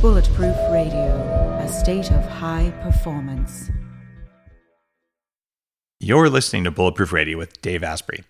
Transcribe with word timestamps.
Bulletproof 0.00 0.56
Radio, 0.70 1.58
a 1.62 1.68
state 1.68 2.10
of 2.10 2.24
high 2.26 2.70
performance. 2.82 3.70
You're 6.00 6.28
listening 6.28 6.64
to 6.64 6.70
Bulletproof 6.70 7.12
Radio 7.12 7.38
with 7.38 7.58
Dave 7.62 7.82
Asprey. 7.82 8.22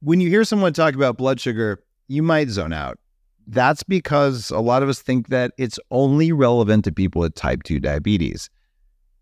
When 0.00 0.20
you 0.20 0.28
hear 0.28 0.44
someone 0.44 0.74
talk 0.74 0.94
about 0.94 1.16
blood 1.16 1.40
sugar, 1.40 1.82
you 2.08 2.22
might 2.22 2.50
zone 2.50 2.74
out. 2.74 2.98
That's 3.46 3.82
because 3.82 4.50
a 4.50 4.60
lot 4.60 4.82
of 4.82 4.90
us 4.90 5.00
think 5.00 5.28
that 5.28 5.52
it's 5.56 5.78
only 5.90 6.32
relevant 6.32 6.84
to 6.84 6.92
people 6.92 7.22
with 7.22 7.34
type 7.34 7.62
2 7.62 7.80
diabetes. 7.80 8.50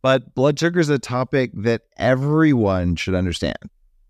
But 0.02 0.34
blood 0.34 0.58
sugar 0.58 0.80
is 0.80 0.88
a 0.88 0.98
topic 0.98 1.52
that 1.54 1.82
everyone 1.96 2.96
should 2.96 3.14
understand. 3.14 3.56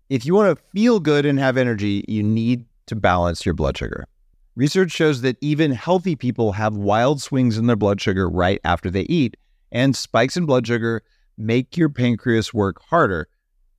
If 0.09 0.25
you 0.25 0.33
want 0.33 0.57
to 0.57 0.63
feel 0.73 0.99
good 0.99 1.25
and 1.25 1.39
have 1.39 1.55
energy, 1.55 2.03
you 2.07 2.23
need 2.23 2.65
to 2.87 2.95
balance 2.95 3.45
your 3.45 3.53
blood 3.53 3.77
sugar. 3.77 4.07
Research 4.55 4.91
shows 4.91 5.21
that 5.21 5.37
even 5.41 5.71
healthy 5.71 6.15
people 6.15 6.51
have 6.53 6.75
wild 6.75 7.21
swings 7.21 7.57
in 7.57 7.67
their 7.67 7.75
blood 7.75 8.01
sugar 8.01 8.29
right 8.29 8.59
after 8.63 8.89
they 8.89 9.03
eat, 9.03 9.37
and 9.71 9.95
spikes 9.95 10.35
in 10.35 10.45
blood 10.45 10.67
sugar 10.67 11.03
make 11.37 11.77
your 11.77 11.89
pancreas 11.89 12.53
work 12.53 12.81
harder. 12.89 13.27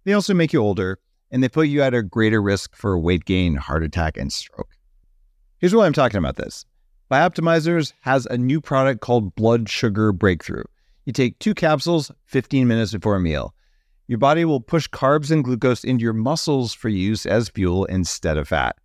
They 0.05 0.13
also 0.13 0.35
make 0.35 0.53
you 0.53 0.61
older, 0.61 0.99
and 1.31 1.43
they 1.43 1.49
put 1.49 1.69
you 1.69 1.83
at 1.83 1.95
a 1.95 2.03
greater 2.03 2.41
risk 2.41 2.75
for 2.77 2.99
weight 2.99 3.25
gain, 3.25 3.57
heart 3.57 3.85
attack, 3.85 4.17
and 4.17 4.33
stroke. 4.33 4.71
Here's 5.59 5.75
why 5.75 5.87
I'm 5.87 5.93
talking 5.93 6.19
about 6.19 6.37
this. 6.37 6.65
Bioptimizers 7.11 7.93
has 8.01 8.27
a 8.27 8.39
new 8.39 8.61
product 8.61 9.01
called 9.01 9.35
Blood 9.35 9.69
Sugar 9.69 10.13
Breakthrough. 10.13 10.65
You 11.05 11.13
take 11.13 11.39
two 11.39 11.55
capsules 11.55 12.11
15 12.27 12.67
minutes 12.67 12.93
before 12.93 13.17
a 13.17 13.21
meal. 13.21 13.55
Your 14.07 14.19
body 14.19 14.45
will 14.45 14.61
push 14.61 14.89
carbs 14.89 15.31
and 15.31 15.45
glucose 15.45 15.85
into 15.85 16.03
your 16.03 16.13
muscles 16.13 16.73
for 16.75 16.89
use 16.89 17.27
as 17.27 17.49
fuel 17.49 17.85
instead 17.87 18.37
of 18.37 18.49
fat. 18.49 18.77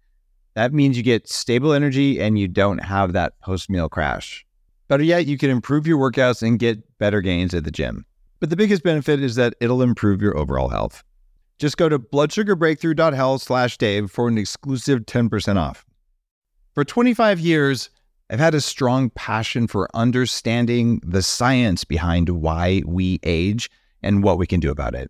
That 0.55 0.73
means 0.73 0.97
you 0.97 1.03
get 1.03 1.29
stable 1.29 1.73
energy 1.73 2.19
and 2.21 2.37
you 2.37 2.47
don't 2.47 2.79
have 2.79 3.13
that 3.13 3.39
post 3.39 3.69
meal 3.69 3.89
crash. 3.89 4.45
Better 4.87 5.03
yet, 5.03 5.27
you 5.27 5.37
can 5.37 5.49
improve 5.49 5.85
your 5.85 5.99
workouts 5.99 6.41
and 6.41 6.57
get 6.57 6.97
better 6.97 7.21
gains 7.21 7.53
at 7.53 7.63
the 7.63 7.71
gym. 7.71 8.05
But 8.39 8.49
the 8.49 8.55
biggest 8.55 8.83
benefit 8.83 9.21
is 9.21 9.35
that 9.35 9.53
it'll 9.61 9.81
improve 9.81 10.21
your 10.21 10.37
overall 10.37 10.69
health. 10.69 11.03
Just 11.59 11.77
go 11.77 11.89
to 11.89 11.99
bloodsugarbreakthrough.health 11.99 13.41
slash 13.41 13.77
Dave 13.77 14.09
for 14.09 14.27
an 14.27 14.37
exclusive 14.37 15.01
10% 15.01 15.57
off. 15.57 15.85
For 16.73 16.85
25 16.85 17.39
years, 17.39 17.89
I've 18.31 18.39
had 18.39 18.53
a 18.53 18.61
strong 18.61 19.09
passion 19.09 19.65
for 19.65 19.89
understanding 19.95 21.01
the 21.03 21.23
science 21.23 21.83
behind 21.83 22.29
why 22.29 22.83
we 22.85 23.19
age 23.23 23.71
and 24.03 24.23
what 24.23 24.37
we 24.37 24.45
can 24.45 24.59
do 24.59 24.69
about 24.69 24.93
it. 24.93 25.09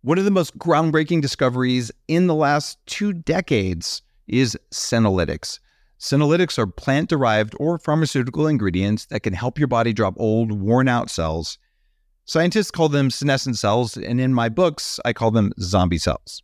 One 0.00 0.18
of 0.18 0.24
the 0.24 0.30
most 0.30 0.56
groundbreaking 0.56 1.20
discoveries 1.20 1.92
in 2.08 2.28
the 2.28 2.34
last 2.34 2.78
two 2.86 3.12
decades 3.12 4.00
is 4.26 4.56
senolytics. 4.72 5.58
Senolytics 6.00 6.58
are 6.58 6.66
plant 6.66 7.10
derived 7.10 7.54
or 7.58 7.78
pharmaceutical 7.78 8.46
ingredients 8.46 9.04
that 9.06 9.20
can 9.20 9.34
help 9.34 9.58
your 9.58 9.68
body 9.68 9.92
drop 9.92 10.14
old, 10.16 10.52
worn 10.52 10.88
out 10.88 11.10
cells. 11.10 11.58
Scientists 12.24 12.70
call 12.70 12.88
them 12.88 13.10
senescent 13.10 13.58
cells, 13.58 13.96
and 13.96 14.18
in 14.20 14.32
my 14.32 14.48
books, 14.48 14.98
I 15.04 15.12
call 15.12 15.30
them 15.30 15.52
zombie 15.60 15.98
cells. 15.98 16.42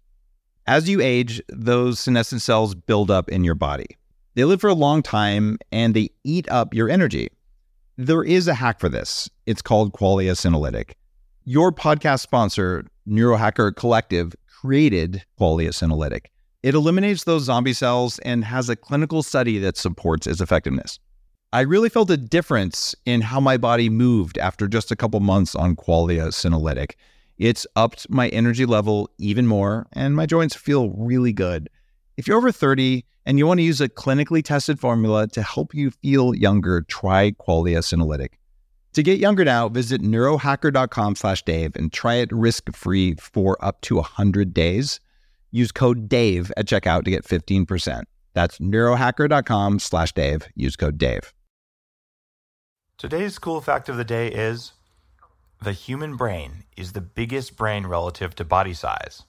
As 0.67 0.89
you 0.89 1.01
age, 1.01 1.43
those 1.49 1.99
senescent 1.99 2.43
cells 2.43 2.75
build 2.75 3.11
up 3.11 3.31
in 3.31 3.45
your 3.45 3.55
body. 3.55 3.97
They 4.34 4.44
live 4.44 4.62
for 4.62 4.70
a 4.70 4.75
long 4.75 5.02
time 5.02 5.58
and 5.70 5.94
they 5.94 6.08
eat 6.25 6.48
up 6.48 6.72
your 6.72 6.88
energy. 6.88 7.28
There 7.98 8.25
is 8.25 8.48
a 8.48 8.55
hack 8.55 8.80
for 8.80 8.88
this. 8.88 9.28
It's 9.44 9.61
called 9.61 9.92
Qualia 9.92 10.33
Senolytic. 10.33 10.92
Your 11.44 11.70
podcast 11.70 12.20
sponsor, 12.20 12.86
Neurohacker 13.06 13.77
Collective, 13.77 14.34
created 14.47 15.22
Qualia 15.38 15.69
Senolytic. 15.69 16.27
It 16.62 16.75
eliminates 16.75 17.25
those 17.25 17.42
zombie 17.42 17.75
cells 17.75 18.19
and 18.20 18.44
has 18.44 18.70
a 18.70 18.77
clinical 18.77 19.22
study 19.22 19.58
that 19.58 19.77
supports 19.77 20.27
its 20.27 20.41
effectiveness. 20.41 20.98
I 21.53 21.60
really 21.60 21.91
felt 21.91 22.10
a 22.10 22.16
difference 22.16 22.94
in 23.04 23.21
how 23.21 23.38
my 23.38 23.59
body 23.59 23.91
moved 23.91 24.38
after 24.38 24.66
just 24.66 24.91
a 24.91 24.97
couple 24.97 25.21
months 25.21 25.54
on 25.54 25.76
Qualia 25.76 26.28
Senolytic. 26.28 26.92
It's 27.37 27.66
upped 27.76 28.09
my 28.09 28.28
energy 28.28 28.65
level 28.65 29.10
even 29.19 29.47
more, 29.47 29.87
and 29.92 30.16
my 30.16 30.25
joints 30.25 30.56
feel 30.56 30.88
really 30.91 31.34
good. 31.34 31.69
If 32.17 32.28
you're 32.28 32.37
over 32.37 32.53
30 32.53 33.05
and 33.25 33.39
you 33.39 33.47
want 33.47 33.59
to 33.59 33.65
use 33.65 33.81
a 33.81 33.89
clinically 33.89 34.45
tested 34.45 34.78
formula 34.78 35.27
to 35.28 35.43
help 35.43 35.75
you 35.75 35.91
feel 35.91 36.34
younger, 36.34 36.83
try 36.83 37.31
Qualia 37.33 37.78
Senolytic. 37.78 38.34
To 38.93 39.03
get 39.03 39.19
younger 39.19 39.45
now, 39.45 39.71
visit 39.71 40.03
neurohacker.com 40.03 41.17
slash 41.17 41.43
Dave 41.45 41.75
and 41.75 41.91
try 41.91 42.17
it 42.17 42.31
risk-free 42.31 43.15
for 43.15 43.56
up 43.65 43.81
to 43.83 43.97
100 43.97 44.53
days. 44.53 45.01
Use 45.51 45.72
code 45.72 46.09
DAVE 46.09 46.53
at 46.59 46.67
checkout 46.67 47.05
to 47.05 47.11
get 47.11 47.25
15%. 47.25 48.03
That's 48.34 48.59
neurohacker.com 48.59 49.78
slash 49.78 50.12
Dave. 50.12 50.47
Use 50.55 50.77
code 50.77 50.99
DAVE. 50.99 51.33
Today's 52.99 53.39
cool 53.39 53.62
fact 53.62 53.89
of 53.89 53.97
the 53.97 54.05
day 54.05 54.28
is 54.28 54.72
the 55.62 55.72
human 55.72 56.17
brain 56.17 56.65
is 56.77 56.93
the 56.93 57.01
biggest 57.01 57.56
brain 57.56 57.87
relative 57.87 58.34
to 58.34 58.45
body 58.45 58.75
size. 58.75 59.22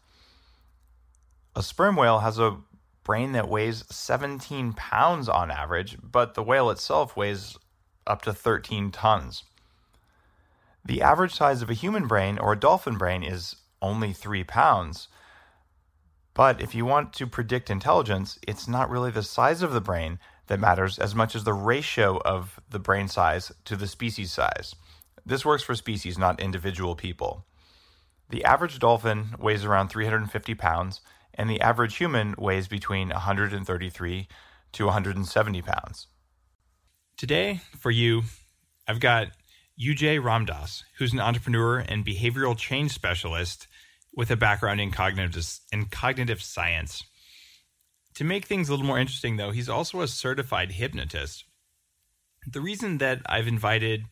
A 1.56 1.64
sperm 1.64 1.96
whale 1.96 2.20
has 2.20 2.40
a 2.40 2.58
brain 3.04 3.34
that 3.34 3.50
weighs 3.50 3.84
17 3.94 4.74
pounds 4.74 5.28
on 5.30 5.52
average, 5.52 5.98
but 6.02 6.34
the 6.34 6.44
whale 6.44 6.70
itself 6.70 7.16
weighs 7.18 7.58
up 8.08 8.22
to 8.24 8.34
13 8.34 8.92
tons. 8.92 9.44
The 10.86 11.02
average 11.02 11.34
size 11.34 11.62
of 11.62 11.70
a 11.70 11.74
human 11.76 12.08
brain 12.08 12.38
or 12.38 12.54
a 12.54 12.60
dolphin 12.60 12.98
brain 12.98 13.24
is 13.24 13.56
only 13.82 14.14
3 14.14 14.44
pounds. 14.44 15.08
But 16.34 16.62
if 16.62 16.74
you 16.74 16.86
want 16.86 17.14
to 17.14 17.28
predict 17.28 17.70
intelligence, 17.70 18.40
it's 18.48 18.68
not 18.68 18.90
really 18.90 19.12
the 19.12 19.24
size 19.24 19.62
of 19.62 19.72
the 19.72 19.82
brain 19.82 20.20
that 20.48 20.60
matters 20.60 21.00
as 21.00 21.16
much 21.16 21.36
as 21.36 21.44
the 21.44 21.54
ratio 21.54 22.20
of 22.26 22.60
the 22.70 22.80
brain 22.80 23.08
size 23.08 23.52
to 23.66 23.76
the 23.76 23.88
species 23.88 24.32
size. 24.32 24.76
This 25.26 25.46
works 25.46 25.64
for 25.64 25.76
species, 25.76 26.18
not 26.18 26.42
individual 26.42 26.96
people. 26.96 27.46
The 28.30 28.44
average 28.44 28.80
dolphin 28.80 29.36
weighs 29.40 29.64
around 29.64 29.90
350 29.90 30.56
pounds, 30.56 31.02
and 31.36 31.50
the 31.50 31.62
average 31.62 31.98
human 31.98 32.36
weighs 32.38 32.68
between 32.68 33.10
133 33.10 34.28
to 34.74 34.86
170 34.86 35.62
pounds. 35.62 36.08
Today, 37.18 37.62
for 37.80 37.92
you, 37.92 38.24
I've 38.88 39.00
got 39.00 39.28
UJ 39.80 40.20
Ramdas, 40.20 40.84
who's 40.98 41.14
an 41.14 41.20
entrepreneur 41.20 41.80
and 41.80 42.06
behavioral 42.06 42.58
change 42.58 42.92
specialist 42.92 43.68
with 44.16 44.30
a 44.30 44.36
background 44.36 44.80
in 44.82 44.92
cognitive, 44.92 45.60
in 45.72 45.86
cognitive 45.86 46.42
science. 46.42 47.04
To 48.16 48.24
make 48.24 48.46
things 48.46 48.70
a 48.70 48.72
little 48.72 48.86
more 48.86 49.00
interesting, 49.00 49.38
though, 49.38 49.52
he's 49.52 49.70
also 49.70 50.02
a 50.02 50.08
certified 50.08 50.74
hypnotist. 50.74 51.46
The 52.46 52.62
reason 52.62 53.00
that 53.00 53.22
I've 53.26 53.48
invited 53.48 54.04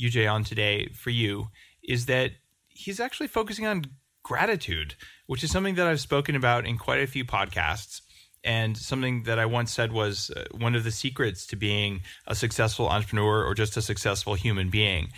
UJ 0.00 0.30
on 0.30 0.42
today 0.42 0.88
for 0.88 1.10
you 1.10 1.48
is 1.82 2.06
that 2.06 2.32
he's 2.68 2.98
actually 2.98 3.28
focusing 3.28 3.66
on 3.66 3.84
gratitude, 4.24 4.96
which 5.26 5.44
is 5.44 5.52
something 5.52 5.76
that 5.76 5.86
I've 5.86 6.00
spoken 6.00 6.34
about 6.34 6.66
in 6.66 6.76
quite 6.76 7.00
a 7.00 7.06
few 7.06 7.24
podcasts. 7.24 8.00
And 8.42 8.76
something 8.76 9.22
that 9.22 9.38
I 9.38 9.46
once 9.46 9.72
said 9.72 9.92
was 9.92 10.30
uh, 10.30 10.44
one 10.50 10.74
of 10.74 10.84
the 10.84 10.90
secrets 10.90 11.46
to 11.46 11.56
being 11.56 12.00
a 12.26 12.34
successful 12.34 12.88
entrepreneur 12.88 13.44
or 13.44 13.54
just 13.54 13.76
a 13.76 13.82
successful 13.82 14.34
human 14.34 14.68
being. 14.68 15.08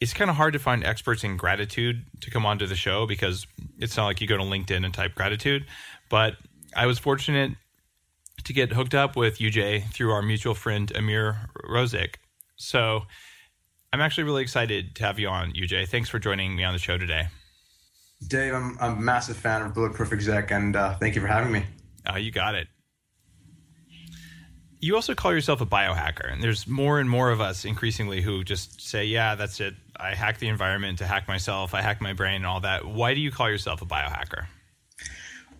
It's 0.00 0.12
kind 0.12 0.30
of 0.30 0.36
hard 0.36 0.54
to 0.54 0.58
find 0.58 0.82
experts 0.84 1.22
in 1.22 1.36
gratitude 1.36 2.04
to 2.20 2.30
come 2.30 2.46
onto 2.46 2.66
the 2.66 2.74
show 2.74 3.06
because 3.06 3.46
it's 3.78 3.96
not 3.96 4.06
like 4.06 4.20
you 4.20 4.26
go 4.26 4.36
to 4.36 4.42
LinkedIn 4.42 4.84
and 4.84 4.94
type 4.94 5.14
gratitude. 5.14 5.66
But 6.08 6.36
I 6.74 6.86
was 6.86 6.98
fortunate 6.98 7.52
to 8.44 8.52
get 8.52 8.72
hooked 8.72 8.94
up 8.94 9.16
with 9.16 9.38
UJ 9.38 9.90
through 9.92 10.12
our 10.12 10.22
mutual 10.22 10.54
friend 10.54 10.90
Amir 10.96 11.50
Rozik. 11.64 12.16
So 12.56 13.02
I'm 13.92 14.00
actually 14.00 14.24
really 14.24 14.42
excited 14.42 14.96
to 14.96 15.04
have 15.04 15.18
you 15.18 15.28
on, 15.28 15.52
UJ. 15.52 15.88
Thanks 15.88 16.08
for 16.08 16.18
joining 16.18 16.56
me 16.56 16.64
on 16.64 16.72
the 16.72 16.78
show 16.78 16.98
today. 16.98 17.28
Dave, 18.26 18.52
I'm, 18.52 18.76
I'm 18.80 18.98
a 18.98 19.00
massive 19.00 19.36
fan 19.36 19.62
of 19.62 19.74
Bulletproof 19.74 20.12
Exec, 20.12 20.50
and 20.50 20.74
uh, 20.74 20.96
thank 20.96 21.14
you 21.14 21.20
for 21.20 21.28
having 21.28 21.52
me. 21.52 21.64
Uh, 22.08 22.16
you 22.16 22.30
got 22.30 22.54
it. 22.54 22.66
You 24.80 24.94
also 24.94 25.14
call 25.14 25.32
yourself 25.32 25.60
a 25.60 25.66
biohacker, 25.66 26.32
and 26.32 26.42
there's 26.42 26.66
more 26.66 27.00
and 27.00 27.08
more 27.08 27.30
of 27.30 27.40
us 27.40 27.64
increasingly 27.64 28.20
who 28.20 28.44
just 28.44 28.80
say, 28.80 29.04
"Yeah, 29.04 29.34
that's 29.34 29.60
it. 29.60 29.74
I 29.96 30.14
hack 30.14 30.38
the 30.38 30.48
environment 30.48 30.98
to 30.98 31.06
hack 31.06 31.26
myself. 31.26 31.74
I 31.74 31.82
hack 31.82 32.00
my 32.00 32.12
brain 32.12 32.36
and 32.36 32.46
all 32.46 32.60
that." 32.60 32.86
Why 32.86 33.14
do 33.14 33.20
you 33.20 33.32
call 33.32 33.50
yourself 33.50 33.82
a 33.82 33.86
biohacker? 33.86 34.46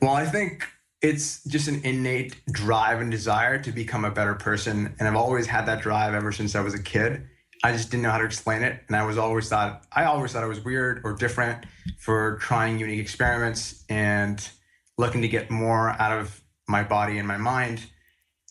Well, 0.00 0.14
I 0.14 0.24
think 0.24 0.68
it's 1.02 1.42
just 1.44 1.68
an 1.68 1.80
innate 1.84 2.40
drive 2.52 3.00
and 3.00 3.10
desire 3.10 3.58
to 3.60 3.72
become 3.72 4.04
a 4.04 4.10
better 4.10 4.34
person, 4.34 4.94
and 4.98 5.08
I've 5.08 5.16
always 5.16 5.46
had 5.46 5.66
that 5.66 5.82
drive 5.82 6.14
ever 6.14 6.30
since 6.30 6.54
I 6.54 6.60
was 6.60 6.74
a 6.74 6.82
kid. 6.82 7.26
I 7.64 7.72
just 7.72 7.90
didn't 7.90 8.04
know 8.04 8.10
how 8.10 8.18
to 8.18 8.24
explain 8.24 8.62
it, 8.62 8.80
and 8.86 8.96
I 8.96 9.04
was 9.04 9.18
always 9.18 9.48
thought 9.48 9.84
I 9.92 10.04
always 10.04 10.32
thought 10.32 10.44
I 10.44 10.46
was 10.46 10.64
weird 10.64 11.00
or 11.04 11.14
different 11.14 11.66
for 11.98 12.36
trying 12.40 12.78
unique 12.78 13.00
experiments 13.00 13.84
and 13.88 14.48
looking 14.96 15.22
to 15.22 15.28
get 15.28 15.50
more 15.50 15.90
out 15.90 16.18
of 16.18 16.40
my 16.68 16.82
body 16.82 17.18
and 17.18 17.26
my 17.26 17.36
mind. 17.36 17.80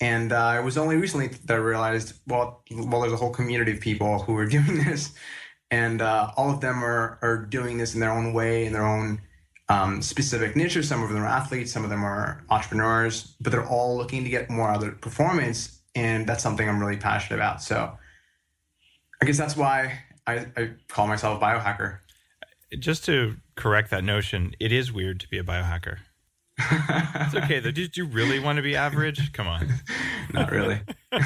And 0.01 0.31
uh, 0.31 0.57
it 0.59 0.63
was 0.63 0.77
only 0.77 0.97
recently 0.97 1.27
that 1.27 1.53
I 1.53 1.57
realized, 1.57 2.13
well, 2.27 2.63
well, 2.71 3.01
there's 3.01 3.13
a 3.13 3.17
whole 3.17 3.31
community 3.31 3.71
of 3.71 3.79
people 3.79 4.19
who 4.19 4.35
are 4.37 4.45
doing 4.57 4.83
this, 4.83 5.13
and 5.71 6.01
uh, 6.01 6.31
all 6.35 6.51
of 6.51 6.59
them 6.61 6.83
are 6.83 7.17
are 7.21 7.37
doing 7.37 7.77
this 7.77 7.93
in 7.93 8.01
their 8.01 8.11
own 8.11 8.33
way, 8.33 8.65
in 8.65 8.73
their 8.73 8.85
own 8.85 9.21
um, 9.69 10.01
specific 10.01 10.55
niches. 10.55 10.87
Some 10.87 11.03
of 11.03 11.09
them 11.09 11.23
are 11.23 11.27
athletes, 11.27 11.71
some 11.71 11.83
of 11.83 11.89
them 11.89 12.03
are 12.03 12.43
entrepreneurs, 12.49 13.35
but 13.39 13.51
they're 13.51 13.67
all 13.67 13.97
looking 13.97 14.23
to 14.23 14.29
get 14.29 14.49
more 14.49 14.69
out 14.69 14.77
of 14.77 14.81
their 14.81 14.91
performance. 14.91 15.79
And 15.95 16.27
that's 16.27 16.43
something 16.43 16.67
I'm 16.67 16.79
really 16.79 16.97
passionate 16.97 17.37
about. 17.37 17.61
So 17.61 17.97
I 19.21 19.25
guess 19.25 19.37
that's 19.37 19.57
why 19.57 19.99
I, 20.25 20.45
I 20.55 20.71
call 20.87 21.07
myself 21.07 21.41
a 21.41 21.45
biohacker. 21.45 21.99
Just 22.79 23.05
to 23.05 23.37
correct 23.55 23.91
that 23.91 24.03
notion, 24.03 24.53
it 24.59 24.71
is 24.71 24.91
weird 24.91 25.19
to 25.21 25.27
be 25.29 25.37
a 25.37 25.43
biohacker. 25.43 25.97
it's 26.59 27.35
okay 27.43 27.59
though. 27.59 27.71
Did 27.71 27.95
you 27.97 28.05
really 28.05 28.39
want 28.39 28.57
to 28.57 28.63
be 28.63 28.75
average? 28.75 29.31
Come 29.31 29.47
on. 29.47 29.67
Not 30.33 30.51
really. 30.51 30.81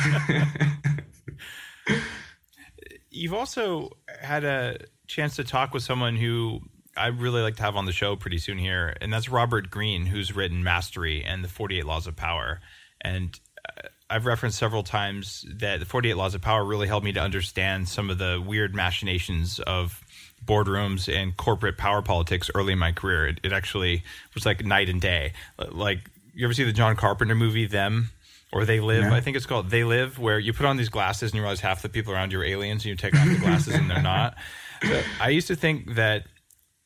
You've 3.09 3.33
also 3.33 3.91
had 4.21 4.43
a 4.43 4.77
chance 5.07 5.35
to 5.35 5.43
talk 5.43 5.73
with 5.73 5.83
someone 5.83 6.15
who 6.15 6.61
I 6.95 7.07
really 7.07 7.41
like 7.41 7.55
to 7.57 7.63
have 7.63 7.75
on 7.75 7.85
the 7.85 7.91
show 7.91 8.15
pretty 8.15 8.37
soon 8.37 8.57
here, 8.57 8.95
and 9.01 9.11
that's 9.11 9.29
Robert 9.29 9.69
Greene, 9.69 10.05
who's 10.05 10.35
written 10.35 10.63
Mastery 10.63 11.23
and 11.23 11.43
the 11.43 11.47
48 11.47 11.85
Laws 11.85 12.07
of 12.07 12.15
Power. 12.15 12.61
And 13.01 13.39
uh, 13.67 13.87
I've 14.11 14.25
referenced 14.25 14.57
several 14.59 14.83
times 14.83 15.45
that 15.49 15.79
the 15.79 15.85
48 15.85 16.15
Laws 16.15 16.35
of 16.35 16.41
Power 16.41 16.65
really 16.65 16.87
helped 16.87 17.05
me 17.05 17.13
to 17.13 17.21
understand 17.21 17.87
some 17.87 18.09
of 18.09 18.17
the 18.17 18.43
weird 18.45 18.75
machinations 18.75 19.59
of 19.59 20.03
boardrooms 20.45 21.13
and 21.13 21.37
corporate 21.37 21.77
power 21.77 22.01
politics 22.01 22.49
early 22.53 22.73
in 22.73 22.79
my 22.79 22.91
career. 22.91 23.27
It, 23.27 23.39
it 23.43 23.53
actually 23.53 24.03
was 24.33 24.45
like 24.45 24.65
night 24.65 24.89
and 24.89 24.99
day. 24.99 25.33
Like, 25.57 26.09
you 26.33 26.45
ever 26.45 26.53
see 26.53 26.63
the 26.63 26.73
John 26.73 26.95
Carpenter 26.95 27.35
movie, 27.35 27.67
Them? 27.67 28.09
or 28.51 28.65
They 28.65 28.81
Live. 28.81 29.03
Yeah. 29.05 29.13
I 29.13 29.21
think 29.21 29.37
it's 29.37 29.45
called 29.45 29.69
They 29.69 29.83
Live, 29.83 30.19
where 30.19 30.37
you 30.37 30.51
put 30.51 30.65
on 30.65 30.77
these 30.77 30.89
glasses 30.89 31.31
and 31.31 31.35
you 31.35 31.41
realize 31.41 31.61
half 31.61 31.81
the 31.81 31.89
people 31.89 32.13
around 32.13 32.33
you 32.33 32.41
are 32.41 32.43
aliens, 32.43 32.83
and 32.83 32.89
you 32.89 32.95
take 32.95 33.15
off 33.15 33.27
the 33.27 33.37
glasses 33.37 33.75
and 33.75 33.89
they're 33.89 34.01
not. 34.01 34.35
So 34.83 35.01
I 35.21 35.29
used 35.29 35.47
to 35.47 35.55
think 35.55 35.95
that 35.95 36.25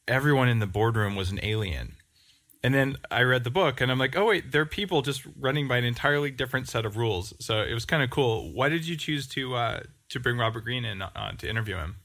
everyone 0.08 0.48
in 0.48 0.60
the 0.60 0.68
boardroom 0.68 1.16
was 1.16 1.32
an 1.32 1.40
alien. 1.42 1.95
And 2.66 2.74
then 2.74 2.98
I 3.12 3.22
read 3.22 3.44
the 3.44 3.52
book 3.52 3.80
and 3.80 3.92
I'm 3.92 4.00
like, 4.00 4.18
oh, 4.18 4.26
wait, 4.26 4.52
they're 4.52 4.66
people 4.66 5.04
just 5.04 5.22
running 5.40 5.68
by 5.68 5.78
an 5.78 5.84
entirely 5.84 6.32
different 6.32 6.68
set 6.68 6.84
of 6.84 6.98
rules. 6.98 7.32
So 7.40 7.62
it 7.62 7.76
was 7.76 7.86
kind 7.86 8.02
of 8.02 8.10
cool. 8.10 8.52
Why 8.54 8.70
did 8.70 8.88
you 8.88 8.98
choose 8.98 9.28
to 9.28 9.54
uh, 9.54 9.80
to 10.10 10.20
bring 10.20 10.40
Robert 10.40 10.62
Greene 10.62 10.84
in 10.84 11.04
uh, 11.04 11.34
to 11.38 11.48
interview 11.48 11.76
him? 11.76 11.98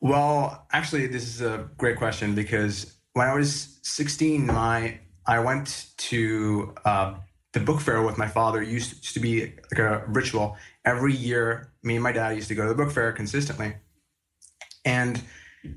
Well, 0.00 0.66
actually, 0.72 1.06
this 1.08 1.24
is 1.24 1.42
a 1.42 1.68
great 1.76 1.98
question 1.98 2.34
because 2.34 2.96
when 3.12 3.28
I 3.28 3.34
was 3.34 3.78
16, 3.82 4.46
my 4.46 5.00
I 5.26 5.38
went 5.40 5.88
to 5.98 6.74
uh, 6.86 7.16
the 7.52 7.60
book 7.60 7.82
fair 7.82 8.00
with 8.00 8.16
my 8.16 8.26
father. 8.26 8.62
It 8.62 8.70
used 8.70 9.12
to 9.12 9.20
be 9.20 9.52
like 9.70 9.80
a 9.80 10.02
ritual 10.06 10.56
every 10.86 11.12
year. 11.12 11.74
Me 11.82 11.96
and 11.96 12.02
my 12.02 12.12
dad 12.12 12.34
used 12.36 12.48
to 12.48 12.54
go 12.54 12.62
to 12.62 12.70
the 12.70 12.74
book 12.74 12.90
fair 12.90 13.12
consistently, 13.12 13.74
and 14.86 15.20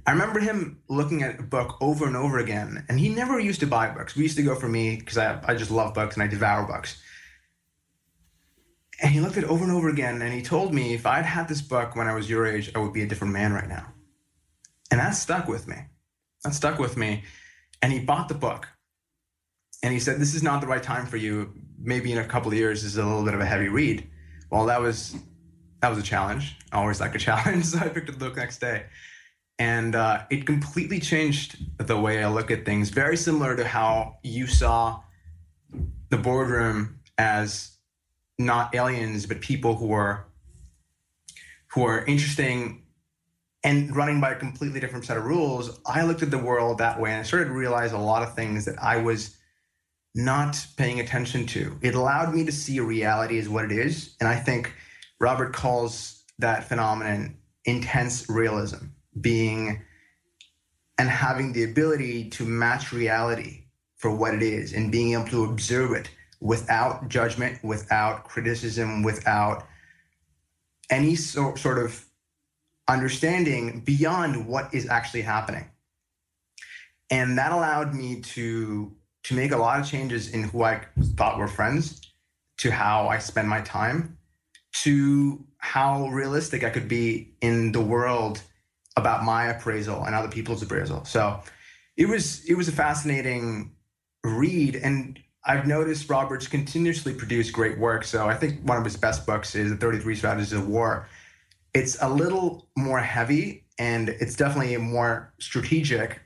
I 0.06 0.12
remember 0.12 0.40
him 0.40 0.80
looking 0.90 1.24
at 1.24 1.40
a 1.40 1.44
book 1.44 1.78
over 1.82 2.06
and 2.06 2.16
over 2.16 2.40
again, 2.40 2.86
and 2.88 3.00
he 3.00 3.10
never 3.10 3.40
used 3.40 3.60
to 3.62 3.68
buy 3.68 3.90
books. 3.90 4.16
We 4.16 4.24
used 4.24 4.38
to 4.38 4.44
go 4.44 4.56
for 4.56 4.68
me 4.68 4.98
because 4.98 5.18
I, 5.18 5.42
I 5.46 5.56
just 5.56 5.72
love 5.72 5.94
books 5.94 6.16
and 6.16 6.24
I 6.24 6.28
devour 6.28 6.66
books. 6.68 7.02
And 9.02 9.12
he 9.12 9.20
looked 9.20 9.38
at 9.38 9.44
it 9.44 9.50
over 9.50 9.64
and 9.64 9.74
over 9.74 9.90
again, 9.90 10.22
and 10.22 10.32
he 10.32 10.44
told 10.44 10.74
me 10.74 10.94
if 10.94 11.08
I'd 11.08 11.26
had 11.26 11.48
this 11.48 11.62
book 11.62 11.96
when 11.96 12.08
I 12.08 12.14
was 12.14 12.30
your 12.30 12.46
age, 12.46 12.72
I 12.76 12.80
would 12.80 12.94
be 12.94 13.02
a 13.02 13.08
different 13.08 13.34
man 13.34 13.54
right 13.54 13.68
now. 13.68 13.88
And 14.92 15.00
that 15.00 15.12
stuck 15.12 15.48
with 15.48 15.68
me. 15.68 15.78
That 16.44 16.54
stuck 16.54 16.78
with 16.78 16.98
me. 16.98 17.24
And 17.82 17.92
he 17.92 18.00
bought 18.00 18.28
the 18.28 18.36
book. 18.36 18.68
And 19.82 19.92
he 19.92 20.00
said, 20.00 20.20
This 20.20 20.36
is 20.36 20.44
not 20.44 20.62
the 20.62 20.68
right 20.68 20.84
time 20.84 21.08
for 21.08 21.18
you. 21.18 21.54
Maybe 21.80 22.12
in 22.12 22.20
a 22.20 22.26
couple 22.26 22.52
of 22.52 22.58
years, 22.58 22.84
this 22.84 22.92
is 22.92 22.98
a 22.98 23.06
little 23.06 23.24
bit 23.24 23.34
of 23.34 23.40
a 23.40 23.46
heavy 23.46 23.68
read. 23.68 24.08
Well, 24.52 24.68
that 24.68 24.80
was 24.80 25.16
that 25.80 25.90
was 25.90 25.98
a 25.98 26.04
challenge. 26.04 26.58
I 26.72 26.78
always 26.78 27.00
like 27.00 27.16
a 27.16 27.20
challenge. 27.28 27.66
So 27.66 27.80
I 27.80 27.90
picked 27.90 28.10
up 28.10 28.20
the 28.20 28.26
book 28.26 28.36
next 28.36 28.60
day 28.60 28.86
and 29.62 29.96
uh, 29.96 30.24
it 30.32 30.48
completely 30.48 31.00
changed 31.00 31.56
the 31.78 31.96
way 31.96 32.24
I 32.24 32.28
look 32.30 32.50
at 32.50 32.66
things. 32.66 32.90
Very 32.90 33.16
similar 33.16 33.56
to 33.56 33.64
how 33.64 34.18
you 34.24 34.48
saw 34.48 35.02
the 36.10 36.18
boardroom 36.18 37.00
as 37.20 37.78
not 38.40 38.74
aliens, 38.74 39.28
but 39.28 39.40
people 39.40 39.76
who 39.76 39.92
are 39.92 40.26
who 41.74 41.84
are 41.84 42.04
interesting 42.06 42.82
and 43.64 43.96
running 43.96 44.20
by 44.20 44.32
a 44.32 44.36
completely 44.36 44.80
different 44.80 45.06
set 45.06 45.16
of 45.16 45.26
rules. 45.26 45.80
I 45.86 46.06
looked 46.06 46.24
at 46.24 46.32
the 46.32 46.40
world 46.40 46.80
that 46.80 47.00
way, 47.00 47.12
and 47.12 47.20
I 47.20 47.24
started 47.24 47.46
to 47.46 47.54
realize 47.54 47.92
a 47.92 48.00
lot 48.00 48.24
of 48.24 48.34
things 48.34 48.66
that 48.66 48.82
I 48.82 48.98
was 48.98 49.38
not 50.16 50.66
paying 50.76 51.00
attention 51.00 51.46
to. 51.46 51.78
It 51.84 51.94
allowed 51.94 52.34
me 52.34 52.46
to 52.46 52.52
see 52.52 52.80
reality 52.80 53.38
as 53.38 53.48
what 53.48 53.66
it 53.66 53.72
is, 53.72 54.16
and 54.20 54.28
I 54.28 54.38
think 54.38 54.74
Robert 55.20 55.54
calls 55.54 56.24
that 56.40 56.64
phenomenon 56.64 57.38
intense 57.64 58.28
realism 58.28 58.86
being 59.20 59.82
and 60.98 61.10
having 61.10 61.54
the 61.54 61.64
ability 61.64 62.30
to 62.30 62.46
match 62.46 62.94
reality 62.94 63.64
for 63.98 64.16
what 64.16 64.34
it 64.34 64.42
is 64.42 64.74
and 64.74 64.92
being 64.92 65.14
able 65.14 65.26
to 65.26 65.46
observe 65.46 65.92
it 65.92 66.10
without 66.40 67.08
judgment, 67.08 67.64
without 67.64 68.24
criticism, 68.24 69.04
without 69.04 69.68
any 70.90 71.16
so, 71.16 71.56
sort 71.56 71.78
of 71.78 72.06
understanding 72.88 73.80
beyond 73.82 74.48
what 74.48 74.74
is 74.74 74.88
actually 74.90 75.22
happening. 75.22 75.70
And 77.10 77.38
that 77.38 77.52
allowed 77.52 77.94
me 77.94 78.22
to 78.22 78.96
to 79.24 79.36
make 79.36 79.52
a 79.52 79.58
lot 79.58 79.80
of 79.80 79.88
changes 79.88 80.30
in 80.30 80.44
who 80.44 80.64
I 80.64 80.82
thought 81.16 81.38
were 81.38 81.48
friends, 81.48 82.02
to 82.58 82.72
how 82.72 83.08
I 83.08 83.20
spend 83.20 83.48
my 83.48 83.62
time, 83.62 84.18
to 84.84 85.46
how 85.58 86.08
realistic 86.08 86.64
I 86.64 86.72
could 86.72 86.88
be 86.88 87.36
in 87.40 87.72
the 87.72 87.82
world 87.82 88.42
about 88.98 89.24
my 89.24 89.46
appraisal 89.46 90.04
and 90.04 90.16
other 90.16 90.28
people's 90.28 90.62
appraisal. 90.62 91.06
So 91.06 91.40
it 91.98 92.08
was 92.08 92.44
it 92.46 92.56
was 92.56 92.68
a 92.68 92.72
fascinating 92.72 93.72
read, 94.24 94.76
and 94.76 95.20
I've 95.46 95.66
noticed 95.66 96.10
Roberts 96.10 96.48
continuously 96.48 97.14
produce 97.14 97.50
great 97.50 97.78
work. 97.78 98.04
So 98.04 98.28
I 98.28 98.36
think 98.36 98.62
one 98.62 98.78
of 98.78 98.84
his 98.84 98.98
best 98.98 99.26
books 99.26 99.56
is 99.56 99.72
The 99.72 99.78
33 99.78 100.16
Strategies 100.16 100.54
of 100.54 100.68
War. 100.68 101.08
It's 101.74 101.98
a 102.02 102.10
little 102.10 102.68
more 102.76 103.00
heavy 103.00 103.66
and 103.80 104.10
it's 104.10 104.36
definitely 104.36 104.78
more 104.78 105.34
strategic, 105.40 106.22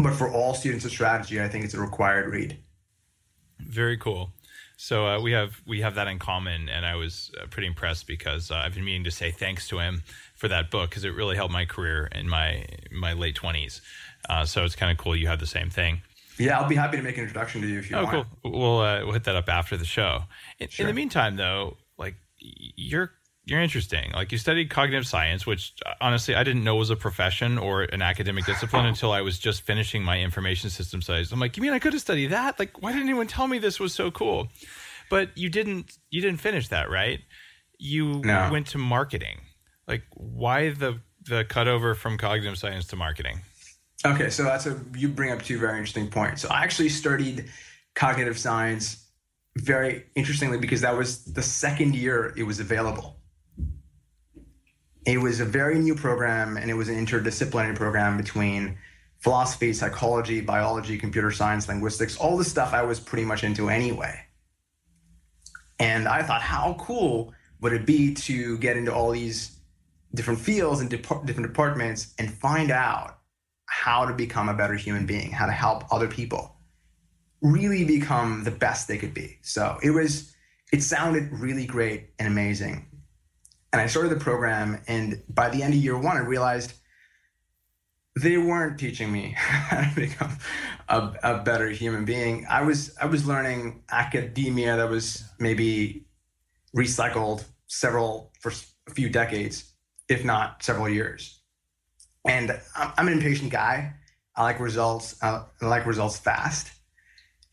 but 0.00 0.14
for 0.14 0.30
all 0.30 0.54
students 0.54 0.84
of 0.84 0.92
strategy, 0.92 1.40
I 1.40 1.48
think 1.48 1.64
it's 1.64 1.74
a 1.74 1.80
required 1.80 2.30
read. 2.30 2.58
Very 3.58 3.96
cool. 3.96 4.32
So 4.76 5.04
uh, 5.04 5.20
we 5.20 5.32
have 5.32 5.60
we 5.66 5.80
have 5.80 5.96
that 5.96 6.06
in 6.06 6.20
common, 6.20 6.68
and 6.68 6.86
I 6.86 6.94
was 6.94 7.32
uh, 7.40 7.46
pretty 7.46 7.66
impressed 7.66 8.06
because 8.06 8.52
uh, 8.52 8.54
I've 8.54 8.74
been 8.74 8.84
meaning 8.84 9.02
to 9.04 9.10
say 9.10 9.32
thanks 9.32 9.66
to 9.68 9.80
him 9.80 10.04
for 10.38 10.48
that 10.48 10.70
book 10.70 10.88
because 10.88 11.04
it 11.04 11.14
really 11.14 11.36
helped 11.36 11.52
my 11.52 11.66
career 11.66 12.08
in 12.12 12.28
my 12.28 12.64
my 12.90 13.12
late 13.12 13.34
twenties. 13.34 13.82
Uh, 14.28 14.44
so 14.44 14.64
it's 14.64 14.76
kind 14.76 14.90
of 14.90 14.96
cool 14.96 15.14
you 15.14 15.26
have 15.26 15.40
the 15.40 15.46
same 15.46 15.68
thing. 15.68 16.00
Yeah, 16.38 16.60
I'll 16.60 16.68
be 16.68 16.76
happy 16.76 16.96
to 16.96 17.02
make 17.02 17.16
an 17.16 17.24
introduction 17.24 17.60
to 17.62 17.66
you 17.66 17.80
if 17.80 17.90
you 17.90 17.96
oh, 17.96 18.04
want. 18.04 18.26
cool. 18.42 18.52
We'll 18.52 18.80
uh, 18.80 19.04
we'll 19.04 19.12
hit 19.12 19.24
that 19.24 19.36
up 19.36 19.48
after 19.48 19.76
the 19.76 19.84
show. 19.84 20.22
In, 20.58 20.68
sure. 20.68 20.84
in 20.84 20.88
the 20.88 20.94
meantime, 20.94 21.36
though, 21.36 21.76
like 21.98 22.14
you're 22.38 23.10
you're 23.44 23.60
interesting. 23.60 24.12
Like 24.12 24.30
you 24.30 24.38
studied 24.38 24.70
cognitive 24.70 25.06
science, 25.06 25.46
which 25.46 25.74
uh, 25.84 25.94
honestly 26.00 26.36
I 26.36 26.44
didn't 26.44 26.62
know 26.62 26.76
was 26.76 26.90
a 26.90 26.96
profession 26.96 27.58
or 27.58 27.82
an 27.82 28.02
academic 28.02 28.46
discipline 28.46 28.86
until 28.92 29.10
I 29.10 29.22
was 29.22 29.38
just 29.38 29.62
finishing 29.62 30.04
my 30.04 30.20
information 30.20 30.70
system 30.70 31.02
studies. 31.02 31.32
I'm 31.32 31.40
like, 31.40 31.56
you 31.56 31.62
mean 31.62 31.72
I 31.72 31.80
could 31.80 31.92
have 31.92 32.02
studied 32.02 32.28
that? 32.28 32.58
Like, 32.58 32.80
why 32.82 32.92
didn't 32.92 33.08
anyone 33.08 33.26
tell 33.26 33.48
me 33.48 33.58
this 33.58 33.80
was 33.80 33.92
so 33.92 34.10
cool? 34.12 34.48
But 35.10 35.36
you 35.36 35.48
didn't. 35.48 35.98
You 36.10 36.20
didn't 36.20 36.40
finish 36.40 36.68
that, 36.68 36.90
right? 36.90 37.20
You 37.78 38.20
no. 38.24 38.50
went 38.52 38.68
to 38.68 38.78
marketing. 38.78 39.40
Like, 39.88 40.04
why 40.14 40.70
the 40.70 41.00
the 41.24 41.44
cutover 41.44 41.96
from 41.96 42.18
cognitive 42.18 42.58
science 42.58 42.86
to 42.88 42.96
marketing? 42.96 43.40
Okay, 44.06 44.30
so 44.30 44.44
that's 44.44 44.66
a 44.66 44.78
you 44.96 45.08
bring 45.08 45.32
up 45.32 45.42
two 45.42 45.58
very 45.58 45.72
interesting 45.78 46.08
points. 46.08 46.42
So 46.42 46.48
I 46.48 46.62
actually 46.62 46.90
studied 46.90 47.46
cognitive 47.94 48.38
science 48.38 49.06
very 49.56 50.04
interestingly 50.14 50.58
because 50.58 50.82
that 50.82 50.96
was 50.96 51.24
the 51.24 51.42
second 51.42 51.96
year 51.96 52.32
it 52.36 52.44
was 52.44 52.60
available. 52.60 53.16
It 55.04 55.18
was 55.18 55.40
a 55.40 55.44
very 55.44 55.78
new 55.78 55.94
program 55.94 56.56
and 56.56 56.70
it 56.70 56.74
was 56.74 56.88
an 56.88 56.94
interdisciplinary 56.94 57.74
program 57.74 58.16
between 58.16 58.76
philosophy, 59.18 59.72
psychology, 59.72 60.40
biology, 60.40 60.96
computer 60.96 61.30
science, 61.32 61.66
linguistics, 61.66 62.16
all 62.18 62.36
the 62.36 62.44
stuff 62.44 62.72
I 62.72 62.82
was 62.82 63.00
pretty 63.00 63.24
much 63.24 63.42
into 63.42 63.68
anyway. 63.68 64.20
And 65.80 66.06
I 66.06 66.22
thought, 66.22 66.42
how 66.42 66.76
cool 66.78 67.32
would 67.60 67.72
it 67.72 67.86
be 67.86 68.14
to 68.14 68.58
get 68.58 68.76
into 68.76 68.94
all 68.94 69.10
these 69.10 69.57
different 70.14 70.40
fields 70.40 70.80
and 70.80 70.90
dep- 70.90 71.24
different 71.24 71.48
departments 71.48 72.14
and 72.18 72.32
find 72.32 72.70
out 72.70 73.18
how 73.66 74.06
to 74.06 74.14
become 74.14 74.48
a 74.48 74.54
better 74.54 74.74
human 74.74 75.06
being, 75.06 75.30
how 75.30 75.46
to 75.46 75.52
help 75.52 75.84
other 75.92 76.08
people 76.08 76.56
really 77.42 77.84
become 77.84 78.44
the 78.44 78.50
best 78.50 78.88
they 78.88 78.98
could 78.98 79.14
be. 79.14 79.38
So 79.42 79.78
it 79.82 79.90
was, 79.90 80.34
it 80.72 80.82
sounded 80.82 81.30
really 81.32 81.66
great 81.66 82.10
and 82.18 82.26
amazing. 82.26 82.86
And 83.72 83.80
I 83.82 83.86
started 83.86 84.08
the 84.08 84.24
program, 84.24 84.80
and 84.88 85.22
by 85.28 85.50
the 85.50 85.62
end 85.62 85.74
of 85.74 85.80
year 85.80 85.96
one, 85.96 86.16
I 86.16 86.20
realized 86.20 86.72
they 88.16 88.38
weren't 88.38 88.78
teaching 88.78 89.12
me 89.12 89.34
how 89.36 89.88
to 89.88 89.94
become 89.94 90.36
a, 90.88 91.12
a, 91.22 91.42
better 91.42 91.68
human 91.68 92.04
being. 92.04 92.46
I 92.48 92.62
was 92.62 92.96
I 93.00 93.06
was 93.06 93.26
learning 93.26 93.84
academia 93.90 94.76
that 94.76 94.88
was 94.88 95.22
maybe 95.38 96.06
recycled 96.76 97.44
several 97.66 98.32
for 98.40 98.52
a 98.88 98.94
few 98.94 99.10
decades, 99.10 99.72
if 100.08 100.24
not 100.24 100.62
several 100.62 100.88
years. 100.88 101.40
And 102.26 102.58
I'm, 102.76 103.08
an 103.08 103.12
impatient 103.14 103.50
guy. 103.50 103.94
I 104.36 104.42
like 104.42 104.60
results. 104.60 105.16
Uh, 105.22 105.44
I 105.60 105.66
like 105.66 105.86
results 105.86 106.18
fast. 106.18 106.70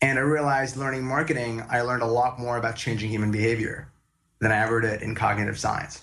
And 0.02 0.18
I 0.18 0.22
realized 0.22 0.76
learning 0.76 1.04
marketing, 1.04 1.64
I 1.70 1.80
learned 1.80 2.02
a 2.02 2.06
lot 2.06 2.38
more 2.38 2.58
about 2.58 2.76
changing 2.76 3.10
human 3.10 3.30
behavior 3.30 3.90
than 4.40 4.52
I 4.52 4.58
ever 4.58 4.80
did 4.80 5.02
in 5.02 5.14
cognitive 5.14 5.58
science. 5.58 6.02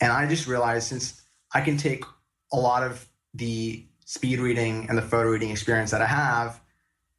And 0.00 0.12
I 0.12 0.26
just 0.26 0.48
realized 0.48 0.88
since 0.88 1.22
I 1.54 1.60
can 1.60 1.76
take 1.76 2.04
a 2.52 2.56
lot 2.56 2.82
of 2.82 3.06
the 3.34 3.84
speed 4.04 4.40
reading 4.40 4.86
and 4.88 4.98
the 4.98 5.02
photo 5.02 5.30
reading 5.30 5.50
experience 5.50 5.92
that 5.92 6.02
I 6.02 6.06
have 6.06 6.60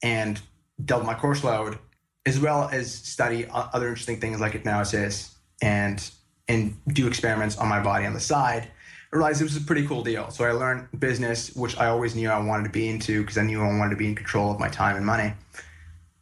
and 0.03 0.41
double 0.83 1.05
my 1.05 1.13
course 1.13 1.43
load, 1.43 1.77
as 2.25 2.39
well 2.39 2.69
as 2.71 2.93
study 2.93 3.45
other 3.49 3.87
interesting 3.87 4.19
things 4.19 4.41
like 4.41 4.51
hypnosis 4.51 5.37
and 5.61 6.11
and 6.51 6.75
do 6.93 7.07
experiments 7.07 7.57
on 7.57 7.67
my 7.67 7.81
body 7.81 8.05
on 8.05 8.13
the 8.13 8.19
side. 8.19 8.67
I 9.11 9.15
realized 9.15 9.41
it 9.41 9.45
was 9.45 9.57
a 9.57 9.61
pretty 9.61 9.87
cool 9.87 10.03
deal. 10.03 10.29
So 10.31 10.45
I 10.45 10.51
learned 10.51 10.87
business, 10.99 11.55
which 11.55 11.77
I 11.77 11.87
always 11.87 12.15
knew 12.15 12.29
I 12.29 12.39
wanted 12.39 12.63
to 12.65 12.69
be 12.69 12.89
into 12.89 13.21
because 13.21 13.37
I 13.37 13.43
knew 13.43 13.61
I 13.61 13.77
wanted 13.77 13.91
to 13.91 13.95
be 13.95 14.07
in 14.07 14.15
control 14.15 14.51
of 14.51 14.59
my 14.59 14.69
time 14.69 14.95
and 14.95 15.05
money. 15.05 15.33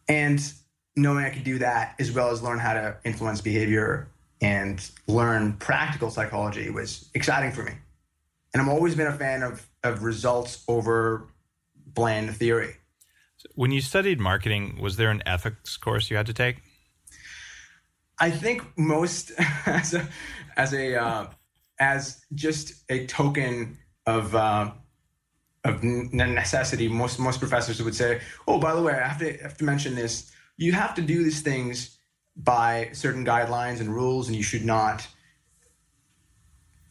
And 0.07 0.41
knowing 0.95 1.25
I 1.25 1.29
could 1.29 1.43
do 1.43 1.59
that 1.59 1.95
as 1.99 2.11
well 2.11 2.29
as 2.29 2.41
learn 2.41 2.59
how 2.59 2.73
to 2.73 2.97
influence 3.03 3.41
behavior 3.41 4.07
and 4.41 4.89
learn 5.07 5.53
practical 5.53 6.09
psychology 6.09 6.69
was 6.69 7.09
exciting 7.13 7.51
for 7.51 7.63
me. 7.63 7.73
And 8.53 8.61
I've 8.61 8.69
always 8.69 8.95
been 8.95 9.07
a 9.07 9.17
fan 9.17 9.43
of, 9.43 9.67
of 9.83 10.03
results 10.03 10.63
over 10.67 11.27
bland 11.75 12.35
theory. 12.35 12.75
When 13.55 13.71
you 13.71 13.81
studied 13.81 14.19
marketing, 14.19 14.79
was 14.81 14.97
there 14.97 15.11
an 15.11 15.23
ethics 15.25 15.77
course 15.77 16.09
you 16.09 16.17
had 16.17 16.25
to 16.25 16.33
take? 16.33 16.57
I 18.19 18.31
think 18.31 18.63
most 18.77 19.31
as 19.65 19.93
a 19.93 20.07
as 20.57 20.73
a 20.73 20.95
uh, 21.01 21.27
as 21.79 22.25
just 22.33 22.83
a 22.89 23.05
token 23.07 23.77
of 24.05 24.35
uh, 24.35 24.71
of 25.63 25.83
necessity. 25.83 26.87
Most 26.87 27.19
most 27.19 27.39
professors 27.39 27.81
would 27.81 27.95
say, 27.95 28.21
"Oh, 28.47 28.59
by 28.59 28.75
the 28.75 28.81
way, 28.81 28.93
I 28.93 29.07
have 29.07 29.19
to 29.19 29.33
have 29.37 29.57
to 29.57 29.63
mention 29.63 29.95
this. 29.95 30.31
You 30.57 30.73
have 30.73 30.93
to 30.95 31.01
do 31.01 31.23
these 31.23 31.41
things 31.41 31.97
by 32.35 32.89
certain 32.93 33.25
guidelines 33.25 33.79
and 33.79 33.93
rules, 33.93 34.27
and 34.27 34.35
you 34.35 34.43
should 34.43 34.65
not." 34.65 35.07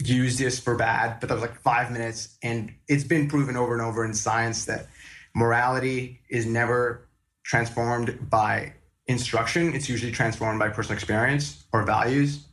use 0.05 0.39
this 0.39 0.61
for 0.61 0.77
bad 0.77 1.19
but 1.19 1.29
that 1.29 1.35
was 1.35 1.43
like 1.43 1.61
five 1.61 1.91
minutes 1.91 2.39
and 2.45 2.73
it's 2.87 3.03
been 3.03 3.29
proven 3.29 3.57
over 3.57 3.73
and 3.73 3.83
over 3.83 4.05
in 4.05 4.15
science 4.15 4.65
that 4.65 4.87
morality 5.35 6.21
is 6.29 6.47
never 6.47 7.09
transformed 7.43 8.17
by 8.31 8.73
instruction. 9.09 9.75
It's 9.75 9.89
usually 9.89 10.13
transformed 10.13 10.59
by 10.59 10.69
personal 10.69 10.95
experience 10.95 11.65
or 11.73 11.83
values. 11.83 12.47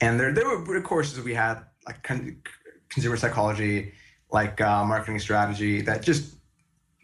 And 0.00 0.18
there, 0.18 0.32
there 0.32 0.48
were 0.48 0.80
courses 0.80 1.22
we 1.22 1.34
had 1.34 1.58
like 1.86 2.02
consumer 2.88 3.16
psychology, 3.16 3.92
like 4.30 4.60
uh, 4.60 4.84
marketing 4.84 5.18
strategy 5.18 5.80
that 5.82 6.02
just 6.02 6.36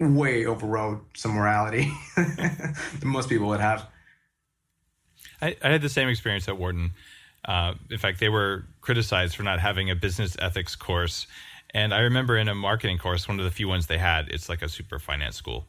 way 0.01 0.47
overrode 0.47 1.01
some 1.15 1.33
morality 1.33 1.93
that 2.17 3.05
most 3.05 3.29
people 3.29 3.49
would 3.49 3.61
have. 3.61 3.87
I, 5.41 5.57
I, 5.63 5.71
had 5.71 5.83
the 5.83 5.89
same 5.89 6.09
experience 6.09 6.49
at 6.49 6.57
Wharton. 6.57 6.93
Uh, 7.45 7.75
in 7.91 7.99
fact, 7.99 8.21
they 8.21 8.29
were 8.29 8.65
criticized 8.81 9.37
for 9.37 9.43
not 9.43 9.61
having 9.61 9.91
a 9.91 9.95
business 9.95 10.37
ethics 10.41 10.77
course 10.77 11.27
and 11.75 11.93
I 11.93 12.01
remember 12.01 12.39
in 12.39 12.49
a 12.49 12.55
marketing 12.55 12.99
course, 12.99 13.27
one 13.27 13.41
of 13.41 13.45
the 13.45 13.51
few 13.51 13.67
ones 13.67 13.89
they 13.89 13.99
had, 13.99 14.29
it's 14.29 14.49
like 14.49 14.63
a 14.63 14.69
super 14.69 15.01
finance 15.01 15.35
school. 15.37 15.67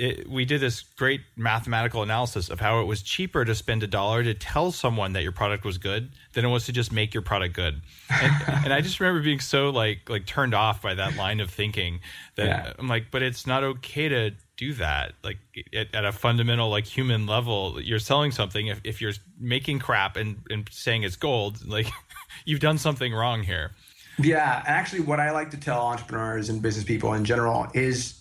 It, 0.00 0.30
we 0.30 0.46
did 0.46 0.62
this 0.62 0.80
great 0.96 1.20
mathematical 1.36 2.02
analysis 2.02 2.48
of 2.48 2.58
how 2.58 2.80
it 2.80 2.84
was 2.84 3.02
cheaper 3.02 3.44
to 3.44 3.54
spend 3.54 3.82
a 3.82 3.86
dollar 3.86 4.24
to 4.24 4.32
tell 4.32 4.72
someone 4.72 5.12
that 5.12 5.22
your 5.22 5.32
product 5.32 5.62
was 5.62 5.76
good 5.76 6.10
than 6.32 6.46
it 6.46 6.48
was 6.48 6.64
to 6.66 6.72
just 6.72 6.90
make 6.90 7.12
your 7.12 7.22
product 7.22 7.54
good. 7.54 7.82
And, 8.08 8.32
and 8.64 8.72
I 8.72 8.80
just 8.80 8.98
remember 8.98 9.22
being 9.22 9.40
so 9.40 9.68
like 9.68 10.08
like 10.08 10.24
turned 10.24 10.54
off 10.54 10.80
by 10.80 10.94
that 10.94 11.16
line 11.16 11.40
of 11.40 11.50
thinking 11.50 12.00
that 12.36 12.46
yeah. 12.46 12.72
I'm 12.78 12.88
like, 12.88 13.10
but 13.10 13.22
it's 13.22 13.46
not 13.46 13.62
okay 13.62 14.08
to 14.08 14.30
do 14.56 14.72
that. 14.74 15.12
Like 15.22 15.38
at, 15.74 15.94
at, 15.94 16.04
a 16.04 16.12
fundamental 16.12 16.70
like 16.70 16.86
human 16.86 17.26
level, 17.26 17.80
you're 17.80 17.98
selling 17.98 18.30
something. 18.30 18.68
If, 18.68 18.80
if 18.84 19.00
you're 19.00 19.12
making 19.38 19.80
crap 19.80 20.16
and, 20.16 20.38
and 20.48 20.66
saying 20.70 21.02
it's 21.02 21.16
gold, 21.16 21.66
like 21.66 21.88
you've 22.44 22.60
done 22.60 22.78
something 22.78 23.12
wrong 23.12 23.42
here. 23.42 23.72
Yeah, 24.18 24.62
actually, 24.66 25.00
what 25.00 25.20
I 25.20 25.30
like 25.30 25.50
to 25.50 25.56
tell 25.56 25.80
entrepreneurs 25.80 26.48
and 26.48 26.60
business 26.60 26.84
people 26.84 27.14
in 27.14 27.24
general 27.24 27.68
is 27.74 28.19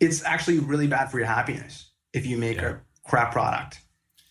it's 0.00 0.24
actually 0.24 0.58
really 0.58 0.86
bad 0.86 1.10
for 1.10 1.18
your 1.18 1.26
happiness 1.26 1.90
if 2.12 2.26
you 2.26 2.36
make 2.36 2.58
yeah. 2.58 2.70
a 2.70 3.08
crap 3.08 3.32
product 3.32 3.80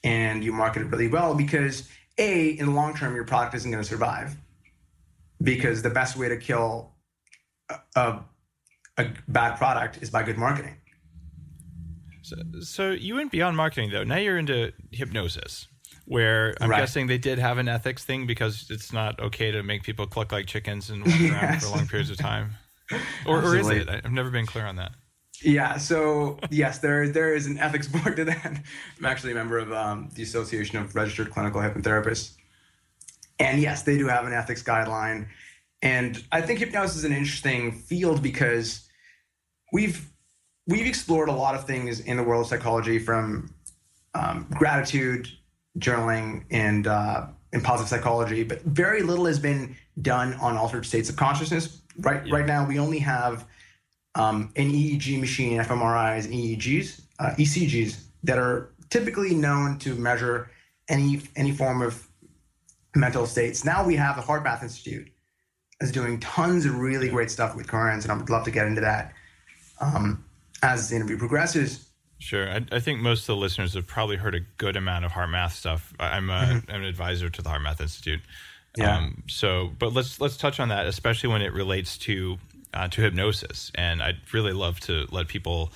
and 0.03 0.43
you 0.43 0.51
market 0.51 0.81
it 0.81 0.85
really 0.85 1.07
well 1.07 1.33
because 1.33 1.89
a 2.17 2.49
in 2.51 2.67
the 2.67 2.71
long 2.71 2.95
term 2.95 3.15
your 3.15 3.25
product 3.25 3.55
isn't 3.55 3.71
going 3.71 3.83
to 3.83 3.89
survive 3.89 4.35
because 5.41 5.81
the 5.81 5.89
best 5.89 6.15
way 6.15 6.29
to 6.29 6.37
kill 6.37 6.91
a, 7.95 8.19
a, 8.97 9.07
bad 9.27 9.57
product 9.57 10.01
is 10.01 10.09
by 10.09 10.23
good 10.23 10.37
marketing. 10.37 10.77
So, 12.21 12.35
so 12.61 12.91
you 12.91 13.15
went 13.15 13.31
beyond 13.31 13.57
marketing 13.57 13.91
though. 13.91 14.03
Now 14.03 14.17
you're 14.17 14.37
into 14.37 14.71
hypnosis 14.91 15.67
where 16.05 16.55
I'm 16.61 16.69
right. 16.69 16.79
guessing 16.79 17.07
they 17.07 17.17
did 17.17 17.39
have 17.39 17.57
an 17.57 17.67
ethics 17.67 18.03
thing 18.03 18.27
because 18.27 18.67
it's 18.69 18.93
not 18.93 19.19
okay 19.19 19.51
to 19.51 19.63
make 19.63 19.83
people 19.83 20.05
cluck 20.05 20.31
like 20.31 20.45
chickens 20.45 20.89
and 20.89 21.05
walk 21.05 21.15
around 21.15 21.21
yes. 21.31 21.63
for 21.63 21.75
long 21.75 21.87
periods 21.87 22.09
of 22.11 22.17
time. 22.17 22.51
Or, 23.25 23.43
or, 23.43 23.57
is 23.57 23.67
it? 23.67 23.89
I've 23.89 24.11
never 24.11 24.29
been 24.29 24.45
clear 24.45 24.67
on 24.67 24.75
that. 24.75 24.91
Yeah. 25.41 25.77
So 25.77 26.39
yes, 26.49 26.79
there 26.79 27.09
there 27.09 27.33
is 27.35 27.45
an 27.45 27.57
ethics 27.57 27.87
board 27.95 28.15
to 28.17 28.25
that. 28.25 28.61
I'm 28.97 29.05
actually 29.05 29.31
a 29.31 29.35
member 29.35 29.57
of 29.57 29.71
um, 29.71 30.09
the 30.13 30.23
Association 30.23 30.77
of 30.77 30.95
Registered 30.95 31.31
Clinical 31.31 31.61
Hypnotherapists, 31.61 32.35
and 33.39 33.61
yes, 33.61 33.83
they 33.83 33.97
do 33.97 34.07
have 34.07 34.25
an 34.25 34.33
ethics 34.33 34.63
guideline. 34.63 35.27
And 35.81 36.23
I 36.31 36.41
think 36.41 36.59
hypnosis 36.59 36.97
is 36.97 37.03
an 37.03 37.13
interesting 37.13 37.71
field 37.71 38.23
because 38.23 38.87
we've 39.71 40.09
we've 40.67 40.87
explored 40.87 41.29
a 41.29 41.33
lot 41.33 41.55
of 41.55 41.65
things 41.65 41.99
in 41.99 42.17
the 42.17 42.23
world 42.23 42.41
of 42.41 42.47
psychology 42.47 42.97
from 42.99 43.53
um, 44.13 44.47
gratitude 44.51 45.29
journaling 45.77 46.45
and 46.49 46.87
uh, 46.87 47.27
in 47.51 47.61
positive 47.61 47.89
psychology, 47.89 48.43
but 48.43 48.61
very 48.61 49.01
little 49.01 49.25
has 49.25 49.39
been 49.39 49.75
done 50.01 50.33
on 50.35 50.57
altered 50.57 50.85
states 50.85 51.09
of 51.09 51.15
consciousness. 51.15 51.81
Right, 51.99 52.25
yeah. 52.25 52.35
right 52.35 52.45
now 52.45 52.67
we 52.67 52.79
only 52.79 52.99
have 52.99 53.45
um, 54.15 54.51
an 54.55 54.71
EEG 54.71 55.19
machine, 55.19 55.59
fMRIs, 55.59 56.25
and 56.25 56.33
EEGs, 56.33 57.01
uh, 57.19 57.31
ECGs 57.37 58.01
that 58.23 58.37
are 58.37 58.71
typically 58.89 59.35
known 59.35 59.77
to 59.79 59.95
measure 59.95 60.49
any 60.87 61.21
any 61.35 61.51
form 61.51 61.81
of 61.81 62.07
mental 62.95 63.25
states. 63.25 63.65
Now 63.65 63.85
we 63.85 63.95
have 63.95 64.15
the 64.15 64.21
HeartMath 64.21 64.63
Institute 64.63 65.09
is 65.81 65.91
doing 65.91 66.19
tons 66.19 66.65
of 66.65 66.77
really 66.77 67.09
great 67.09 67.29
stuff 67.29 67.55
with 67.55 67.67
currents, 67.67 68.05
and 68.05 68.11
I 68.11 68.17
would 68.17 68.29
love 68.29 68.45
to 68.45 68.51
get 68.51 68.67
into 68.67 68.81
that 68.81 69.13
um, 69.81 70.23
as 70.63 70.89
the 70.89 70.95
interview 70.95 71.17
progresses. 71.17 71.89
Sure. 72.17 72.49
I, 72.49 72.65
I, 72.71 72.79
think 72.79 73.01
most 73.01 73.21
of 73.21 73.27
the 73.27 73.35
listeners 73.35 73.73
have 73.73 73.85
probably 73.85 74.15
heard 74.15 74.35
a 74.35 74.39
good 74.57 74.77
amount 74.77 75.03
of 75.03 75.11
HeartMath 75.11 75.51
stuff. 75.51 75.93
I'm, 75.99 76.29
a, 76.29 76.33
mm-hmm. 76.33 76.71
I'm 76.71 76.81
an 76.81 76.87
advisor 76.87 77.29
to 77.29 77.41
the 77.41 77.49
HeartMath 77.49 77.81
Institute. 77.81 78.21
Yeah. 78.77 78.97
Um, 78.97 79.23
so, 79.27 79.71
but 79.77 79.93
let's 79.93 80.19
let's 80.19 80.37
touch 80.37 80.59
on 80.59 80.69
that, 80.69 80.85
especially 80.85 81.29
when 81.29 81.41
it 81.41 81.53
relates 81.53 81.97
to 81.99 82.37
uh, 82.75 82.87
to 82.89 83.01
hypnosis. 83.01 83.71
And 83.75 84.03
I'd 84.03 84.17
really 84.33 84.53
love 84.53 84.79
to 84.81 85.07
let 85.11 85.27
people 85.27 85.71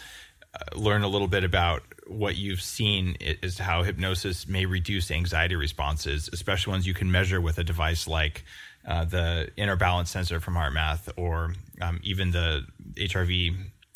uh, 0.53 0.77
learn 0.77 1.03
a 1.03 1.07
little 1.07 1.27
bit 1.27 1.43
about 1.43 1.83
what 2.07 2.35
you've 2.35 2.61
seen 2.61 3.15
as 3.43 3.55
to 3.55 3.63
how 3.63 3.83
hypnosis 3.83 4.47
may 4.47 4.65
reduce 4.65 5.11
anxiety 5.11 5.55
responses, 5.55 6.29
especially 6.33 6.71
ones 6.71 6.87
you 6.87 6.93
can 6.93 7.11
measure 7.11 7.39
with 7.39 7.57
a 7.57 7.63
device 7.63 8.07
like 8.07 8.43
uh, 8.87 9.05
the 9.05 9.49
inner 9.55 9.75
balance 9.75 10.09
sensor 10.09 10.39
from 10.39 10.55
HeartMath 10.55 11.09
or 11.17 11.53
um, 11.81 11.99
even 12.03 12.31
the 12.31 12.65
HRV 12.95 13.55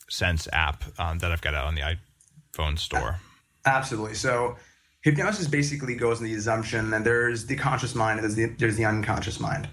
Sense 0.09 0.47
app 0.53 0.83
um, 0.99 1.19
that 1.19 1.31
I've 1.31 1.41
got 1.41 1.55
out 1.55 1.65
on 1.65 1.75
the 1.75 1.81
iPhone 2.55 2.77
store. 2.77 3.19
Absolutely. 3.65 4.13
So 4.13 4.57
hypnosis 5.01 5.47
basically 5.47 5.95
goes 5.95 6.19
in 6.19 6.25
the 6.25 6.35
assumption 6.35 6.91
that 6.91 7.03
there's 7.03 7.47
the 7.47 7.55
conscious 7.55 7.95
mind 7.95 8.19
and 8.19 8.23
there's 8.23 8.35
the, 8.35 8.45
there's 8.59 8.75
the 8.75 8.85
unconscious 8.85 9.39
mind. 9.39 9.67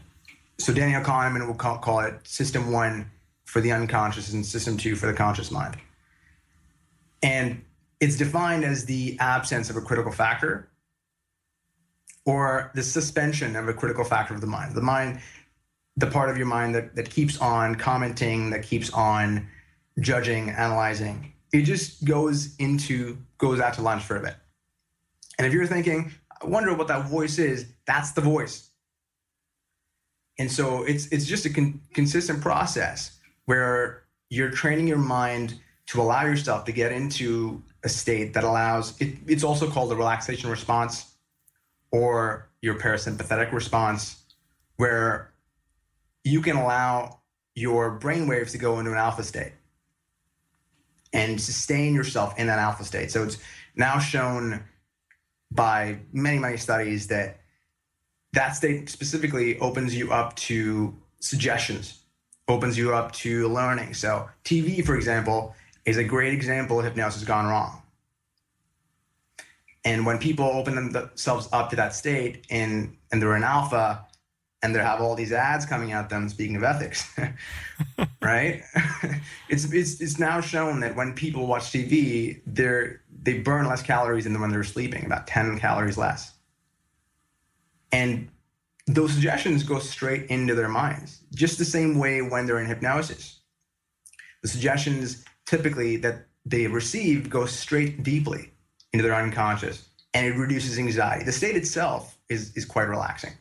So 0.58 0.72
Daniel 0.72 1.02
Kahneman 1.02 1.46
will 1.46 1.54
call, 1.54 1.78
call 1.78 2.00
it 2.00 2.26
system 2.26 2.72
one 2.72 3.10
for 3.50 3.60
the 3.60 3.72
unconscious 3.72 4.32
and 4.32 4.46
system 4.46 4.76
two 4.76 4.94
for 4.94 5.08
the 5.08 5.12
conscious 5.12 5.50
mind. 5.50 5.76
And 7.20 7.64
it's 7.98 8.16
defined 8.16 8.64
as 8.64 8.84
the 8.84 9.16
absence 9.18 9.68
of 9.68 9.76
a 9.76 9.80
critical 9.80 10.12
factor 10.12 10.70
or 12.24 12.70
the 12.76 12.82
suspension 12.84 13.56
of 13.56 13.66
a 13.66 13.74
critical 13.74 14.04
factor 14.04 14.34
of 14.34 14.40
the 14.40 14.46
mind. 14.46 14.76
The 14.76 14.80
mind, 14.80 15.20
the 15.96 16.06
part 16.06 16.30
of 16.30 16.36
your 16.36 16.46
mind 16.46 16.76
that, 16.76 16.94
that 16.94 17.10
keeps 17.10 17.38
on 17.38 17.74
commenting, 17.74 18.50
that 18.50 18.62
keeps 18.62 18.88
on 18.90 19.48
judging, 19.98 20.50
analyzing, 20.50 21.32
it 21.52 21.62
just 21.62 22.04
goes 22.04 22.54
into 22.58 23.18
goes 23.38 23.58
out 23.58 23.74
to 23.74 23.82
lunch 23.82 24.04
for 24.04 24.16
a 24.16 24.20
bit. 24.20 24.36
And 25.38 25.46
if 25.46 25.52
you're 25.52 25.66
thinking, 25.66 26.12
I 26.40 26.46
wonder 26.46 26.72
what 26.72 26.86
that 26.86 27.08
voice 27.08 27.40
is, 27.40 27.66
that's 27.84 28.12
the 28.12 28.20
voice. 28.20 28.70
And 30.38 30.50
so 30.50 30.84
it's 30.84 31.08
it's 31.08 31.26
just 31.26 31.46
a 31.46 31.50
con- 31.50 31.80
consistent 31.92 32.40
process 32.40 33.16
where 33.50 34.04
you're 34.28 34.52
training 34.52 34.86
your 34.86 34.96
mind 34.96 35.58
to 35.84 36.00
allow 36.00 36.24
yourself 36.24 36.64
to 36.64 36.70
get 36.70 36.92
into 36.92 37.60
a 37.82 37.88
state 37.88 38.32
that 38.34 38.44
allows 38.44 38.96
it, 39.00 39.16
it's 39.26 39.42
also 39.42 39.68
called 39.68 39.90
the 39.90 39.96
relaxation 39.96 40.48
response 40.48 41.16
or 41.90 42.48
your 42.62 42.76
parasympathetic 42.76 43.50
response 43.50 44.22
where 44.76 45.32
you 46.22 46.40
can 46.40 46.56
allow 46.56 47.18
your 47.56 47.90
brain 47.90 48.28
waves 48.28 48.52
to 48.52 48.58
go 48.58 48.78
into 48.78 48.92
an 48.92 48.96
alpha 48.96 49.24
state 49.24 49.54
and 51.12 51.40
sustain 51.40 51.92
yourself 51.92 52.38
in 52.38 52.46
that 52.46 52.60
alpha 52.60 52.84
state. 52.84 53.10
So 53.10 53.24
it's 53.24 53.38
now 53.74 53.98
shown 53.98 54.62
by 55.50 55.98
many, 56.12 56.38
many 56.38 56.56
studies 56.56 57.08
that 57.08 57.40
that 58.32 58.50
state 58.50 58.88
specifically 58.88 59.58
opens 59.58 59.92
you 59.92 60.12
up 60.12 60.36
to 60.36 60.94
suggestions, 61.18 61.99
opens 62.50 62.76
you 62.76 62.94
up 62.94 63.12
to 63.12 63.48
learning. 63.48 63.94
So 63.94 64.28
TV, 64.44 64.84
for 64.84 64.96
example, 64.96 65.54
is 65.84 65.96
a 65.96 66.04
great 66.04 66.34
example 66.34 66.78
of 66.78 66.84
hypnosis 66.84 67.24
gone 67.24 67.46
wrong. 67.46 67.82
And 69.84 70.04
when 70.04 70.18
people 70.18 70.44
open 70.44 70.92
themselves 70.92 71.48
up 71.52 71.70
to 71.70 71.76
that 71.76 71.94
state 71.94 72.46
and 72.50 72.96
and 73.10 73.20
they're 73.20 73.36
in 73.36 73.44
alpha, 73.44 74.06
and 74.62 74.74
they 74.74 74.78
have 74.78 75.00
all 75.00 75.14
these 75.14 75.32
ads 75.32 75.64
coming 75.64 75.92
at 75.92 76.10
them 76.10 76.28
speaking 76.28 76.56
of 76.56 76.62
ethics 76.62 77.08
right 78.22 78.62
it's, 79.48 79.72
it's 79.72 80.00
it's 80.00 80.18
now 80.18 80.40
shown 80.40 80.80
that 80.80 80.94
when 80.96 81.14
people 81.14 81.46
watch 81.46 81.72
tv 81.72 82.40
they're 82.46 83.00
they 83.22 83.38
burn 83.38 83.66
less 83.66 83.82
calories 83.82 84.24
than 84.24 84.38
when 84.40 84.50
they're 84.50 84.64
sleeping 84.64 85.04
about 85.06 85.26
10 85.26 85.58
calories 85.58 85.96
less 85.96 86.34
and 87.92 88.28
those 88.86 89.12
suggestions 89.12 89.62
go 89.62 89.78
straight 89.78 90.26
into 90.30 90.54
their 90.54 90.68
minds 90.68 91.22
just 91.34 91.58
the 91.58 91.64
same 91.64 91.98
way 91.98 92.22
when 92.22 92.46
they're 92.46 92.60
in 92.60 92.66
hypnosis 92.66 93.40
the 94.42 94.48
suggestions 94.48 95.24
typically 95.46 95.96
that 95.96 96.26
they 96.46 96.66
receive 96.66 97.28
go 97.28 97.46
straight 97.46 98.02
deeply 98.02 98.52
into 98.92 99.02
their 99.02 99.14
unconscious 99.14 99.88
and 100.14 100.26
it 100.26 100.36
reduces 100.36 100.78
anxiety 100.78 101.24
the 101.24 101.32
state 101.32 101.56
itself 101.56 102.18
is 102.28 102.56
is 102.56 102.64
quite 102.64 102.88
relaxing 102.88 103.32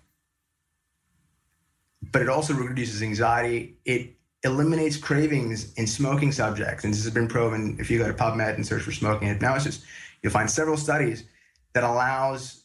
but 2.12 2.22
it 2.22 2.30
also 2.30 2.54
reduces 2.54 3.02
anxiety. 3.02 3.78
It 3.86 4.16
eliminates 4.44 4.98
cravings 4.98 5.74
in 5.74 5.86
smoking 5.86 6.32
subjects. 6.32 6.84
And 6.84 6.94
this 6.94 7.04
has 7.04 7.14
been 7.14 7.28
proven 7.28 7.78
if 7.80 7.92
you 7.92 7.98
go 7.98 8.08
to 8.08 8.14
PubMed 8.14 8.56
and 8.56 8.66
search 8.66 8.84
for 8.84 8.92
smoking 8.92 9.28
hypnosis, 9.28 9.84
you'll 10.22 10.32
find 10.32 10.50
several 10.50 10.78
studies 10.78 11.26
that 11.74 11.84
allows 11.84 12.59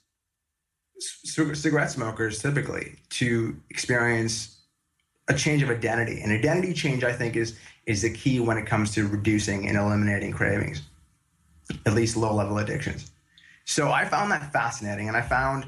cigarette 0.98 1.90
smokers 1.90 2.40
typically 2.40 2.96
to 3.10 3.56
experience 3.70 4.54
a 5.28 5.34
change 5.34 5.62
of 5.62 5.70
identity. 5.70 6.20
And 6.20 6.32
identity 6.32 6.72
change, 6.72 7.04
I 7.04 7.12
think, 7.12 7.36
is 7.36 7.58
is 7.86 8.02
the 8.02 8.10
key 8.10 8.40
when 8.40 8.56
it 8.56 8.66
comes 8.66 8.92
to 8.92 9.06
reducing 9.06 9.68
and 9.68 9.76
eliminating 9.76 10.32
cravings, 10.32 10.82
at 11.84 11.92
least 11.92 12.16
low 12.16 12.34
level 12.34 12.58
addictions. 12.58 13.10
So 13.66 13.90
I 13.90 14.04
found 14.04 14.30
that 14.32 14.52
fascinating, 14.52 15.08
and 15.08 15.16
I 15.16 15.22
found 15.22 15.66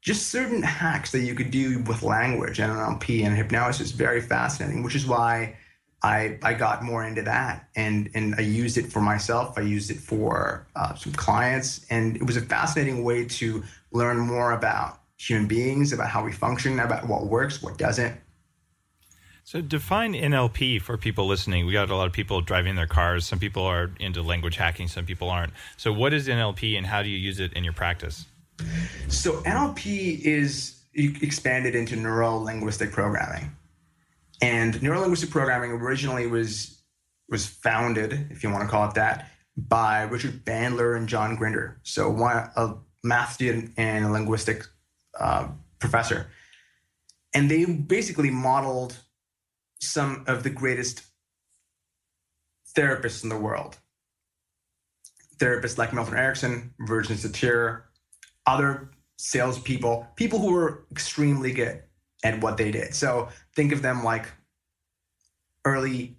just 0.00 0.28
certain 0.28 0.62
hacks 0.62 1.12
that 1.12 1.20
you 1.20 1.34
could 1.34 1.50
do 1.50 1.80
with 1.80 2.02
language 2.02 2.58
and 2.58 2.72
NLP 2.72 3.24
and 3.24 3.36
hypnosis 3.36 3.88
is 3.88 3.92
very 3.92 4.20
fascinating, 4.20 4.82
which 4.82 4.94
is 4.94 5.06
why 5.06 5.56
I 6.02 6.38
I 6.42 6.54
got 6.54 6.82
more 6.82 7.04
into 7.04 7.22
that 7.22 7.68
and 7.76 8.10
and 8.14 8.34
I 8.36 8.40
used 8.40 8.78
it 8.78 8.90
for 8.90 9.00
myself. 9.00 9.58
I 9.58 9.62
used 9.62 9.90
it 9.90 9.98
for 9.98 10.66
uh, 10.74 10.94
some 10.94 11.12
clients, 11.12 11.86
and 11.90 12.16
it 12.16 12.24
was 12.24 12.36
a 12.36 12.42
fascinating 12.42 13.04
way 13.04 13.26
to 13.26 13.62
learn 13.92 14.18
more 14.18 14.52
about 14.52 15.00
human 15.18 15.46
beings, 15.46 15.92
about 15.92 16.08
how 16.08 16.24
we 16.24 16.32
function, 16.32 16.80
about 16.80 17.06
what 17.06 17.26
works, 17.26 17.62
what 17.62 17.76
doesn't. 17.76 18.18
So 19.44 19.60
define 19.60 20.14
NLP 20.14 20.80
for 20.80 20.96
people 20.96 21.26
listening. 21.26 21.66
We 21.66 21.72
got 21.72 21.90
a 21.90 21.96
lot 21.96 22.06
of 22.06 22.12
people 22.12 22.40
driving 22.40 22.76
their 22.76 22.86
cars. 22.86 23.26
Some 23.26 23.38
people 23.38 23.64
are 23.64 23.90
into 23.98 24.22
language 24.22 24.56
hacking. 24.56 24.88
Some 24.88 25.06
people 25.06 25.28
aren't. 25.28 25.52
So 25.76 25.92
what 25.92 26.14
is 26.14 26.28
NLP, 26.28 26.78
and 26.78 26.86
how 26.86 27.02
do 27.02 27.08
you 27.08 27.18
use 27.18 27.40
it 27.40 27.52
in 27.54 27.64
your 27.64 27.72
practice? 27.72 28.26
So 29.08 29.40
NLP 29.42 30.20
is 30.20 30.82
expanded 30.94 31.74
into 31.74 31.96
neuro 31.96 32.36
linguistic 32.36 32.92
programming. 32.92 33.50
And 34.42 34.80
neuro 34.82 35.00
linguistic 35.00 35.30
programming 35.30 35.72
originally 35.72 36.26
was 36.26 36.76
was 37.28 37.46
founded, 37.46 38.26
if 38.30 38.42
you 38.42 38.50
want 38.50 38.62
to 38.64 38.68
call 38.68 38.88
it 38.88 38.94
that, 38.94 39.30
by 39.56 40.02
Richard 40.02 40.44
Bandler 40.44 40.96
and 40.96 41.08
John 41.08 41.36
Grinder. 41.36 41.80
So 41.82 42.10
one 42.10 42.50
a 42.56 42.74
math 43.02 43.32
student 43.32 43.72
and 43.76 44.04
a 44.04 44.10
linguistic 44.10 44.64
uh, 45.18 45.48
professor, 45.78 46.30
and 47.34 47.50
they 47.50 47.64
basically 47.64 48.30
modeled 48.30 48.96
some 49.80 50.24
of 50.26 50.42
the 50.42 50.50
greatest 50.50 51.02
therapists 52.76 53.22
in 53.22 53.28
the 53.28 53.38
world. 53.38 53.78
Therapists 55.38 55.78
like 55.78 55.92
Milton 55.92 56.16
Erickson, 56.16 56.74
Virginia 56.80 57.22
Satir, 57.22 57.82
other 58.46 58.90
salespeople, 59.16 60.06
people 60.16 60.38
who 60.38 60.52
were 60.52 60.84
extremely 60.90 61.52
good 61.52 61.82
at 62.24 62.40
what 62.40 62.56
they 62.56 62.70
did. 62.70 62.94
So 62.94 63.28
think 63.54 63.72
of 63.72 63.82
them 63.82 64.04
like 64.04 64.26
early 65.64 66.16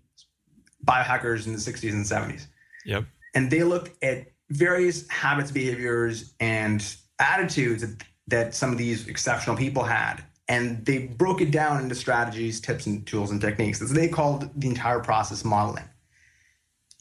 biohackers 0.86 1.46
in 1.46 1.54
the 1.54 1.60
60s 1.60 1.92
and 1.92 2.06
70s. 2.06 2.48
Yep. 2.86 3.06
And 3.36 3.52
they 3.52 3.64
looked 3.64 4.04
at 4.04 4.28
various 4.52 5.08
habits, 5.10 5.52
behaviors, 5.52 6.34
and 6.40 6.96
attitudes 7.20 7.86
that, 8.28 8.54
some 8.56 8.72
of 8.72 8.78
these 8.78 9.08
exceptional 9.08 9.56
people 9.56 9.84
had. 9.84 10.24
And 10.48 10.86
they 10.86 11.08
broke 11.08 11.42
it 11.42 11.52
down 11.52 11.82
into 11.82 11.96
strategies, 11.96 12.60
tips, 12.60 12.86
and 12.86 13.06
tools 13.06 13.32
and 13.32 13.40
techniques. 13.40 13.80
So 13.80 13.86
they 13.86 14.08
called 14.08 14.50
the 14.56 14.68
entire 14.68 15.00
process 15.00 15.46
modeling. 15.46 15.86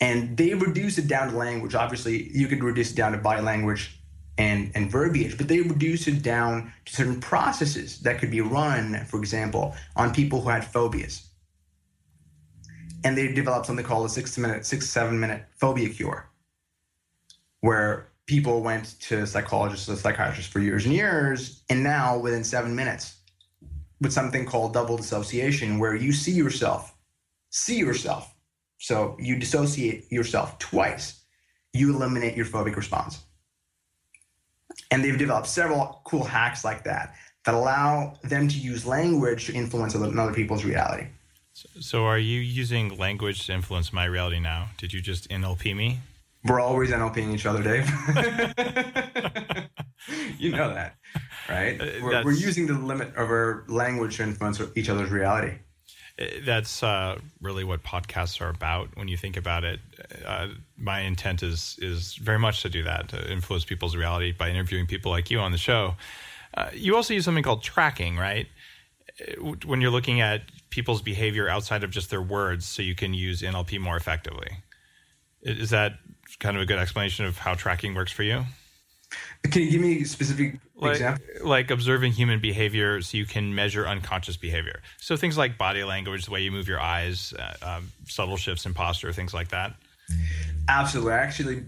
And 0.00 0.36
they 0.36 0.54
reduced 0.54 0.98
it 0.98 1.08
down 1.08 1.30
to 1.30 1.36
language. 1.36 1.74
Obviously, 1.74 2.30
you 2.32 2.46
could 2.46 2.62
reduce 2.62 2.92
it 2.92 2.96
down 2.96 3.12
to 3.12 3.18
body 3.18 3.42
language 3.42 4.00
and, 4.38 4.70
and 4.74 4.90
verbiage, 4.90 5.36
but 5.36 5.48
they 5.48 5.60
reduced 5.60 6.08
it 6.08 6.22
down 6.22 6.72
to 6.86 6.94
certain 6.94 7.20
processes 7.20 8.00
that 8.00 8.18
could 8.18 8.30
be 8.30 8.40
run, 8.40 9.04
for 9.04 9.18
example, 9.18 9.74
on 9.96 10.14
people 10.14 10.40
who 10.40 10.48
had 10.48 10.64
phobias. 10.64 11.28
And 13.04 13.16
they 13.18 13.32
developed 13.32 13.66
something 13.66 13.84
called 13.84 14.06
a 14.06 14.08
six 14.08 14.38
minute, 14.38 14.64
six, 14.64 14.88
seven 14.88 15.20
minute 15.20 15.44
phobia 15.56 15.90
cure, 15.90 16.29
where 17.60 18.08
people 18.26 18.62
went 18.62 18.98
to 19.00 19.26
psychologists 19.26 19.88
and 19.88 19.98
psychiatrists 19.98 20.52
for 20.52 20.60
years 20.60 20.84
and 20.84 20.94
years. 20.94 21.62
And 21.68 21.82
now, 21.82 22.18
within 22.18 22.44
seven 22.44 22.74
minutes, 22.74 23.16
with 24.00 24.12
something 24.12 24.46
called 24.46 24.72
double 24.72 24.96
dissociation, 24.96 25.78
where 25.78 25.94
you 25.94 26.12
see 26.12 26.32
yourself, 26.32 26.94
see 27.50 27.76
yourself. 27.76 28.34
So 28.78 29.16
you 29.18 29.36
dissociate 29.36 30.10
yourself 30.10 30.58
twice, 30.58 31.22
you 31.72 31.94
eliminate 31.94 32.36
your 32.36 32.46
phobic 32.46 32.76
response. 32.76 33.22
And 34.90 35.04
they've 35.04 35.18
developed 35.18 35.46
several 35.46 36.00
cool 36.04 36.24
hacks 36.24 36.64
like 36.64 36.84
that 36.84 37.14
that 37.44 37.54
allow 37.54 38.14
them 38.22 38.48
to 38.48 38.58
use 38.58 38.86
language 38.86 39.46
to 39.46 39.54
influence 39.54 39.94
other 39.94 40.32
people's 40.32 40.64
reality. 40.64 41.08
So, 41.52 42.04
are 42.04 42.18
you 42.18 42.40
using 42.40 42.96
language 42.96 43.46
to 43.46 43.52
influence 43.52 43.92
my 43.92 44.04
reality 44.04 44.40
now? 44.40 44.70
Did 44.78 44.92
you 44.92 45.00
just 45.02 45.28
NLP 45.28 45.76
me? 45.76 45.98
We're 46.44 46.60
always 46.60 46.90
NLPing 46.90 47.34
each 47.34 47.44
other, 47.44 47.62
Dave. 47.62 47.86
you 50.38 50.52
know 50.52 50.72
that, 50.72 50.96
right? 51.48 51.80
Uh, 51.80 51.86
we're, 52.02 52.24
we're, 52.24 52.32
using 52.32 52.66
the 52.66 52.74
limit 52.74 53.08
of 53.08 53.28
our 53.28 53.64
language 53.68 54.16
to 54.16 54.22
influence 54.22 54.60
each 54.74 54.88
other's 54.88 55.10
reality. 55.10 55.58
Uh, 56.18 56.24
that's 56.44 56.82
uh, 56.82 57.18
really 57.40 57.64
what 57.64 57.82
podcasts 57.82 58.40
are 58.40 58.48
about. 58.48 58.96
When 58.96 59.08
you 59.08 59.18
think 59.18 59.36
about 59.36 59.64
it, 59.64 59.80
uh, 60.24 60.48
my 60.78 61.00
intent 61.00 61.42
is 61.42 61.78
is 61.80 62.14
very 62.14 62.38
much 62.38 62.62
to 62.62 62.70
do 62.70 62.82
that, 62.84 63.08
to 63.10 63.30
influence 63.30 63.64
people's 63.64 63.94
reality 63.94 64.32
by 64.32 64.50
interviewing 64.50 64.86
people 64.86 65.10
like 65.10 65.30
you 65.30 65.40
on 65.40 65.52
the 65.52 65.58
show. 65.58 65.96
Uh, 66.54 66.70
you 66.72 66.96
also 66.96 67.14
use 67.14 67.24
something 67.24 67.44
called 67.44 67.62
tracking, 67.62 68.16
right? 68.16 68.46
Uh, 69.20 69.52
when 69.66 69.80
you're 69.80 69.90
looking 69.90 70.20
at 70.20 70.42
people's 70.70 71.02
behavior 71.02 71.48
outside 71.48 71.84
of 71.84 71.90
just 71.90 72.10
their 72.10 72.22
words, 72.22 72.66
so 72.66 72.80
you 72.80 72.94
can 72.94 73.12
use 73.12 73.42
NLP 73.42 73.78
more 73.78 73.96
effectively. 73.96 74.48
Is 75.42 75.70
that 75.70 75.94
kind 76.38 76.56
of 76.56 76.62
a 76.62 76.66
good 76.66 76.78
explanation 76.78 77.24
of 77.24 77.38
how 77.38 77.54
tracking 77.54 77.94
works 77.94 78.12
for 78.12 78.22
you? 78.22 78.44
Can 79.42 79.62
you 79.62 79.70
give 79.70 79.80
me 79.80 80.02
a 80.02 80.04
specific 80.04 80.60
like, 80.76 80.92
example? 80.92 81.24
Like 81.42 81.70
observing 81.70 82.12
human 82.12 82.40
behavior 82.40 83.00
so 83.00 83.16
you 83.16 83.26
can 83.26 83.54
measure 83.54 83.86
unconscious 83.86 84.36
behavior. 84.36 84.82
So 84.98 85.16
things 85.16 85.36
like 85.36 85.58
body 85.58 85.82
language, 85.82 86.26
the 86.26 86.30
way 86.30 86.42
you 86.42 86.52
move 86.52 86.68
your 86.68 86.80
eyes, 86.80 87.34
uh, 87.38 87.54
um, 87.62 87.90
subtle 88.06 88.36
shifts 88.36 88.66
in 88.66 88.74
posture, 88.74 89.12
things 89.12 89.34
like 89.34 89.48
that. 89.48 89.74
Absolutely. 90.68 91.12
I 91.12 91.18
actually 91.18 91.64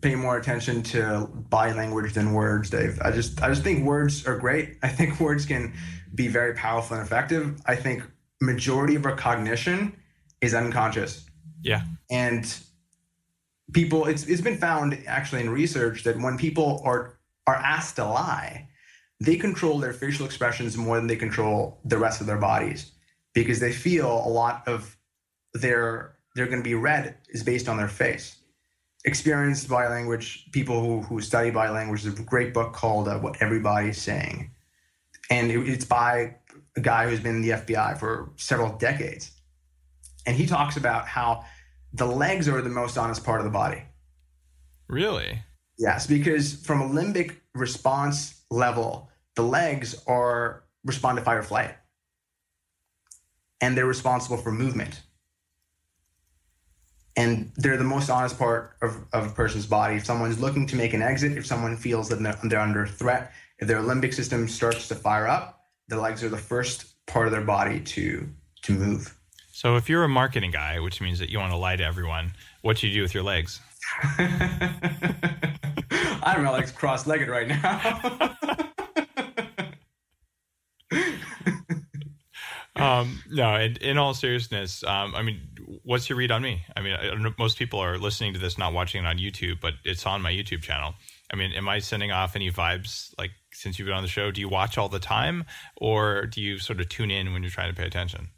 pay 0.00 0.14
more 0.14 0.36
attention 0.36 0.82
to 0.82 1.26
body 1.48 1.72
language 1.72 2.12
than 2.12 2.34
words, 2.34 2.70
Dave. 2.70 3.00
I 3.02 3.10
just 3.10 3.42
I 3.42 3.48
just 3.48 3.62
think 3.62 3.84
words 3.84 4.26
are 4.26 4.36
great. 4.36 4.76
I 4.82 4.88
think 4.88 5.18
words 5.18 5.46
can 5.46 5.72
be 6.14 6.28
very 6.28 6.54
powerful 6.54 6.96
and 6.96 7.04
effective. 7.04 7.58
I 7.66 7.74
think 7.74 8.02
majority 8.40 8.94
of 8.94 9.06
our 9.06 9.16
cognition 9.16 9.96
is 10.40 10.54
unconscious. 10.54 11.26
Yeah. 11.62 11.82
And 12.10 12.44
people 13.72 14.06
it's 14.06 14.26
it's 14.26 14.42
been 14.42 14.58
found 14.58 15.02
actually 15.06 15.40
in 15.40 15.50
research 15.50 16.04
that 16.04 16.18
when 16.20 16.36
people 16.36 16.82
are 16.84 17.18
are 17.46 17.56
asked 17.56 17.96
to 17.96 18.04
lie, 18.04 18.68
they 19.20 19.36
control 19.36 19.78
their 19.78 19.92
facial 19.92 20.26
expressions 20.26 20.76
more 20.76 20.96
than 20.96 21.06
they 21.06 21.16
control 21.16 21.80
the 21.84 21.98
rest 21.98 22.20
of 22.20 22.26
their 22.26 22.38
bodies 22.38 22.92
because 23.34 23.60
they 23.60 23.72
feel 23.72 24.26
a 24.26 24.28
lot 24.28 24.66
of 24.68 24.96
their 25.54 26.16
they're 26.34 26.46
going 26.46 26.60
to 26.60 26.64
be 26.64 26.74
read 26.74 27.16
is 27.28 27.42
based 27.42 27.68
on 27.68 27.76
their 27.76 27.88
face. 27.88 28.36
Experienced 29.04 29.68
body 29.68 29.88
language, 29.88 30.50
people 30.52 30.80
who, 30.80 31.02
who 31.02 31.20
study 31.20 31.50
body 31.50 31.72
language, 31.72 32.02
there's 32.02 32.18
a 32.18 32.22
great 32.22 32.54
book 32.54 32.72
called 32.72 33.08
uh, 33.08 33.18
What 33.18 33.40
Everybody's 33.42 34.00
Saying. 34.00 34.50
And 35.30 35.50
it, 35.50 35.68
it's 35.68 35.84
by 35.84 36.36
a 36.76 36.80
guy 36.80 37.08
who's 37.08 37.20
been 37.20 37.36
in 37.36 37.42
the 37.42 37.50
FBI 37.50 37.98
for 37.98 38.32
several 38.36 38.76
decades. 38.78 39.32
and 40.26 40.36
he 40.36 40.46
talks 40.46 40.76
about 40.76 41.06
how 41.06 41.44
the 41.94 42.06
legs 42.06 42.48
are 42.48 42.60
the 42.60 42.68
most 42.68 42.98
honest 42.98 43.24
part 43.24 43.40
of 43.40 43.44
the 43.44 43.50
body. 43.50 43.82
Really? 44.88 45.40
Yes, 45.78 46.06
because 46.06 46.54
from 46.54 46.82
a 46.82 46.88
limbic 46.88 47.36
response 47.54 48.42
level, 48.50 49.10
the 49.36 49.42
legs 49.42 50.02
are 50.06 50.64
respond 50.84 51.18
to 51.18 51.24
fight 51.24 51.36
or 51.36 51.42
flight. 51.42 51.74
And 53.60 53.76
they're 53.76 53.86
responsible 53.86 54.36
for 54.36 54.52
movement. 54.52 55.00
And 57.16 57.52
they're 57.56 57.76
the 57.76 57.84
most 57.84 58.10
honest 58.10 58.38
part 58.38 58.76
of, 58.82 58.96
of 59.12 59.26
a 59.28 59.30
person's 59.30 59.66
body. 59.66 59.94
If 59.96 60.04
someone's 60.04 60.40
looking 60.40 60.66
to 60.66 60.76
make 60.76 60.94
an 60.94 61.02
exit, 61.02 61.38
if 61.38 61.46
someone 61.46 61.76
feels 61.76 62.08
that 62.08 62.20
they're, 62.20 62.38
they're 62.42 62.60
under 62.60 62.86
threat, 62.86 63.32
if 63.60 63.68
their 63.68 63.78
limbic 63.78 64.12
system 64.12 64.48
starts 64.48 64.88
to 64.88 64.96
fire 64.96 65.28
up, 65.28 65.60
the 65.86 66.00
legs 66.00 66.24
are 66.24 66.28
the 66.28 66.36
first 66.36 67.06
part 67.06 67.26
of 67.26 67.32
their 67.32 67.44
body 67.44 67.78
to 67.80 68.28
to 68.62 68.72
move. 68.72 69.16
So 69.54 69.76
if 69.76 69.88
you're 69.88 70.02
a 70.02 70.08
marketing 70.08 70.50
guy, 70.50 70.80
which 70.80 71.00
means 71.00 71.20
that 71.20 71.30
you 71.30 71.38
want 71.38 71.52
to 71.52 71.56
lie 71.56 71.76
to 71.76 71.84
everyone, 71.84 72.32
what 72.62 72.78
do 72.78 72.88
you 72.88 72.92
do 72.92 73.02
with 73.02 73.14
your 73.14 73.22
legs? 73.22 73.60
I 74.18 74.32
have 76.24 76.42
my 76.42 76.50
legs 76.50 76.72
cross-legged 76.72 77.28
right 77.28 77.46
now. 77.46 78.36
um, 83.00 83.22
no, 83.30 83.54
in, 83.54 83.76
in 83.76 83.96
all 83.96 84.12
seriousness, 84.12 84.82
um, 84.82 85.14
I 85.14 85.22
mean, 85.22 85.40
what's 85.84 86.08
your 86.08 86.18
read 86.18 86.32
on 86.32 86.42
me? 86.42 86.64
I 86.76 86.80
mean, 86.80 86.94
I, 86.94 87.14
most 87.38 87.56
people 87.56 87.78
are 87.78 87.96
listening 87.96 88.32
to 88.32 88.40
this, 88.40 88.58
not 88.58 88.72
watching 88.72 89.04
it 89.04 89.06
on 89.06 89.18
YouTube, 89.18 89.60
but 89.60 89.74
it's 89.84 90.04
on 90.04 90.20
my 90.20 90.32
YouTube 90.32 90.62
channel. 90.62 90.94
I 91.32 91.36
mean, 91.36 91.52
am 91.52 91.68
I 91.68 91.78
sending 91.78 92.10
off 92.10 92.34
any 92.34 92.50
vibes 92.50 93.14
like 93.18 93.30
since 93.52 93.78
you've 93.78 93.86
been 93.86 93.94
on 93.94 94.02
the 94.02 94.08
show? 94.08 94.32
Do 94.32 94.40
you 94.40 94.48
watch 94.48 94.78
all 94.78 94.88
the 94.88 94.98
time, 94.98 95.44
or 95.76 96.26
do 96.26 96.40
you 96.40 96.58
sort 96.58 96.80
of 96.80 96.88
tune 96.88 97.12
in 97.12 97.32
when 97.32 97.44
you're 97.44 97.52
trying 97.52 97.72
to 97.72 97.80
pay 97.80 97.86
attention? 97.86 98.30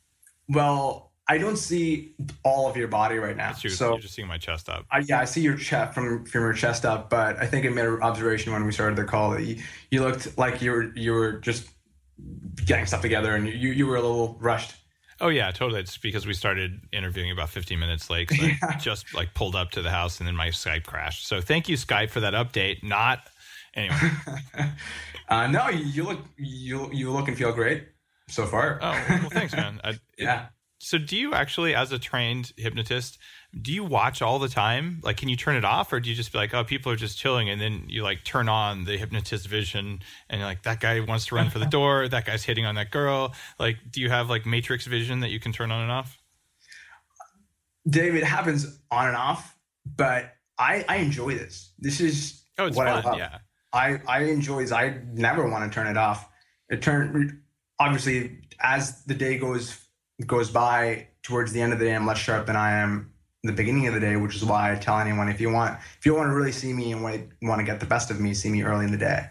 Well, 0.48 1.05
I 1.28 1.38
don't 1.38 1.56
see 1.56 2.14
all 2.44 2.68
of 2.68 2.76
your 2.76 2.88
body 2.88 3.16
right 3.16 3.36
now. 3.36 3.52
Your, 3.60 3.72
so 3.72 3.90
you're 3.90 3.98
just 3.98 4.14
seeing 4.14 4.28
my 4.28 4.38
chest 4.38 4.68
up. 4.68 4.86
I, 4.90 5.00
yeah, 5.00 5.20
I 5.20 5.24
see 5.24 5.40
your 5.40 5.56
chest 5.56 5.94
from 5.94 6.24
from 6.24 6.42
your 6.42 6.52
chest 6.52 6.84
up, 6.84 7.10
but 7.10 7.36
I 7.38 7.46
think 7.46 7.66
I 7.66 7.70
made 7.70 7.84
an 7.84 8.00
observation 8.02 8.52
when 8.52 8.64
we 8.64 8.72
started 8.72 8.96
the 8.96 9.04
call 9.04 9.30
that 9.32 9.42
you, 9.42 9.60
you 9.90 10.02
looked 10.02 10.38
like 10.38 10.62
you 10.62 10.70
were 10.70 10.96
you 10.96 11.12
were 11.12 11.32
just 11.32 11.68
getting 12.64 12.86
stuff 12.86 13.02
together 13.02 13.34
and 13.34 13.48
you 13.48 13.70
you 13.70 13.86
were 13.86 13.96
a 13.96 14.02
little 14.02 14.36
rushed. 14.40 14.74
Oh 15.20 15.28
yeah, 15.28 15.50
totally. 15.50 15.80
It's 15.80 15.96
because 15.96 16.26
we 16.26 16.34
started 16.34 16.80
interviewing 16.92 17.30
about 17.30 17.48
15 17.48 17.78
minutes 17.78 18.10
late. 18.10 18.30
Yeah. 18.36 18.54
I 18.62 18.76
just 18.76 19.14
like 19.14 19.34
pulled 19.34 19.56
up 19.56 19.70
to 19.72 19.82
the 19.82 19.90
house 19.90 20.18
and 20.20 20.26
then 20.26 20.36
my 20.36 20.48
Skype 20.48 20.84
crashed. 20.84 21.26
So 21.26 21.40
thank 21.40 21.68
you 21.68 21.76
Skype 21.76 22.10
for 22.10 22.20
that 22.20 22.34
update. 22.34 22.82
Not 22.82 23.20
anyway. 23.74 23.96
uh, 25.28 25.46
no, 25.46 25.68
you 25.70 26.04
look 26.04 26.20
you 26.36 26.90
you 26.92 27.10
look 27.10 27.28
and 27.28 27.36
feel 27.36 27.52
great 27.52 27.88
so 28.28 28.46
far. 28.46 28.78
Oh 28.82 29.04
well, 29.08 29.30
thanks, 29.30 29.54
man. 29.54 29.80
I, 29.82 29.98
yeah. 30.18 30.42
It, 30.42 30.50
so 30.86 30.98
do 30.98 31.16
you 31.16 31.34
actually, 31.34 31.74
as 31.74 31.90
a 31.90 31.98
trained 31.98 32.52
hypnotist, 32.56 33.18
do 33.60 33.72
you 33.72 33.82
watch 33.82 34.22
all 34.22 34.38
the 34.38 34.48
time? 34.48 35.00
Like, 35.02 35.16
can 35.16 35.28
you 35.28 35.34
turn 35.34 35.56
it 35.56 35.64
off, 35.64 35.92
or 35.92 35.98
do 35.98 36.08
you 36.08 36.14
just 36.14 36.30
be 36.30 36.38
like, 36.38 36.54
oh, 36.54 36.62
people 36.62 36.92
are 36.92 36.96
just 36.96 37.18
chilling, 37.18 37.50
and 37.50 37.60
then 37.60 37.86
you 37.88 38.04
like 38.04 38.22
turn 38.22 38.48
on 38.48 38.84
the 38.84 38.96
hypnotist 38.96 39.48
vision, 39.48 39.98
and 40.30 40.38
you're 40.38 40.46
like, 40.46 40.62
that 40.62 40.78
guy 40.78 41.00
wants 41.00 41.26
to 41.26 41.34
run 41.34 41.50
for 41.50 41.58
the 41.58 41.66
door, 41.78 42.06
that 42.06 42.24
guy's 42.24 42.44
hitting 42.44 42.66
on 42.66 42.76
that 42.76 42.92
girl. 42.92 43.34
Like, 43.58 43.78
do 43.90 44.00
you 44.00 44.10
have 44.10 44.30
like 44.30 44.46
matrix 44.46 44.86
vision 44.86 45.18
that 45.20 45.30
you 45.30 45.40
can 45.40 45.52
turn 45.52 45.72
on 45.72 45.82
and 45.82 45.90
off? 45.90 46.22
David, 47.88 48.22
it 48.22 48.26
happens 48.26 48.78
on 48.92 49.08
and 49.08 49.16
off, 49.16 49.58
but 49.96 50.34
I 50.56 50.84
I 50.88 50.98
enjoy 50.98 51.34
this. 51.34 51.72
This 51.80 52.00
is 52.00 52.44
oh, 52.60 52.66
it's 52.66 52.76
what 52.76 52.86
fun, 52.86 53.04
I 53.04 53.10
love. 53.10 53.18
Yeah, 53.18 53.38
I 53.72 54.00
I 54.06 54.20
enjoy 54.20 54.62
this. 54.62 54.70
I 54.70 55.00
never 55.12 55.48
want 55.48 55.68
to 55.68 55.74
turn 55.74 55.88
it 55.88 55.96
off. 55.96 56.28
It 56.68 56.80
turn 56.80 57.42
obviously 57.80 58.38
as 58.60 59.02
the 59.06 59.14
day 59.14 59.36
goes 59.36 59.85
goes 60.24 60.50
by 60.50 61.08
towards 61.22 61.52
the 61.52 61.60
end 61.60 61.72
of 61.72 61.78
the 61.78 61.84
day, 61.84 61.94
I'm 61.94 62.06
less 62.06 62.18
sharp 62.18 62.46
than 62.46 62.56
I 62.56 62.72
am 62.72 63.12
the 63.46 63.52
beginning 63.52 63.86
of 63.86 63.94
the 63.94 64.00
day, 64.00 64.16
which 64.16 64.36
is 64.36 64.44
why 64.44 64.72
I 64.72 64.76
tell 64.76 64.98
anyone 64.98 65.28
if 65.28 65.40
you 65.40 65.50
want 65.50 65.78
if 65.98 66.06
you 66.06 66.14
want 66.14 66.28
to 66.28 66.34
really 66.34 66.52
see 66.52 66.72
me 66.72 66.92
and 66.92 67.02
want 67.02 67.58
to 67.58 67.64
get 67.64 67.80
the 67.80 67.86
best 67.86 68.10
of 68.10 68.20
me, 68.20 68.34
see 68.34 68.50
me 68.50 68.62
early 68.62 68.84
in 68.84 68.92
the 68.92 68.98
day. 68.98 69.26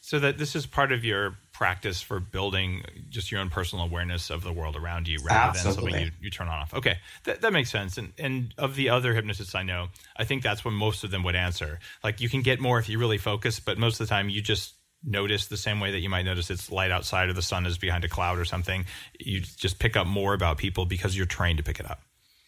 So 0.00 0.18
that 0.18 0.38
this 0.38 0.56
is 0.56 0.66
part 0.66 0.92
of 0.92 1.04
your 1.04 1.36
practice 1.52 2.02
for 2.02 2.18
building 2.20 2.82
just 3.10 3.30
your 3.30 3.40
own 3.40 3.48
personal 3.48 3.84
awareness 3.84 4.28
of 4.28 4.42
the 4.42 4.52
world 4.52 4.76
around 4.76 5.06
you 5.06 5.18
rather 5.24 5.56
Absolutely. 5.58 5.92
than 5.92 5.92
something 5.92 6.06
you, 6.06 6.24
you 6.24 6.30
turn 6.30 6.48
on 6.48 6.58
off. 6.58 6.74
Okay, 6.74 6.96
that, 7.24 7.42
that 7.42 7.52
makes 7.52 7.70
sense. 7.70 7.96
And 7.98 8.12
and 8.18 8.54
of 8.58 8.76
the 8.76 8.88
other 8.88 9.14
hypnotists 9.14 9.54
I 9.54 9.62
know, 9.62 9.88
I 10.16 10.24
think 10.24 10.42
that's 10.42 10.64
what 10.64 10.72
most 10.72 11.04
of 11.04 11.10
them 11.10 11.22
would 11.24 11.36
answer. 11.36 11.78
Like 12.02 12.20
you 12.20 12.28
can 12.28 12.42
get 12.42 12.60
more 12.60 12.78
if 12.78 12.88
you 12.88 12.98
really 12.98 13.18
focus, 13.18 13.60
but 13.60 13.78
most 13.78 14.00
of 14.00 14.06
the 14.06 14.10
time 14.10 14.28
you 14.28 14.40
just 14.40 14.74
notice 15.06 15.46
the 15.46 15.56
same 15.56 15.80
way 15.80 15.92
that 15.92 16.00
you 16.00 16.08
might 16.08 16.24
notice 16.24 16.50
it's 16.50 16.70
light 16.70 16.90
outside 16.90 17.28
or 17.28 17.32
the 17.32 17.42
sun 17.42 17.66
is 17.66 17.78
behind 17.78 18.04
a 18.04 18.08
cloud 18.08 18.38
or 18.38 18.44
something. 18.44 18.86
You 19.18 19.40
just 19.40 19.78
pick 19.78 19.96
up 19.96 20.06
more 20.06 20.34
about 20.34 20.58
people 20.58 20.86
because 20.86 21.16
you're 21.16 21.26
trained 21.26 21.58
to 21.58 21.64
pick 21.64 21.80
it 21.80 21.90
up. 21.90 22.00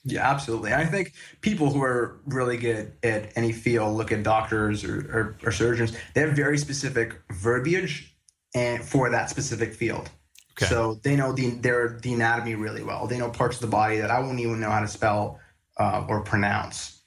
Yeah, 0.05 0.31
absolutely. 0.31 0.73
I 0.73 0.85
think 0.85 1.15
people 1.41 1.71
who 1.71 1.83
are 1.83 2.21
really 2.27 2.57
good 2.57 2.93
at 3.03 3.33
any 3.37 3.51
field, 3.51 3.97
look 3.97 4.13
at 4.13 4.23
doctors 4.23 4.85
or, 4.85 4.99
or, 4.99 5.37
or 5.45 5.51
surgeons, 5.51 5.97
they 6.15 6.21
have 6.21 6.31
very 6.31 6.59
specific 6.59 7.21
verbiage 7.33 8.17
and 8.55 8.85
for 8.85 9.11
that 9.11 9.31
specific 9.31 9.75
field. 9.75 10.09
Okay. 10.53 10.67
So 10.67 11.01
they 11.03 11.17
know 11.17 11.33
the 11.33 11.51
their 11.51 11.99
the 12.01 12.15
anatomy 12.15 12.55
really 12.55 12.83
well. 12.83 13.07
They 13.07 13.19
know 13.19 13.31
parts 13.31 13.57
of 13.57 13.63
the 13.63 13.67
body 13.67 13.99
that 13.99 14.11
I 14.11 14.21
won't 14.21 14.41
even 14.41 14.61
know 14.61 14.71
how 14.71 14.81
to 14.81 14.89
spell 14.89 15.39
uh, 15.77 16.07
or 16.09 16.23
pronounce, 16.23 17.03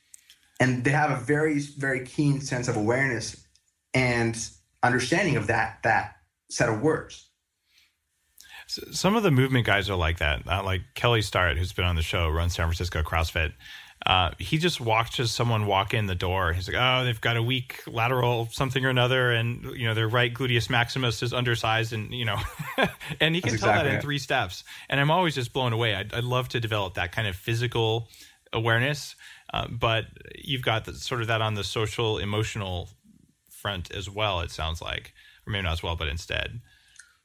and 0.59 0.83
they 0.83 0.91
have 0.91 1.09
a 1.09 1.23
very 1.23 1.57
very 1.59 2.05
keen 2.05 2.41
sense 2.41 2.67
of 2.67 2.77
awareness 2.77 3.43
and 3.95 4.38
understanding 4.83 5.35
of 5.35 5.47
that 5.47 5.79
that 5.83 6.15
set 6.49 6.69
of 6.69 6.81
words. 6.81 7.27
Some 8.67 9.15
of 9.15 9.23
the 9.23 9.31
movement 9.31 9.65
guys 9.65 9.89
are 9.89 9.95
like 9.95 10.19
that. 10.19 10.47
Uh, 10.47 10.63
like 10.63 10.81
Kelly 10.93 11.23
Starrett, 11.23 11.57
who's 11.57 11.73
been 11.73 11.85
on 11.85 11.95
the 11.95 12.03
show, 12.03 12.29
runs 12.29 12.53
San 12.53 12.67
Francisco 12.67 13.01
CrossFit. 13.01 13.53
Uh, 14.05 14.31
he 14.37 14.57
just 14.57 14.79
watches 14.79 15.31
someone 15.31 15.65
walk 15.65 15.93
in 15.93 16.05
the 16.05 16.15
door. 16.15 16.53
He's 16.53 16.67
like, 16.69 16.77
"Oh, 16.79 17.03
they've 17.03 17.19
got 17.19 17.35
a 17.35 17.43
weak 17.43 17.81
lateral 17.85 18.47
something 18.51 18.85
or 18.85 18.89
another, 18.89 19.31
and 19.31 19.63
you 19.75 19.87
know 19.87 19.93
their 19.93 20.07
right 20.07 20.33
gluteus 20.33 20.69
maximus 20.69 21.21
is 21.21 21.33
undersized, 21.33 21.91
and 21.93 22.13
you 22.13 22.25
know, 22.25 22.37
and 23.19 23.35
he 23.35 23.41
can 23.41 23.51
That's 23.51 23.61
tell 23.61 23.71
exactly 23.71 23.83
that 23.83 23.85
in 23.87 23.95
it. 23.95 24.01
three 24.01 24.19
steps." 24.19 24.63
And 24.87 25.01
I'm 25.01 25.11
always 25.11 25.35
just 25.35 25.51
blown 25.51 25.73
away. 25.73 25.95
I'd, 25.95 26.13
I'd 26.13 26.23
love 26.23 26.47
to 26.49 26.59
develop 26.61 26.93
that 26.93 27.11
kind 27.11 27.27
of 27.27 27.35
physical 27.35 28.07
awareness, 28.53 29.15
uh, 29.53 29.67
but 29.67 30.05
you've 30.35 30.61
got 30.63 30.85
the, 30.85 30.93
sort 30.93 31.21
of 31.21 31.27
that 31.27 31.41
on 31.41 31.55
the 31.55 31.63
social 31.63 32.19
emotional 32.19 32.89
front 33.60 33.91
as 33.91 34.10
well. 34.10 34.39
It 34.39 34.52
sounds 34.52 34.82
like, 34.82 35.13
or 35.45 35.52
maybe 35.52 35.63
not 35.63 35.74
as 35.74 35.84
well, 35.84 35.95
but 35.95 36.08
instead. 36.08 36.62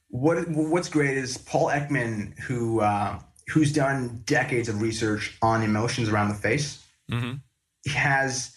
What 0.09 0.47
What's 0.49 0.89
great 0.89 1.17
is 1.17 1.37
Paul 1.37 1.67
Ekman, 1.67 2.37
who 2.39 2.81
uh, 2.81 3.19
who's 3.49 3.71
done 3.71 4.21
decades 4.25 4.69
of 4.69 4.81
research 4.81 5.37
on 5.41 5.63
emotions 5.63 6.09
around 6.09 6.29
the 6.29 6.35
face. 6.35 6.83
Mm-hmm. 7.11 7.35
He 7.83 7.91
has, 7.91 8.55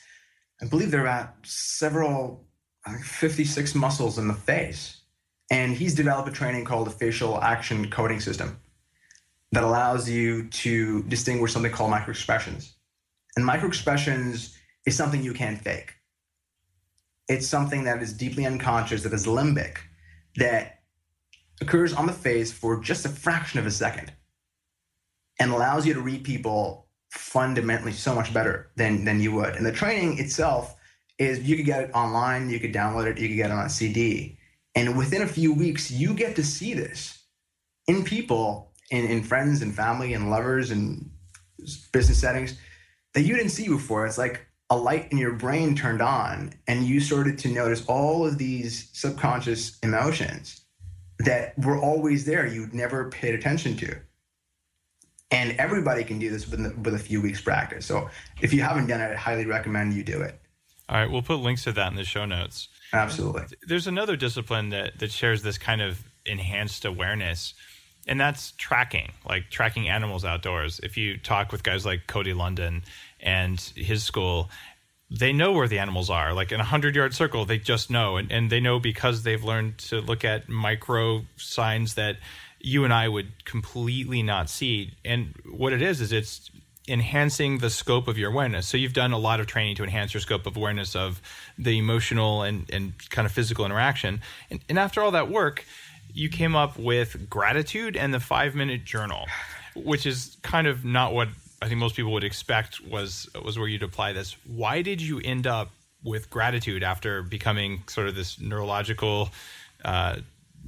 I 0.62 0.66
believe, 0.66 0.90
there 0.90 1.00
are 1.00 1.06
about 1.06 1.34
several, 1.44 2.46
like 2.86 3.02
56 3.02 3.74
muscles 3.74 4.18
in 4.18 4.28
the 4.28 4.34
face, 4.34 5.00
and 5.50 5.74
he's 5.74 5.94
developed 5.94 6.28
a 6.28 6.32
training 6.32 6.64
called 6.64 6.86
the 6.86 6.92
facial 6.92 7.40
action 7.42 7.90
coding 7.90 8.20
system 8.20 8.58
that 9.52 9.64
allows 9.64 10.08
you 10.08 10.48
to 10.48 11.02
distinguish 11.04 11.52
something 11.52 11.72
called 11.72 11.92
microexpressions. 11.92 12.72
And 13.36 13.48
microexpressions 13.48 14.54
is 14.86 14.96
something 14.96 15.22
you 15.22 15.32
can't 15.32 15.60
fake 15.60 15.94
it's 17.28 17.46
something 17.46 17.84
that 17.84 18.02
is 18.02 18.12
deeply 18.12 18.46
unconscious, 18.46 19.02
that 19.02 19.12
is 19.12 19.26
limbic, 19.26 19.76
that 20.36 20.80
occurs 21.60 21.92
on 21.92 22.06
the 22.06 22.12
face 22.12 22.52
for 22.52 22.80
just 22.80 23.04
a 23.04 23.08
fraction 23.08 23.58
of 23.58 23.66
a 23.66 23.70
second 23.70 24.12
and 25.38 25.50
allows 25.50 25.86
you 25.86 25.94
to 25.94 26.00
read 26.00 26.24
people 26.24 26.86
fundamentally 27.10 27.92
so 27.92 28.14
much 28.14 28.32
better 28.32 28.70
than, 28.76 29.04
than 29.04 29.20
you 29.20 29.32
would. 29.32 29.54
And 29.54 29.64
the 29.64 29.72
training 29.72 30.18
itself 30.18 30.74
is 31.18 31.40
you 31.40 31.56
could 31.56 31.66
get 31.66 31.84
it 31.84 31.90
online, 31.94 32.48
you 32.50 32.60
could 32.60 32.72
download 32.72 33.06
it, 33.06 33.18
you 33.18 33.28
could 33.28 33.36
get 33.36 33.50
it 33.50 33.54
on 33.54 33.66
a 33.66 33.70
CD. 33.70 34.38
And 34.74 34.96
within 34.96 35.22
a 35.22 35.26
few 35.26 35.52
weeks, 35.52 35.90
you 35.90 36.14
get 36.14 36.36
to 36.36 36.44
see 36.44 36.74
this 36.74 37.24
in 37.86 38.04
people, 38.04 38.72
in, 38.90 39.06
in 39.06 39.22
friends 39.22 39.62
and 39.62 39.74
family 39.74 40.14
and 40.14 40.30
lovers 40.30 40.70
and 40.70 41.10
business 41.92 42.20
settings 42.20 42.58
that 43.14 43.22
you 43.22 43.36
didn't 43.36 43.50
see 43.50 43.68
before. 43.68 44.06
It's 44.06 44.18
like, 44.18 44.46
a 44.70 44.76
light 44.76 45.10
in 45.10 45.18
your 45.18 45.32
brain 45.32 45.74
turned 45.74 46.02
on 46.02 46.52
and 46.66 46.84
you 46.84 47.00
started 47.00 47.38
to 47.38 47.48
notice 47.48 47.84
all 47.86 48.26
of 48.26 48.36
these 48.38 48.90
subconscious 48.92 49.78
emotions 49.82 50.62
that 51.20 51.58
were 51.58 51.78
always 51.78 52.24
there 52.24 52.46
you'd 52.46 52.74
never 52.74 53.08
paid 53.10 53.34
attention 53.34 53.76
to. 53.76 53.96
And 55.30 55.52
everybody 55.58 56.04
can 56.04 56.18
do 56.18 56.30
this 56.30 56.48
with, 56.48 56.60
with 56.78 56.94
a 56.94 56.98
few 56.98 57.20
weeks 57.20 57.40
practice. 57.40 57.86
So 57.86 58.08
if 58.40 58.52
you 58.52 58.62
haven't 58.62 58.86
done 58.86 59.00
it 59.00 59.12
i 59.12 59.14
highly 59.14 59.46
recommend 59.46 59.94
you 59.94 60.04
do 60.04 60.20
it. 60.20 60.38
All 60.88 60.96
right 60.96 61.10
we'll 61.10 61.22
put 61.22 61.36
links 61.36 61.64
to 61.64 61.72
that 61.72 61.90
in 61.90 61.96
the 61.96 62.04
show 62.04 62.26
notes. 62.26 62.68
Absolutely. 62.92 63.44
There's 63.66 63.86
another 63.86 64.16
discipline 64.16 64.68
that, 64.70 64.98
that 64.98 65.10
shares 65.10 65.42
this 65.42 65.58
kind 65.58 65.80
of 65.80 66.02
enhanced 66.26 66.84
awareness 66.84 67.54
and 68.06 68.18
that's 68.18 68.52
tracking 68.52 69.12
like 69.28 69.50
tracking 69.50 69.88
animals 69.88 70.24
outdoors. 70.24 70.80
If 70.82 70.96
you 70.96 71.18
talk 71.18 71.52
with 71.52 71.62
guys 71.62 71.86
like 71.86 72.06
Cody 72.06 72.32
Lundin 72.32 72.82
and 73.20 73.60
his 73.76 74.02
school 74.02 74.50
they 75.10 75.32
know 75.32 75.52
where 75.52 75.68
the 75.68 75.78
animals 75.78 76.10
are 76.10 76.34
like 76.34 76.52
in 76.52 76.56
a 76.56 76.64
100 76.64 76.94
yard 76.94 77.14
circle 77.14 77.44
they 77.44 77.58
just 77.58 77.90
know 77.90 78.16
and, 78.16 78.30
and 78.30 78.50
they 78.50 78.60
know 78.60 78.78
because 78.78 79.22
they've 79.22 79.42
learned 79.44 79.78
to 79.78 80.00
look 80.00 80.24
at 80.24 80.48
micro 80.48 81.22
signs 81.36 81.94
that 81.94 82.16
you 82.60 82.84
and 82.84 82.92
I 82.92 83.08
would 83.08 83.44
completely 83.44 84.22
not 84.22 84.50
see. 84.50 84.92
And 85.04 85.34
what 85.50 85.72
it 85.72 85.82
is 85.82 86.00
is 86.00 86.12
it's 86.12 86.50
enhancing 86.88 87.58
the 87.58 87.70
scope 87.70 88.08
of 88.08 88.16
your 88.16 88.30
awareness. 88.30 88.66
So 88.66 88.76
you've 88.76 88.94
done 88.94 89.12
a 89.12 89.18
lot 89.18 89.40
of 89.40 89.46
training 89.46 89.76
to 89.76 89.84
enhance 89.84 90.14
your 90.14 90.20
scope 90.20 90.46
of 90.46 90.56
awareness 90.56 90.96
of 90.96 91.20
the 91.58 91.78
emotional 91.78 92.42
and, 92.42 92.68
and 92.72 92.94
kind 93.10 93.26
of 93.26 93.32
physical 93.32 93.66
interaction. 93.66 94.20
And, 94.50 94.60
and 94.68 94.78
after 94.78 95.02
all 95.02 95.10
that 95.10 95.30
work, 95.30 95.64
you 96.12 96.28
came 96.28 96.56
up 96.56 96.78
with 96.78 97.28
gratitude 97.28 97.96
and 97.96 98.12
the 98.12 98.20
five 98.20 98.54
minute 98.54 98.84
journal, 98.84 99.26
which 99.76 100.06
is 100.06 100.36
kind 100.42 100.66
of 100.66 100.84
not 100.84 101.12
what 101.12 101.28
I 101.60 101.68
think 101.68 101.80
most 101.80 101.96
people 101.96 102.12
would 102.12 102.24
expect 102.24 102.80
was 102.86 103.28
was 103.44 103.58
where 103.58 103.68
you'd 103.68 103.82
apply 103.82 104.12
this. 104.12 104.36
Why 104.46 104.82
did 104.82 105.02
you 105.02 105.20
end 105.24 105.46
up 105.46 105.70
with 106.04 106.30
gratitude 106.30 106.82
after 106.82 107.22
becoming 107.22 107.82
sort 107.88 108.08
of 108.08 108.14
this 108.14 108.40
neurological 108.40 109.30
uh, 109.84 110.16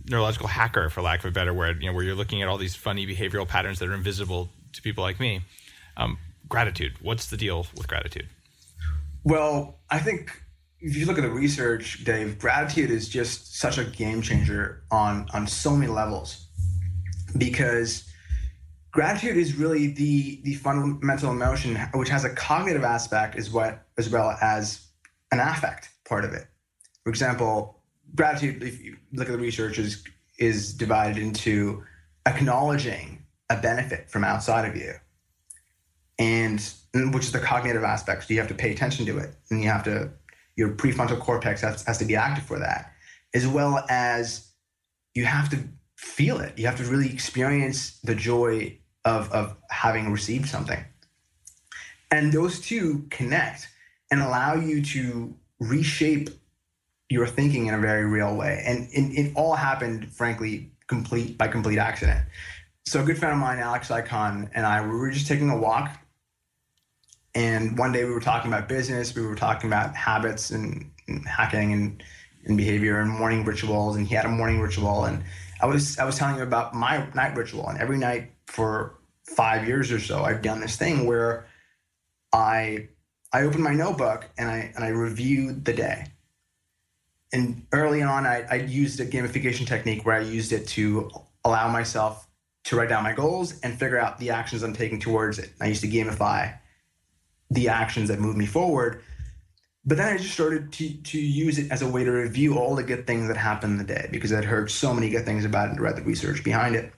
neurological 0.09 0.49
hacker, 0.49 0.89
for 0.91 1.03
lack 1.03 1.21
of 1.21 1.27
a 1.27 1.31
better 1.31 1.55
word? 1.55 1.81
You 1.81 1.89
know, 1.89 1.95
where 1.95 2.05
you're 2.05 2.17
looking 2.17 2.43
at 2.43 2.49
all 2.49 2.59
these 2.59 2.75
funny 2.75 3.07
behavioral 3.07 3.47
patterns 3.47 3.79
that 3.79 3.89
are 3.89 3.95
invisible 3.95 4.49
to 4.73 4.83
people 4.83 5.03
like 5.03 5.21
me. 5.21 5.43
Um, 5.97 6.19
gratitude. 6.49 6.95
What's 7.01 7.27
the 7.27 7.37
deal 7.37 7.67
with 7.77 7.87
gratitude? 7.87 8.27
Well, 9.23 9.79
I 9.91 9.99
think 9.99 10.43
if 10.81 10.97
you 10.97 11.07
look 11.07 11.19
at 11.19 11.23
the 11.23 11.31
research, 11.31 12.05
Dave, 12.05 12.39
gratitude 12.39 12.91
is 12.91 13.09
just 13.09 13.57
such 13.57 13.79
a 13.79 13.85
game 13.85 14.23
changer 14.23 14.83
on 14.91 15.29
on 15.33 15.47
so 15.47 15.77
many 15.77 15.91
levels 15.93 16.47
because 17.37 18.10
gratitude 18.93 19.37
is 19.37 19.55
really 19.55 19.89
the 19.89 20.41
the 20.43 20.55
fundamental 20.55 21.31
emotion 21.31 21.77
which 21.95 22.09
has 22.09 22.25
a 22.25 22.31
cognitive 22.31 22.85
aspect 22.85 23.37
as 23.37 23.51
what 23.51 23.87
as 23.99 24.09
well 24.09 24.37
as 24.41 24.87
an 25.33 25.41
affect 25.41 25.89
part 26.09 26.25
of 26.25 26.33
it. 26.33 26.47
For 27.05 27.11
example, 27.11 27.83
gratitude, 28.15 28.63
if 28.63 28.83
you 28.83 28.97
look 29.13 29.29
at 29.29 29.33
the 29.33 29.39
research, 29.39 29.79
is 29.79 30.05
is 30.39 30.75
divided 30.75 31.19
into 31.19 31.83
acknowledging 32.27 33.25
a 33.49 33.57
benefit 33.57 34.11
from 34.11 34.25
outside 34.25 34.69
of 34.69 34.77
you 34.77 34.95
and 36.21 36.63
which 36.95 37.25
is 37.25 37.33
the 37.33 37.41
cognitive 37.41 37.83
aspect. 37.83 38.25
So 38.25 38.35
you 38.35 38.41
have 38.41 38.49
to 38.49 38.55
pay 38.55 38.73
attention 38.73 39.07
to 39.07 39.19
it, 39.19 39.35
and 39.51 39.63
you 39.63 39.69
have 39.69 39.83
to 39.85 40.11
your 40.57 40.75
prefrontal 40.75 41.19
cortex 41.19 41.63
has, 41.63 41.83
has 41.85 41.99
to 41.99 42.05
be 42.05 42.15
active 42.15 42.45
for 42.45 42.59
that, 42.59 42.93
as 43.35 43.49
well 43.49 43.85
as 43.89 44.53
you 45.15 45.25
have 45.25 45.49
to 45.51 45.59
feel 45.97 46.39
it. 46.41 46.59
You 46.59 46.67
have 46.67 46.77
to 46.77 46.85
really 46.85 47.11
experience 47.11 47.99
the 48.01 48.15
joy 48.15 48.79
of 49.05 49.31
of 49.33 49.57
having 49.71 50.13
received 50.13 50.49
something, 50.49 50.83
and 52.11 52.33
those 52.33 52.61
two 52.61 53.07
connect 53.11 53.69
and 54.11 54.21
allow 54.21 54.55
you 54.55 54.83
to 54.83 55.35
reshape 55.61 56.31
your 57.09 57.27
thinking 57.27 57.67
in 57.67 57.75
a 57.75 57.79
very 57.79 58.05
real 58.05 58.37
way. 58.37 58.63
And 58.67 58.89
it, 58.93 59.19
it 59.19 59.33
all 59.35 59.55
happened, 59.55 60.13
frankly, 60.13 60.73
complete 60.87 61.39
by 61.39 61.49
complete 61.49 61.79
accident. 61.79 62.25
So 62.87 63.03
a 63.03 63.05
good 63.05 63.19
friend 63.19 63.35
of 63.35 63.41
mine, 63.41 63.59
Alex 63.59 63.89
Ikonn, 63.89 64.51
and 64.55 64.67
I 64.67 64.83
we 64.83 64.97
were 64.97 65.11
just 65.11 65.27
taking 65.27 65.51
a 65.51 65.57
walk 65.57 65.97
and 67.35 67.79
one 67.79 67.93
day 67.93 68.05
we 68.05 68.11
were 68.11 68.21
talking 68.21 68.53
about 68.53 68.69
business, 68.69 69.15
we 69.15 69.23
were 69.23 69.37
talking 69.37 69.69
about 69.69 69.95
habits 69.95 70.51
and, 70.51 70.91
and 71.07 71.27
hacking 71.27 71.73
and, 71.73 72.03
and 72.45 72.57
behavior 72.57 73.01
and 73.01 73.11
morning 73.11 73.45
rituals. 73.45 73.97
And 73.97 74.07
he 74.07 74.15
had 74.15 74.25
a 74.25 74.29
morning 74.29 74.61
ritual, 74.61 75.05
and 75.05 75.23
I 75.61 75.67
was 75.67 75.99
I 75.99 76.05
was 76.05 76.17
telling 76.17 76.37
him 76.37 76.43
about 76.43 76.75
my 76.75 77.07
night 77.15 77.37
ritual. 77.37 77.69
And 77.69 77.79
every 77.79 77.99
night 77.99 78.33
for 78.51 78.99
five 79.25 79.67
years 79.67 79.93
or 79.93 80.01
so, 80.01 80.25
I've 80.25 80.43
done 80.43 80.61
this 80.61 80.77
thing 80.77 81.07
where 81.07 81.47
I 82.33 82.89
I 83.33 83.43
opened 83.43 83.63
my 83.63 83.75
notebook 83.75 84.29
and 84.37 84.49
I 84.49 84.73
and 84.75 84.85
I 84.85 84.89
reviewed 84.89 85.65
the 85.65 85.73
day. 85.73 86.07
And 87.33 87.65
early 87.73 88.03
on, 88.03 88.27
I, 88.27 88.45
I 88.51 88.55
used 88.57 88.99
a 88.99 89.07
gamification 89.07 89.67
technique 89.67 90.05
where 90.05 90.17
I 90.17 90.23
used 90.23 90.53
it 90.53 90.67
to 90.69 91.11
allow 91.45 91.71
myself 91.71 92.27
to 92.65 92.77
write 92.77 92.89
down 92.89 93.05
my 93.05 93.13
goals 93.13 93.59
and 93.61 93.79
figure 93.79 93.99
out 93.99 94.19
the 94.19 94.31
actions 94.31 94.65
I'm 94.65 94.73
taking 94.73 94.99
towards 94.99 95.39
it. 95.39 95.51
I 95.61 95.69
used 95.69 95.83
to 95.83 95.89
gamify 95.89 96.59
the 97.51 97.69
actions 97.69 98.09
that 98.09 98.19
move 98.19 98.37
me 98.37 98.47
forward. 98.47 99.03
But 99.85 99.97
then 99.97 100.13
I 100.13 100.19
just 100.19 100.35
started 100.35 100.73
to 100.73 100.93
to 100.93 101.21
use 101.21 101.59
it 101.59 101.71
as 101.71 101.83
a 101.83 101.89
way 101.89 102.05
to 102.05 102.11
review 102.11 102.59
all 102.59 102.75
the 102.75 102.83
good 102.83 103.07
things 103.07 103.29
that 103.29 103.37
happened 103.37 103.73
in 103.73 103.79
the 103.79 103.95
day 103.95 104.09
because 104.11 104.33
I'd 104.33 104.45
heard 104.45 104.71
so 104.71 104.93
many 104.93 105.09
good 105.09 105.25
things 105.25 105.45
about 105.45 105.69
it 105.69 105.73
and 105.73 105.81
read 105.81 105.97
the 105.97 106.03
research 106.03 106.43
behind 106.43 106.75
it. 106.75 106.93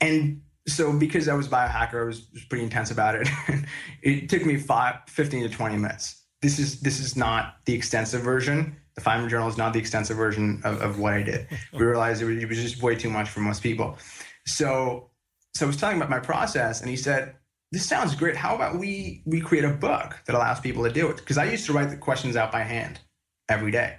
And 0.00 0.42
so 0.66 0.92
because 0.92 1.28
I 1.28 1.34
was 1.34 1.48
biohacker, 1.48 2.02
I 2.02 2.04
was, 2.04 2.26
was 2.32 2.44
pretty 2.44 2.64
intense 2.64 2.90
about 2.90 3.14
it. 3.14 3.28
it 4.02 4.28
took 4.28 4.44
me 4.44 4.56
five, 4.56 4.96
15 5.08 5.42
to 5.42 5.48
20 5.48 5.76
minutes. 5.76 6.24
This 6.42 6.58
is 6.58 6.80
this 6.80 7.00
is 7.00 7.16
not 7.16 7.56
the 7.66 7.74
extensive 7.74 8.22
version. 8.22 8.76
The 8.94 9.02
five 9.02 9.18
minute 9.18 9.30
journal 9.30 9.48
is 9.48 9.58
not 9.58 9.72
the 9.72 9.78
extensive 9.78 10.16
version 10.16 10.62
of, 10.64 10.80
of 10.80 10.98
what 10.98 11.12
I 11.12 11.22
did. 11.22 11.46
We 11.72 11.84
realized 11.84 12.22
it 12.22 12.26
was, 12.26 12.42
it 12.42 12.48
was 12.48 12.58
just 12.58 12.82
way 12.82 12.94
too 12.94 13.10
much 13.10 13.28
for 13.28 13.40
most 13.40 13.62
people. 13.62 13.98
So 14.46 15.10
so 15.54 15.66
I 15.66 15.68
was 15.68 15.76
talking 15.76 15.98
about 15.98 16.10
my 16.10 16.20
process, 16.20 16.80
and 16.80 16.88
he 16.88 16.96
said, 16.96 17.34
this 17.72 17.86
sounds 17.86 18.14
great. 18.14 18.36
How 18.36 18.54
about 18.54 18.78
we 18.78 19.22
we 19.26 19.40
create 19.40 19.64
a 19.64 19.70
book 19.70 20.18
that 20.26 20.34
allows 20.34 20.60
people 20.60 20.82
to 20.84 20.92
do 20.92 21.08
it? 21.08 21.16
Because 21.16 21.38
I 21.38 21.44
used 21.44 21.66
to 21.66 21.72
write 21.72 21.90
the 21.90 21.96
questions 21.96 22.36
out 22.36 22.50
by 22.50 22.62
hand 22.62 23.00
every 23.48 23.70
day. 23.70 23.98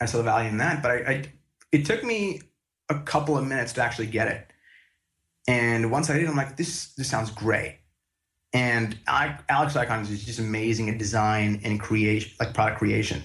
I 0.00 0.06
saw 0.06 0.18
the 0.18 0.24
value 0.24 0.50
in 0.50 0.58
that, 0.58 0.82
but 0.82 0.90
I, 0.90 0.96
I 0.96 1.24
it 1.72 1.86
took 1.86 2.04
me 2.04 2.40
a 2.88 3.00
couple 3.00 3.38
of 3.38 3.46
minutes 3.46 3.72
to 3.74 3.82
actually 3.82 4.06
get 4.06 4.28
it. 4.28 4.52
And 5.48 5.90
once 5.90 6.10
I 6.10 6.18
did, 6.18 6.28
I'm 6.28 6.36
like, 6.36 6.56
this 6.56 6.94
this 6.94 7.08
sounds 7.08 7.30
great. 7.30 7.78
And 8.52 8.96
I, 9.06 9.38
Alex 9.48 9.74
Ikonn 9.74 10.02
is 10.02 10.24
just 10.24 10.38
amazing 10.38 10.88
at 10.88 10.98
design 10.98 11.60
and 11.64 11.78
creation, 11.78 12.32
like 12.40 12.54
product 12.54 12.78
creation. 12.78 13.22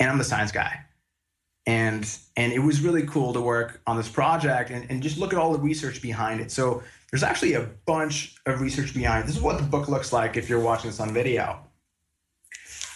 And 0.00 0.10
I'm 0.10 0.18
the 0.18 0.24
science 0.24 0.52
guy. 0.52 0.80
And 1.66 2.08
and 2.36 2.52
it 2.52 2.60
was 2.60 2.80
really 2.80 3.06
cool 3.06 3.32
to 3.34 3.40
work 3.40 3.82
on 3.86 3.96
this 3.96 4.08
project 4.08 4.70
and, 4.70 4.90
and 4.90 5.02
just 5.02 5.18
look 5.18 5.32
at 5.32 5.38
all 5.38 5.52
the 5.52 5.58
research 5.58 6.00
behind 6.00 6.40
it. 6.40 6.50
So 6.50 6.82
there's 7.10 7.22
actually 7.22 7.54
a 7.54 7.68
bunch 7.84 8.36
of 8.46 8.60
research 8.60 8.94
behind 8.94 9.24
it. 9.24 9.26
This 9.26 9.36
is 9.36 9.42
what 9.42 9.58
the 9.58 9.64
book 9.64 9.88
looks 9.88 10.12
like 10.12 10.36
if 10.36 10.48
you're 10.48 10.60
watching 10.60 10.90
this 10.90 11.00
on 11.00 11.12
video. 11.12 11.60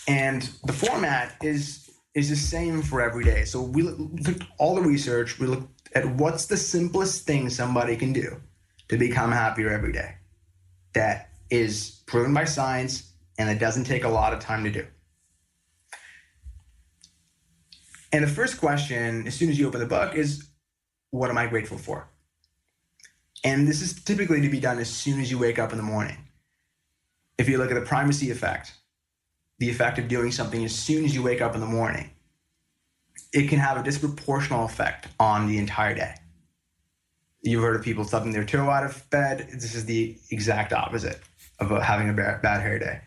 And 0.08 0.48
the 0.64 0.72
format 0.72 1.36
is 1.42 1.90
is 2.14 2.28
the 2.28 2.36
same 2.36 2.82
for 2.82 3.00
every 3.00 3.24
day. 3.24 3.44
So 3.44 3.60
we 3.60 3.82
looked 3.82 4.44
all 4.58 4.74
the 4.74 4.82
research. 4.82 5.38
We 5.38 5.46
looked 5.46 5.81
at 5.94 6.06
what's 6.16 6.46
the 6.46 6.56
simplest 6.56 7.26
thing 7.26 7.50
somebody 7.50 7.96
can 7.96 8.12
do 8.12 8.40
to 8.88 8.96
become 8.96 9.32
happier 9.32 9.70
every 9.70 9.92
day. 9.92 10.14
That 10.94 11.30
is 11.50 12.02
proven 12.06 12.34
by 12.34 12.44
science 12.44 13.12
and 13.38 13.48
it 13.50 13.58
doesn't 13.58 13.84
take 13.84 14.04
a 14.04 14.08
lot 14.08 14.32
of 14.32 14.40
time 14.40 14.64
to 14.64 14.70
do. 14.70 14.86
And 18.12 18.22
the 18.22 18.28
first 18.28 18.58
question, 18.58 19.26
as 19.26 19.34
soon 19.34 19.48
as 19.48 19.58
you 19.58 19.66
open 19.66 19.80
the 19.80 19.86
book, 19.86 20.14
is 20.14 20.48
what 21.10 21.30
am 21.30 21.38
I 21.38 21.46
grateful 21.46 21.78
for? 21.78 22.08
And 23.44 23.66
this 23.66 23.82
is 23.82 24.02
typically 24.04 24.40
to 24.42 24.48
be 24.48 24.60
done 24.60 24.78
as 24.78 24.90
soon 24.90 25.20
as 25.20 25.30
you 25.30 25.38
wake 25.38 25.58
up 25.58 25.72
in 25.72 25.78
the 25.78 25.82
morning. 25.82 26.18
If 27.38 27.48
you 27.48 27.58
look 27.58 27.70
at 27.70 27.74
the 27.74 27.86
primacy 27.86 28.30
effect, 28.30 28.74
the 29.58 29.70
effect 29.70 29.98
of 29.98 30.08
doing 30.08 30.30
something 30.30 30.64
as 30.64 30.74
soon 30.74 31.04
as 31.04 31.14
you 31.14 31.22
wake 31.22 31.40
up 31.40 31.54
in 31.54 31.60
the 31.60 31.66
morning, 31.66 32.11
it 33.32 33.48
can 33.48 33.58
have 33.58 33.76
a 33.76 33.82
disproportional 33.82 34.64
effect 34.64 35.08
on 35.18 35.48
the 35.48 35.58
entire 35.58 35.94
day. 35.94 36.14
You've 37.42 37.62
heard 37.62 37.76
of 37.76 37.82
people 37.82 38.04
stubbing 38.04 38.32
their 38.32 38.44
toe 38.44 38.70
out 38.70 38.84
of 38.84 39.08
bed. 39.10 39.48
This 39.52 39.74
is 39.74 39.84
the 39.84 40.16
exact 40.30 40.72
opposite 40.72 41.20
of 41.58 41.70
having 41.82 42.08
a 42.08 42.12
bad, 42.12 42.60
hair 42.60 42.78
day. 42.78 43.00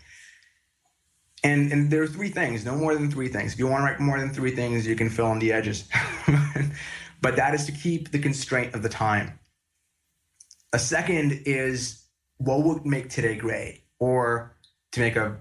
And, 1.43 1.71
and 1.71 1.91
there 1.91 2.01
are 2.01 2.07
three 2.07 2.29
things, 2.29 2.65
no 2.65 2.75
more 2.75 2.95
than 2.95 3.09
three 3.11 3.27
things. 3.27 3.53
If 3.53 3.59
you 3.59 3.67
want 3.67 3.81
to 3.81 3.85
write 3.85 3.99
more 3.99 4.19
than 4.19 4.33
three 4.33 4.55
things, 4.55 4.85
you 4.87 4.95
can 4.95 5.09
fill 5.09 5.31
in 5.31 5.39
the 5.39 5.53
edges. 5.53 5.87
but 7.21 7.35
that 7.35 7.53
is 7.53 7.65
to 7.67 7.71
keep 7.71 8.11
the 8.11 8.19
constraint 8.19 8.73
of 8.73 8.81
the 8.81 8.89
time. 8.89 9.39
A 10.73 10.79
second 10.79 11.43
is 11.45 12.05
what 12.37 12.63
would 12.63 12.85
make 12.85 13.09
today 13.09 13.35
great? 13.35 13.83
Or 13.99 14.57
to 14.91 14.99
make 14.99 15.15
a 15.15 15.37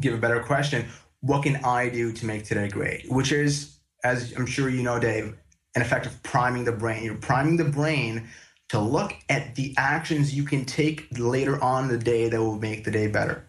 give 0.00 0.14
a 0.14 0.18
better 0.18 0.42
question, 0.42 0.86
what 1.26 1.42
can 1.42 1.56
I 1.64 1.88
do 1.88 2.12
to 2.12 2.26
make 2.26 2.44
today 2.44 2.68
great? 2.68 3.10
Which 3.10 3.32
is, 3.32 3.78
as 4.04 4.32
I'm 4.36 4.46
sure 4.46 4.68
you 4.68 4.82
know, 4.82 4.98
Dave, 4.98 5.36
an 5.74 5.82
effect 5.82 6.06
of 6.06 6.22
priming 6.22 6.64
the 6.64 6.72
brain. 6.72 7.04
You're 7.04 7.16
priming 7.16 7.56
the 7.56 7.64
brain 7.64 8.28
to 8.68 8.80
look 8.80 9.14
at 9.28 9.54
the 9.54 9.74
actions 9.76 10.34
you 10.34 10.44
can 10.44 10.64
take 10.64 11.06
later 11.18 11.62
on 11.62 11.88
the 11.88 11.98
day 11.98 12.28
that 12.28 12.40
will 12.40 12.58
make 12.58 12.84
the 12.84 12.90
day 12.90 13.06
better. 13.06 13.46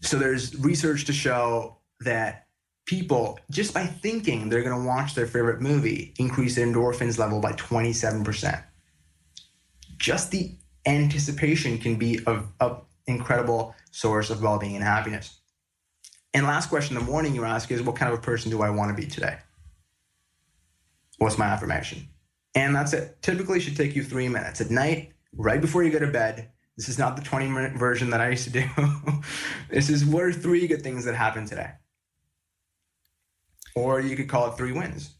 So 0.00 0.16
there's 0.18 0.56
research 0.56 1.04
to 1.06 1.12
show 1.12 1.78
that 2.00 2.46
people, 2.86 3.38
just 3.50 3.74
by 3.74 3.84
thinking 3.84 4.48
they're 4.48 4.62
going 4.62 4.80
to 4.80 4.86
watch 4.86 5.14
their 5.14 5.26
favorite 5.26 5.60
movie, 5.60 6.14
increase 6.18 6.56
their 6.56 6.66
endorphins 6.66 7.18
level 7.18 7.40
by 7.40 7.52
27% 7.52 8.62
just 9.98 10.30
the 10.30 10.54
anticipation 10.86 11.78
can 11.78 11.96
be 11.96 12.20
an 12.26 12.46
incredible 13.06 13.74
source 13.90 14.30
of 14.30 14.42
well-being 14.42 14.76
and 14.76 14.84
happiness. 14.84 15.37
And 16.38 16.46
last 16.46 16.68
question 16.68 16.96
in 16.96 17.04
the 17.04 17.10
morning 17.10 17.34
you 17.34 17.44
ask 17.44 17.68
is, 17.72 17.82
what 17.82 17.96
kind 17.96 18.12
of 18.12 18.16
a 18.16 18.22
person 18.22 18.48
do 18.48 18.62
I 18.62 18.70
want 18.70 18.96
to 18.96 19.02
be 19.02 19.08
today? 19.08 19.38
What's 21.16 21.36
my 21.36 21.46
affirmation? 21.46 22.08
And 22.54 22.76
that's 22.76 22.92
it. 22.92 23.20
Typically 23.22 23.58
should 23.58 23.76
take 23.76 23.96
you 23.96 24.04
three 24.04 24.28
minutes 24.28 24.60
at 24.60 24.70
night, 24.70 25.14
right 25.32 25.60
before 25.60 25.82
you 25.82 25.90
go 25.90 25.98
to 25.98 26.06
bed. 26.06 26.52
This 26.76 26.88
is 26.88 26.96
not 26.96 27.16
the 27.16 27.22
20 27.22 27.48
minute 27.48 27.72
version 27.72 28.10
that 28.10 28.20
I 28.20 28.28
used 28.28 28.44
to 28.44 28.50
do. 28.50 28.64
this 29.68 29.90
is 29.90 30.04
what 30.04 30.22
are 30.22 30.32
three 30.32 30.68
good 30.68 30.82
things 30.82 31.04
that 31.06 31.16
happened 31.16 31.48
today? 31.48 31.72
Or 33.74 34.00
you 34.00 34.14
could 34.14 34.28
call 34.28 34.46
it 34.46 34.56
three 34.56 34.70
wins. 34.70 35.16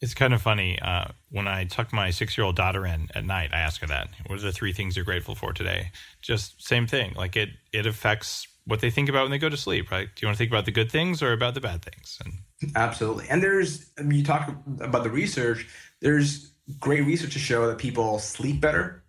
It's 0.00 0.14
kind 0.14 0.32
of 0.32 0.40
funny. 0.40 0.78
Uh, 0.80 1.06
when 1.30 1.48
I 1.48 1.64
tuck 1.64 1.92
my 1.92 2.10
six 2.10 2.38
year 2.38 2.44
old 2.44 2.54
daughter 2.54 2.86
in 2.86 3.08
at 3.12 3.24
night, 3.24 3.50
I 3.52 3.58
ask 3.58 3.80
her 3.80 3.88
that. 3.88 4.10
What 4.28 4.38
are 4.38 4.42
the 4.42 4.52
three 4.52 4.72
things 4.72 4.94
you're 4.94 5.04
grateful 5.04 5.34
for 5.34 5.52
today? 5.52 5.90
Just 6.22 6.64
same 6.64 6.86
thing. 6.86 7.14
Like 7.16 7.34
it, 7.34 7.48
it 7.72 7.86
affects 7.86 8.46
what 8.68 8.80
they 8.80 8.90
think 8.90 9.08
about 9.08 9.22
when 9.22 9.30
they 9.30 9.38
go 9.38 9.48
to 9.48 9.56
sleep, 9.56 9.90
right? 9.90 10.08
Do 10.14 10.20
you 10.20 10.28
want 10.28 10.36
to 10.36 10.38
think 10.38 10.50
about 10.50 10.66
the 10.66 10.70
good 10.70 10.92
things 10.92 11.22
or 11.22 11.32
about 11.32 11.54
the 11.54 11.60
bad 11.60 11.82
things? 11.82 12.18
And 12.22 12.34
Absolutely. 12.76 13.26
And 13.30 13.42
there's, 13.42 13.90
you 14.04 14.22
talk 14.22 14.54
about 14.80 15.04
the 15.04 15.10
research, 15.10 15.66
there's 16.00 16.52
great 16.78 17.04
research 17.06 17.32
to 17.32 17.38
show 17.38 17.66
that 17.66 17.78
people 17.78 18.18
sleep 18.18 18.60
better 18.60 19.02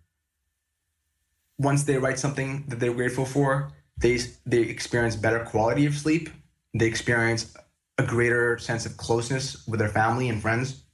once 1.58 1.84
they 1.84 1.98
write 1.98 2.18
something 2.18 2.64
that 2.68 2.80
they're 2.80 2.94
grateful 2.94 3.26
for. 3.26 3.70
They, 3.98 4.18
they 4.46 4.60
experience 4.60 5.14
better 5.14 5.40
quality 5.40 5.84
of 5.84 5.94
sleep. 5.94 6.30
They 6.72 6.86
experience 6.86 7.54
a 7.98 8.02
greater 8.02 8.56
sense 8.56 8.86
of 8.86 8.96
closeness 8.96 9.66
with 9.66 9.78
their 9.78 9.90
family 9.90 10.30
and 10.30 10.40
friends 10.40 10.84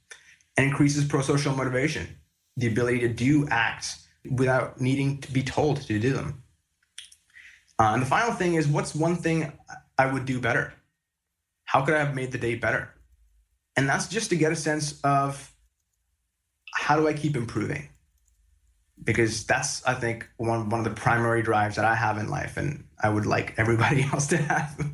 and 0.57 0.67
increases 0.67 1.05
pro-social 1.05 1.55
motivation, 1.55 2.07
the 2.57 2.67
ability 2.67 2.99
to 2.99 3.07
do 3.07 3.47
acts 3.49 4.07
without 4.29 4.81
needing 4.81 5.21
to 5.21 5.31
be 5.31 5.41
told 5.41 5.81
to 5.83 5.99
do 5.99 6.11
them. 6.11 6.43
Uh, 7.79 7.91
and 7.93 8.01
the 8.01 8.05
final 8.05 8.33
thing 8.33 8.55
is, 8.55 8.67
what's 8.67 8.95
one 8.95 9.15
thing 9.15 9.51
I 9.97 10.11
would 10.11 10.25
do 10.25 10.39
better? 10.39 10.73
How 11.65 11.81
could 11.83 11.93
I 11.93 11.99
have 11.99 12.15
made 12.15 12.31
the 12.31 12.37
day 12.37 12.55
better? 12.55 12.93
And 13.75 13.87
that's 13.87 14.07
just 14.07 14.29
to 14.31 14.35
get 14.35 14.51
a 14.51 14.55
sense 14.55 14.99
of 15.03 15.53
how 16.73 16.97
do 16.97 17.07
I 17.07 17.13
keep 17.13 17.35
improving? 17.35 17.89
Because 19.03 19.45
that's, 19.45 19.85
I 19.85 19.93
think, 19.93 20.27
one, 20.37 20.69
one 20.69 20.79
of 20.79 20.83
the 20.83 20.99
primary 20.99 21.43
drives 21.43 21.75
that 21.75 21.85
I 21.85 21.93
have 21.93 22.17
in 22.17 22.29
life, 22.29 22.57
and 22.57 22.83
I 23.01 23.09
would 23.09 23.27
like 23.27 23.53
everybody 23.57 24.03
else 24.13 24.27
to 24.27 24.37
have. 24.37 24.91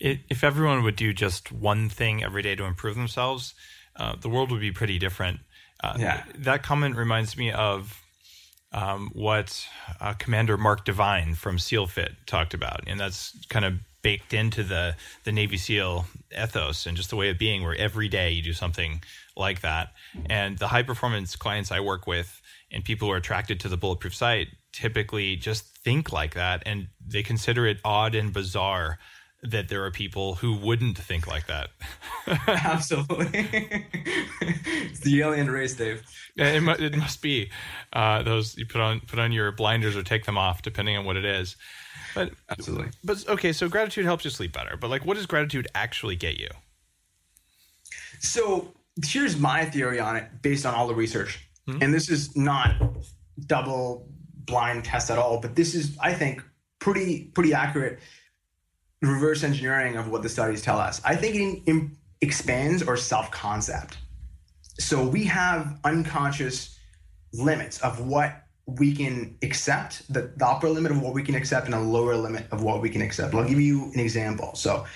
if 0.00 0.42
everyone 0.42 0.82
would 0.82 0.96
do 0.96 1.12
just 1.12 1.52
one 1.52 1.90
thing 1.90 2.24
every 2.24 2.42
day 2.42 2.54
to 2.54 2.64
improve 2.64 2.96
themselves, 2.96 3.54
uh, 3.96 4.16
the 4.18 4.30
world 4.30 4.50
would 4.50 4.60
be 4.60 4.72
pretty 4.72 4.98
different. 4.98 5.40
Uh, 5.84 5.96
yeah. 5.98 6.24
That 6.38 6.62
comment 6.62 6.96
reminds 6.96 7.36
me 7.36 7.50
of 7.50 8.01
um, 8.72 9.10
what 9.12 9.66
uh, 10.00 10.14
Commander 10.14 10.56
Mark 10.56 10.84
Divine 10.84 11.34
from 11.34 11.58
SEALFIT 11.58 12.12
talked 12.26 12.54
about, 12.54 12.80
and 12.86 12.98
that's 12.98 13.36
kind 13.48 13.64
of 13.64 13.74
baked 14.02 14.34
into 14.34 14.62
the 14.62 14.96
the 15.24 15.32
Navy 15.32 15.56
SEAL 15.56 16.06
ethos 16.32 16.86
and 16.86 16.96
just 16.96 17.10
the 17.10 17.16
way 17.16 17.28
of 17.28 17.38
being, 17.38 17.62
where 17.62 17.76
every 17.76 18.08
day 18.08 18.30
you 18.30 18.42
do 18.42 18.52
something 18.52 19.02
like 19.36 19.60
that. 19.60 19.92
And 20.26 20.58
the 20.58 20.68
high 20.68 20.82
performance 20.82 21.36
clients 21.36 21.70
I 21.70 21.80
work 21.80 22.06
with 22.06 22.40
and 22.70 22.84
people 22.84 23.08
who 23.08 23.12
are 23.12 23.18
attracted 23.18 23.60
to 23.60 23.68
the 23.68 23.76
bulletproof 23.76 24.14
site 24.14 24.48
typically 24.72 25.36
just 25.36 25.64
think 25.64 26.12
like 26.12 26.34
that, 26.34 26.62
and 26.64 26.88
they 27.06 27.22
consider 27.22 27.66
it 27.66 27.78
odd 27.84 28.14
and 28.14 28.32
bizarre 28.32 28.98
that 29.42 29.68
there 29.68 29.84
are 29.84 29.90
people 29.90 30.36
who 30.36 30.54
wouldn't 30.54 30.96
think 30.96 31.26
like 31.26 31.46
that. 31.48 31.70
Absolutely, 32.46 33.48
it's 34.40 35.00
the 35.00 35.20
alien 35.20 35.50
race, 35.50 35.74
Dave. 35.74 36.02
It, 36.36 36.80
it 36.80 36.96
must 36.96 37.20
be 37.22 37.50
uh, 37.92 38.22
those 38.22 38.56
you 38.56 38.66
put 38.66 38.80
on 38.80 39.00
put 39.00 39.18
on 39.18 39.32
your 39.32 39.52
blinders 39.52 39.96
or 39.96 40.02
take 40.02 40.24
them 40.24 40.38
off, 40.38 40.62
depending 40.62 40.96
on 40.96 41.04
what 41.04 41.16
it 41.16 41.24
is. 41.24 41.56
But 42.14 42.32
absolutely. 42.50 42.90
But 43.02 43.28
okay, 43.28 43.52
so 43.52 43.68
gratitude 43.68 44.04
helps 44.04 44.24
you 44.24 44.30
sleep 44.30 44.52
better. 44.52 44.76
But 44.76 44.90
like, 44.90 45.04
what 45.04 45.16
does 45.16 45.26
gratitude 45.26 45.66
actually 45.74 46.16
get 46.16 46.38
you? 46.38 46.48
So 48.20 48.72
here's 49.04 49.36
my 49.36 49.64
theory 49.64 49.98
on 49.98 50.16
it, 50.16 50.28
based 50.42 50.64
on 50.64 50.74
all 50.74 50.86
the 50.86 50.94
research, 50.94 51.48
mm-hmm. 51.68 51.82
and 51.82 51.92
this 51.92 52.08
is 52.08 52.36
not 52.36 52.76
double 53.46 54.08
blind 54.44 54.84
test 54.84 55.10
at 55.10 55.18
all, 55.18 55.40
but 55.40 55.56
this 55.56 55.74
is, 55.74 55.96
I 56.00 56.14
think, 56.14 56.42
pretty 56.78 57.30
pretty 57.34 57.54
accurate 57.54 58.00
reverse 59.02 59.42
engineering 59.42 59.96
of 59.96 60.08
what 60.08 60.22
the 60.22 60.28
studies 60.28 60.62
tell 60.62 60.78
us. 60.78 61.00
I 61.04 61.16
think 61.16 61.34
it 61.34 61.62
in, 61.70 61.96
expands 62.20 62.82
our 62.82 62.96
self 62.96 63.30
concept. 63.30 63.98
So 64.78 65.06
we 65.06 65.24
have 65.24 65.78
unconscious 65.84 66.78
limits 67.32 67.80
of 67.80 68.06
what 68.06 68.44
we 68.66 68.94
can 68.94 69.36
accept, 69.42 70.10
the, 70.12 70.32
the 70.36 70.46
upper 70.46 70.68
limit 70.68 70.92
of 70.92 71.02
what 71.02 71.14
we 71.14 71.22
can 71.22 71.34
accept, 71.34 71.66
and 71.66 71.74
a 71.74 71.80
lower 71.80 72.16
limit 72.16 72.46
of 72.52 72.62
what 72.62 72.80
we 72.80 72.88
can 72.88 73.02
accept. 73.02 73.34
I'll 73.34 73.44
give 73.44 73.60
you 73.60 73.90
an 73.92 74.00
example. 74.00 74.54
So 74.54 74.86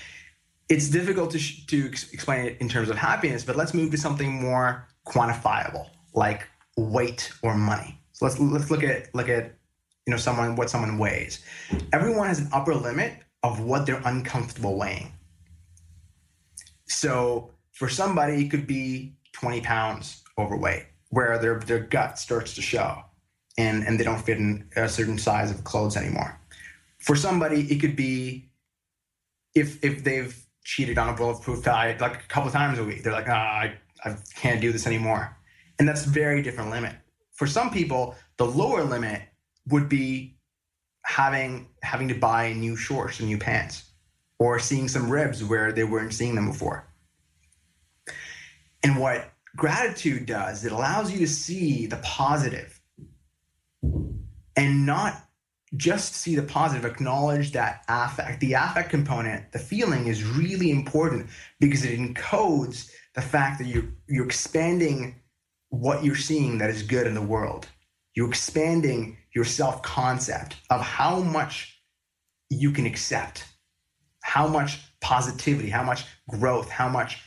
it's 0.69 0.89
difficult 0.89 1.31
to, 1.33 1.39
sh- 1.39 1.67
to 1.67 1.89
ex- 1.89 2.13
explain 2.13 2.47
it 2.47 2.57
in 2.61 2.69
terms 2.69 2.89
of 2.89 2.97
happiness, 2.97 3.45
but 3.45 3.57
let's 3.57 3.75
move 3.75 3.91
to 3.91 3.99
something 3.99 4.41
more 4.41 4.87
quantifiable, 5.07 5.89
like 6.15 6.47
weight 6.77 7.33
or 7.43 7.57
money. 7.57 8.01
So 8.13 8.25
let's 8.25 8.39
let's 8.39 8.71
look 8.71 8.83
at 8.83 9.15
look 9.15 9.29
at 9.29 9.55
you 10.07 10.11
know 10.11 10.17
someone 10.17 10.57
what 10.57 10.71
someone 10.71 10.97
weighs. 10.97 11.45
Everyone 11.93 12.29
has 12.29 12.39
an 12.39 12.49
upper 12.53 12.75
limit 12.75 13.13
of 13.47 13.61
what 13.61 13.87
they're 13.87 14.03
uncomfortable 14.05 14.77
weighing. 14.77 15.13
So 16.89 17.51
for 17.73 17.89
somebody, 17.89 18.45
it 18.45 18.51
could 18.51 18.67
be 18.67 19.15
20 19.33 19.61
pounds 19.61 20.25
overweight, 20.37 20.87
where 21.11 21.39
their, 21.39 21.61
their 21.61 21.79
gut 21.79 22.19
starts 22.19 22.55
to 22.55 22.63
show 22.63 23.03
and, 23.57 23.85
and 23.85 24.01
they 24.01 24.05
don't 24.05 24.21
fit 24.21 24.39
in 24.39 24.69
a 24.75 24.89
certain 24.89 25.19
size 25.19 25.51
of 25.53 25.63
clothes 25.63 25.97
anymore. 25.97 26.41
For 26.99 27.15
somebody, 27.15 27.61
it 27.73 27.81
could 27.81 27.95
be 27.95 28.51
if 29.55 29.83
if 29.85 30.03
they've 30.03 30.37
cheated 30.65 30.99
on 30.99 31.09
a 31.09 31.17
bulletproof 31.17 31.63
diet 31.63 32.01
like 32.01 32.17
a 32.17 32.27
couple 32.27 32.51
times 32.51 32.79
a 32.79 32.85
week, 32.85 33.05
they're 33.05 33.13
like, 33.13 33.29
ah, 33.29 33.61
I, 33.63 33.79
I 34.05 34.17
can't 34.35 34.61
do 34.61 34.73
this 34.73 34.87
anymore. 34.87 35.37
And 35.79 35.89
that's 35.89 36.05
a 36.05 36.11
very 36.11 36.43
different 36.43 36.71
limit. 36.71 36.97
For 37.33 37.47
some 37.47 37.71
people, 37.71 38.17
the 38.39 38.45
lower 38.45 38.83
limit 38.83 39.23
would 39.69 39.89
be 39.89 40.36
having 41.07 41.69
having 41.83 42.09
to 42.09 42.15
buy 42.15 42.53
new 42.53 42.77
shorts 42.77 43.21
and 43.21 43.29
new 43.29 43.39
pants 43.39 43.85
or 44.39 44.59
seeing 44.59 44.89
some 44.89 45.09
ribs 45.09 45.43
where 45.43 45.73
they 45.73 45.85
weren't 45.85 46.13
seeing 46.13 46.35
them 46.35 46.49
before. 46.49 46.87
And 48.83 48.99
what 48.99 49.31
gratitude 49.57 50.27
does, 50.27 50.65
it 50.65 50.73
allows 50.73 51.11
you 51.11 51.19
to 51.21 51.27
see 51.27 51.87
the 51.87 51.97
positive 51.99 52.81
and 54.57 54.85
not 54.85 55.23
just 55.77 56.15
see 56.15 56.35
the 56.35 56.43
positive, 56.43 56.85
acknowledge 56.85 57.53
that 57.53 57.85
affect. 57.89 58.41
The 58.41 58.55
affect 58.55 58.91
component, 58.91 59.53
the 59.53 59.59
feeling 59.59 60.09
is 60.09 60.25
really 60.25 60.71
important 60.71 61.29
because 61.61 61.85
it 61.85 61.99
encodes 61.99 62.91
the 63.15 63.23
fact 63.23 63.59
that 63.59 63.67
you're 63.67 63.89
you're 64.09 64.27
expanding 64.27 65.17
what 65.69 66.05
you're 66.05 66.17
seeing 66.17 66.59
that 66.59 66.71
is 66.71 66.83
good 66.83 67.07
in 67.07 67.15
the 67.15 67.23
world. 67.23 67.69
You're 68.15 68.29
expanding 68.29 69.19
your 69.37 69.45
self 69.45 69.83
concept 69.83 70.57
of 70.71 70.81
how 70.81 71.21
much 71.21 71.79
you 72.49 72.73
can 72.73 72.87
accept, 72.87 73.45
how 74.23 74.49
much 74.49 74.79
positivity, 75.03 75.69
how 75.69 75.83
much 75.83 76.07
growth, 76.31 76.71
how 76.71 76.89
much 76.89 77.23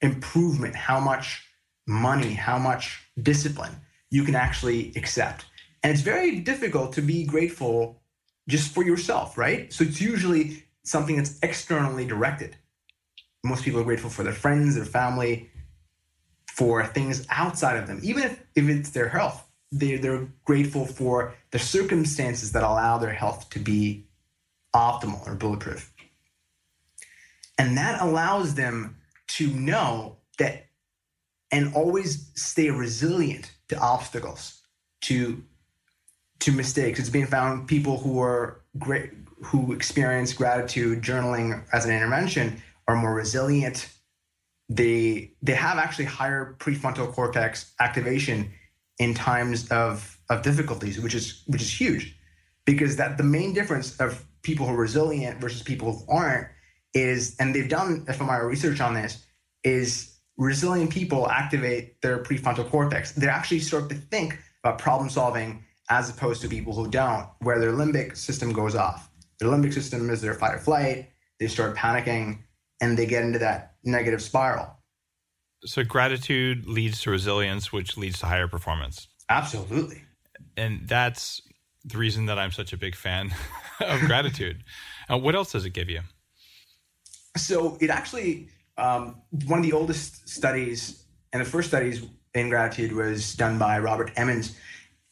improvement, 0.00 0.74
how 0.74 0.98
much 0.98 1.46
money, 1.86 2.32
how 2.32 2.58
much 2.58 3.06
discipline 3.22 3.76
you 4.10 4.24
can 4.24 4.34
actually 4.34 4.90
accept. 4.96 5.44
And 5.82 5.92
it's 5.92 6.00
very 6.00 6.40
difficult 6.40 6.94
to 6.94 7.02
be 7.02 7.24
grateful 7.24 8.00
just 8.48 8.72
for 8.72 8.82
yourself, 8.82 9.36
right? 9.36 9.70
So 9.70 9.84
it's 9.84 10.00
usually 10.00 10.64
something 10.82 11.16
that's 11.16 11.38
externally 11.42 12.06
directed. 12.06 12.56
Most 13.44 13.64
people 13.64 13.80
are 13.80 13.84
grateful 13.84 14.08
for 14.08 14.22
their 14.22 14.32
friends, 14.32 14.76
their 14.76 14.86
family, 14.86 15.50
for 16.50 16.86
things 16.86 17.26
outside 17.28 17.76
of 17.76 17.86
them, 17.86 18.00
even 18.02 18.22
if, 18.22 18.42
if 18.54 18.66
it's 18.66 18.90
their 18.90 19.10
health 19.10 19.46
they're, 19.74 19.98
they're 19.98 20.28
grateful 20.44 20.86
for 20.86 21.34
the 21.50 21.58
circumstances 21.58 22.52
that 22.52 22.62
allow 22.62 22.98
their 22.98 23.12
health 23.12 23.50
to 23.50 23.58
be 23.58 24.06
optimal 24.74 25.26
or 25.26 25.34
bulletproof. 25.34 25.92
And 27.58 27.76
that 27.76 28.00
allows 28.00 28.54
them 28.54 28.96
to 29.28 29.48
know 29.48 30.16
that 30.38 30.66
and 31.50 31.74
always 31.74 32.30
stay 32.34 32.70
resilient 32.70 33.52
to 33.68 33.78
obstacles, 33.78 34.62
to 35.02 35.42
to 36.40 36.52
mistakes. 36.52 36.98
It's 36.98 37.08
been 37.08 37.26
found 37.26 37.68
people 37.68 37.98
who 37.98 38.20
are 38.20 38.60
great 38.78 39.12
who 39.42 39.72
experience 39.72 40.32
gratitude 40.32 41.02
journaling 41.02 41.64
as 41.72 41.84
an 41.84 41.92
intervention 41.92 42.60
are 42.88 42.96
more 42.96 43.14
resilient. 43.14 43.88
They 44.68 45.32
they 45.42 45.54
have 45.54 45.78
actually 45.78 46.06
higher 46.06 46.56
prefrontal 46.58 47.12
cortex 47.12 47.72
activation 47.78 48.50
in 48.98 49.14
times 49.14 49.68
of 49.70 50.18
of 50.30 50.42
difficulties, 50.42 51.00
which 51.00 51.14
is 51.14 51.42
which 51.46 51.62
is 51.62 51.80
huge, 51.80 52.16
because 52.64 52.96
that 52.96 53.18
the 53.18 53.24
main 53.24 53.52
difference 53.52 53.96
of 54.00 54.24
people 54.42 54.66
who 54.66 54.74
are 54.74 54.78
resilient 54.78 55.40
versus 55.40 55.62
people 55.62 55.92
who 55.92 56.12
aren't 56.12 56.48
is, 56.94 57.36
and 57.38 57.54
they've 57.54 57.68
done 57.68 58.04
fMRI 58.06 58.48
research 58.48 58.80
on 58.80 58.94
this, 58.94 59.24
is 59.64 60.18
resilient 60.36 60.90
people 60.90 61.28
activate 61.28 62.00
their 62.02 62.22
prefrontal 62.22 62.68
cortex. 62.68 63.12
They 63.12 63.28
actually 63.28 63.60
start 63.60 63.88
to 63.88 63.94
think 63.94 64.38
about 64.62 64.78
problem 64.78 65.10
solving 65.10 65.64
as 65.90 66.08
opposed 66.08 66.40
to 66.42 66.48
people 66.48 66.72
who 66.72 66.88
don't, 66.88 67.28
where 67.40 67.58
their 67.58 67.72
limbic 67.72 68.16
system 68.16 68.52
goes 68.52 68.74
off. 68.74 69.10
Their 69.38 69.50
limbic 69.50 69.74
system 69.74 70.08
is 70.08 70.20
their 70.20 70.34
fight 70.34 70.54
or 70.54 70.58
flight. 70.58 71.10
They 71.38 71.48
start 71.48 71.76
panicking 71.76 72.38
and 72.80 72.96
they 72.96 73.06
get 73.06 73.24
into 73.24 73.38
that 73.40 73.74
negative 73.84 74.22
spiral 74.22 74.74
so 75.64 75.84
gratitude 75.84 76.66
leads 76.66 77.00
to 77.02 77.10
resilience, 77.10 77.72
which 77.72 77.96
leads 77.96 78.18
to 78.20 78.26
higher 78.26 78.48
performance. 78.48 79.08
Absolutely. 79.28 80.02
And 80.56 80.86
that's 80.86 81.42
the 81.84 81.98
reason 81.98 82.26
that 82.26 82.38
I'm 82.38 82.50
such 82.50 82.72
a 82.72 82.76
big 82.76 82.94
fan 82.94 83.34
of 83.80 84.00
gratitude. 84.00 84.64
Uh, 85.10 85.18
what 85.18 85.34
else 85.34 85.52
does 85.52 85.64
it 85.64 85.70
give 85.70 85.88
you? 85.88 86.00
So 87.36 87.76
it 87.80 87.90
actually, 87.90 88.48
um, 88.78 89.22
one 89.46 89.58
of 89.58 89.64
the 89.64 89.72
oldest 89.72 90.28
studies 90.28 91.04
and 91.32 91.40
the 91.40 91.48
first 91.48 91.68
studies 91.68 92.04
in 92.34 92.48
gratitude 92.48 92.92
was 92.92 93.34
done 93.34 93.58
by 93.58 93.78
Robert 93.78 94.12
Emmons. 94.16 94.56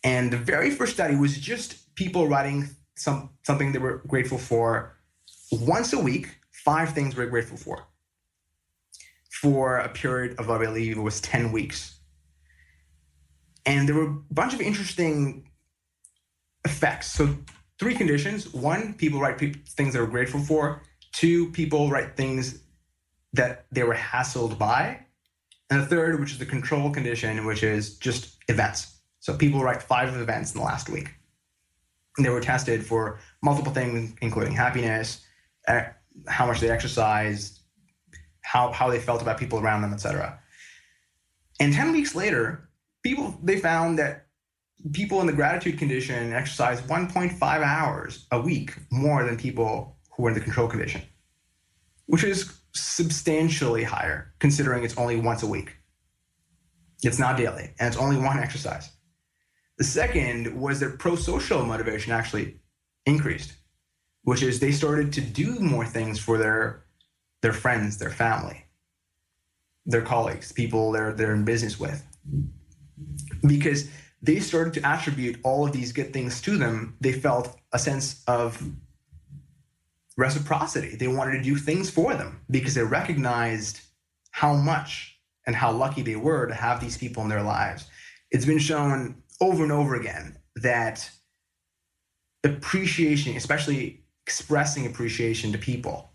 And 0.05 0.33
the 0.33 0.37
very 0.37 0.71
first 0.71 0.93
study 0.95 1.17
was 1.17 1.37
just 1.39 1.95
people 1.95 2.29
writing 2.29 2.69
some 2.97 3.31
something 3.43 3.73
they 3.73 3.79
were 3.79 4.03
grateful 4.07 4.39
for 4.39 4.97
once 5.51 5.93
a 5.93 5.99
week, 5.99 6.29
five 6.51 6.93
things 6.93 7.17
we're 7.17 7.27
grateful 7.27 7.57
for. 7.57 7.87
For 9.41 9.79
a 9.79 9.89
period 9.89 10.39
of, 10.39 10.51
I 10.51 10.59
believe 10.59 10.99
it 10.99 11.01
was 11.01 11.21
10 11.21 11.53
weeks. 11.53 11.99
And 13.65 13.89
there 13.89 13.95
were 13.95 14.09
a 14.09 14.35
bunch 14.35 14.55
of 14.55 14.61
interesting 14.61 15.49
effects. 16.65 17.13
So, 17.13 17.37
three 17.79 17.95
conditions. 17.95 18.53
One, 18.53 18.95
people 18.95 19.21
write 19.21 19.39
pe- 19.39 19.53
things 19.53 19.95
they 19.95 20.01
were 20.01 20.07
grateful 20.07 20.41
for. 20.41 20.83
Two, 21.13 21.51
people 21.53 21.91
write 21.91 22.17
things 22.17 22.63
that 23.33 23.67
they 23.73 23.83
were 23.83 23.95
hassled 23.95 24.59
by. 24.59 25.07
And 25.71 25.81
the 25.81 25.87
third, 25.87 26.21
which 26.21 26.33
is 26.33 26.39
the 26.39 26.47
control 26.47 26.91
condition, 26.91 27.47
which 27.47 27.63
is 27.63 27.97
just 27.99 28.37
events. 28.49 29.01
So 29.21 29.37
people 29.37 29.63
write 29.63 29.83
five 29.83 30.15
events 30.17 30.53
in 30.53 30.61
the 30.61 30.67
last 30.67 30.91
week. 30.91 31.15
And 32.17 32.27
they 32.27 32.31
were 32.31 32.41
tested 32.41 32.85
for 32.85 33.21
multiple 33.43 33.73
things, 33.73 34.15
including 34.21 34.53
happiness, 34.53 35.25
eh, 35.67 35.87
how 36.29 36.45
much 36.47 36.61
they 36.61 36.69
exercise, 36.69 37.62
how, 38.43 38.73
how 38.73 38.91
they 38.91 38.99
felt 38.99 39.23
about 39.23 39.39
people 39.39 39.59
around 39.59 39.83
them, 39.83 39.93
etc. 39.93 40.39
And 41.61 41.73
10 41.73 41.93
weeks 41.93 42.15
later, 42.15 42.69
people 43.03 43.39
they 43.43 43.59
found 43.59 43.99
that 43.99 44.27
people 44.93 45.21
in 45.21 45.27
the 45.27 45.33
gratitude 45.33 45.79
condition 45.79 46.33
exercise 46.33 46.81
1.5 46.83 47.41
hours 47.43 48.27
a 48.33 48.41
week 48.41 48.75
more 48.91 49.25
than 49.25 49.37
people 49.37 49.97
who 50.11 50.25
were 50.25 50.31
in 50.31 50.35
the 50.35 50.41
control 50.41 50.69
condition, 50.69 51.03
which 52.07 52.25
is 52.25 52.61
substantially 52.75 53.85
higher 53.85 54.33
considering 54.39 54.83
it's 54.83 54.97
only 54.99 55.17
once 55.17 55.43
a 55.43 55.47
week. 55.47 55.77
It's 57.03 57.19
not 57.19 57.37
daily, 57.37 57.75
and 57.79 57.89
it's 57.89 57.97
only 57.97 58.17
one 58.17 58.39
exercise. 58.39 58.91
The 59.79 59.85
second 59.85 60.61
was 60.61 60.81
that 60.81 60.99
pro 60.99 61.17
social 61.17 61.65
motivation 61.65 62.13
actually 62.13 62.61
increased, 63.07 63.55
which 64.23 64.43
is 64.43 64.61
they 64.61 64.73
started 64.73 65.13
to 65.15 65.21
do 65.21 65.59
more 65.59 65.85
things 65.85 66.19
for 66.19 66.39
their 66.39 66.85
their 67.43 67.53
friends, 67.53 67.99
their 67.99 68.11
family, 68.11 68.65
their 69.85 70.03
colleagues, 70.03 70.53
people 70.53 70.93
they're 70.93 71.13
they're 71.13 71.35
in 71.35 71.45
business 71.45 71.79
with. 71.79 72.05
Because 73.47 73.91
they 74.23 74.39
started 74.39 74.73
to 74.75 74.87
attribute 74.87 75.39
all 75.43 75.67
of 75.67 75.73
these 75.73 75.93
good 75.93 76.13
things 76.13 76.41
to 76.43 76.57
them, 76.57 76.97
they 77.01 77.13
felt 77.13 77.59
a 77.73 77.79
sense 77.79 78.23
of 78.29 78.63
reciprocity. 80.17 80.95
They 80.95 81.09
wanted 81.09 81.33
to 81.39 81.43
do 81.43 81.57
things 81.57 81.91
for 81.91 82.15
them 82.15 82.41
because 82.51 82.75
they 82.75 82.85
recognized 82.85 83.81
how 84.31 84.55
much 84.55 85.19
and 85.47 85.57
how 85.57 85.73
lucky 85.73 86.03
they 86.03 86.17
were 86.17 86.47
to 86.47 86.55
have 86.55 86.81
these 86.81 86.97
people 86.97 87.25
in 87.25 87.29
their 87.29 87.43
lives. 87.43 87.87
It's 88.31 88.45
been 88.45 88.61
shown 88.61 89.23
over 89.41 89.65
and 89.65 89.73
over 89.73 89.97
again 89.97 90.39
that 90.57 91.11
appreciation, 92.45 93.37
especially 93.37 94.05
expressing 94.25 94.87
appreciation 94.87 95.51
to 95.51 95.59
people 95.59 96.12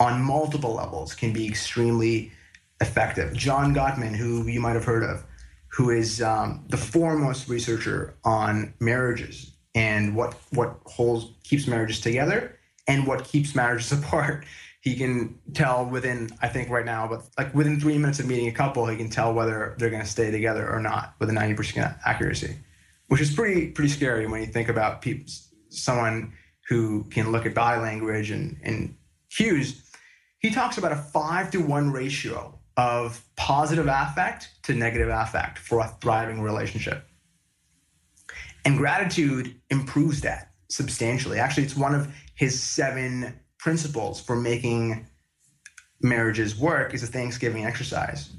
on 0.00 0.22
multiple 0.22 0.74
levels, 0.74 1.14
can 1.14 1.32
be 1.32 1.46
extremely 1.46 2.32
effective. 2.80 3.34
John 3.34 3.74
Gottman, 3.74 4.14
who 4.14 4.46
you 4.46 4.60
might 4.60 4.74
have 4.74 4.84
heard 4.84 5.02
of, 5.02 5.24
who 5.68 5.90
is 5.90 6.22
um, 6.22 6.64
the 6.68 6.76
foremost 6.76 7.48
researcher 7.48 8.14
on 8.24 8.74
marriages 8.80 9.52
and 9.74 10.16
what 10.16 10.34
what 10.50 10.78
holds 10.86 11.26
keeps 11.44 11.66
marriages 11.66 12.00
together 12.00 12.58
and 12.86 13.06
what 13.06 13.24
keeps 13.24 13.54
marriages 13.54 13.92
apart. 13.98 14.44
He 14.80 14.94
can 14.96 15.38
tell 15.54 15.84
within, 15.84 16.30
I 16.40 16.48
think 16.48 16.70
right 16.70 16.84
now, 16.84 17.08
but 17.08 17.22
like 17.36 17.52
within 17.52 17.80
three 17.80 17.98
minutes 17.98 18.20
of 18.20 18.26
meeting 18.26 18.48
a 18.48 18.52
couple, 18.52 18.86
he 18.86 18.96
can 18.96 19.10
tell 19.10 19.34
whether 19.34 19.74
they're 19.76 19.90
going 19.90 20.02
to 20.02 20.08
stay 20.08 20.30
together 20.30 20.70
or 20.70 20.80
not 20.80 21.14
with 21.18 21.28
a 21.28 21.32
90% 21.32 21.98
accuracy, 22.06 22.56
which 23.08 23.20
is 23.20 23.34
pretty 23.34 23.68
pretty 23.68 23.90
scary 23.90 24.26
when 24.26 24.40
you 24.40 24.46
think 24.46 24.68
about 24.68 25.02
people, 25.02 25.26
someone 25.68 26.32
who 26.68 27.04
can 27.10 27.32
look 27.32 27.44
at 27.44 27.54
body 27.54 27.80
language 27.80 28.30
and, 28.30 28.56
and 28.62 28.94
cues. 29.30 29.87
He 30.38 30.50
talks 30.50 30.78
about 30.78 30.92
a 30.92 30.96
five 30.96 31.50
to 31.50 31.58
one 31.58 31.90
ratio 31.90 32.58
of 32.76 33.24
positive 33.36 33.88
affect 33.88 34.50
to 34.62 34.74
negative 34.74 35.08
affect 35.08 35.58
for 35.58 35.80
a 35.80 35.88
thriving 36.00 36.40
relationship. 36.40 37.04
And 38.64 38.78
gratitude 38.78 39.60
improves 39.70 40.20
that 40.20 40.52
substantially. 40.68 41.38
Actually, 41.38 41.64
it's 41.64 41.76
one 41.76 41.94
of 41.94 42.14
his 42.34 42.62
seven 42.62 43.40
principles 43.58 44.20
for 44.20 44.36
making 44.36 45.06
marriages 46.00 46.56
work 46.56 46.94
is 46.94 47.02
a 47.02 47.06
Thanksgiving 47.06 47.64
exercise 47.64 48.30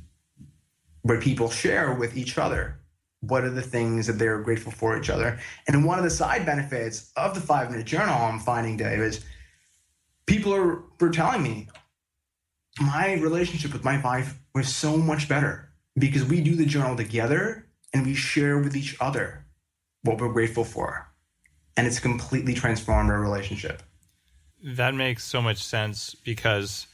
where 1.01 1.19
people 1.19 1.49
share 1.49 1.93
with 1.93 2.15
each 2.15 2.37
other 2.37 2.79
what 3.21 3.43
are 3.43 3.49
the 3.49 3.61
things 3.61 4.07
that 4.07 4.13
they're 4.13 4.39
grateful 4.39 4.71
for 4.71 4.97
each 4.97 5.09
other. 5.09 5.37
And 5.67 5.83
one 5.83 5.97
of 5.97 6.05
the 6.05 6.09
side 6.09 6.45
benefits 6.45 7.11
of 7.17 7.33
the 7.33 7.41
five 7.41 7.69
minute 7.69 7.85
journal 7.85 8.15
I'm 8.15 8.39
finding, 8.39 8.77
Dave, 8.77 8.99
is 8.99 9.25
people 10.25 10.53
are 10.53 10.83
were 10.99 11.09
telling 11.09 11.43
me 11.43 11.67
my 12.81 13.13
relationship 13.13 13.73
with 13.73 13.83
my 13.83 14.01
wife 14.01 14.39
was 14.53 14.73
so 14.73 14.97
much 14.97 15.27
better 15.27 15.69
because 15.97 16.23
we 16.23 16.41
do 16.41 16.55
the 16.55 16.65
journal 16.65 16.95
together 16.95 17.65
and 17.93 18.05
we 18.05 18.15
share 18.15 18.57
with 18.57 18.75
each 18.75 18.95
other 18.99 19.45
what 20.03 20.19
we're 20.19 20.31
grateful 20.31 20.63
for. 20.63 21.07
And 21.75 21.87
it's 21.87 21.99
completely 21.99 22.53
transformed 22.53 23.09
our 23.09 23.19
relationship. 23.19 23.83
That 24.63 24.93
makes 24.93 25.23
so 25.23 25.41
much 25.41 25.63
sense 25.63 26.15
because 26.15 26.87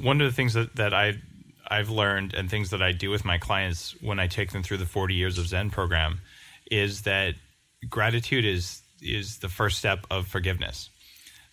one 0.00 0.20
of 0.20 0.28
the 0.28 0.34
things 0.34 0.54
that, 0.54 0.76
that 0.76 0.94
I 0.94 1.20
I've 1.68 1.90
learned 1.90 2.34
and 2.34 2.48
things 2.48 2.70
that 2.70 2.82
I 2.82 2.92
do 2.92 3.10
with 3.10 3.24
my 3.24 3.38
clients 3.38 3.94
when 4.00 4.20
I 4.20 4.28
take 4.28 4.52
them 4.52 4.62
through 4.62 4.76
the 4.76 4.86
40 4.86 5.14
years 5.14 5.38
of 5.38 5.48
Zen 5.48 5.70
program 5.70 6.20
is 6.70 7.02
that 7.02 7.34
gratitude 7.88 8.44
is 8.44 8.82
is 9.02 9.38
the 9.38 9.48
first 9.48 9.78
step 9.78 10.06
of 10.10 10.26
forgiveness. 10.26 10.90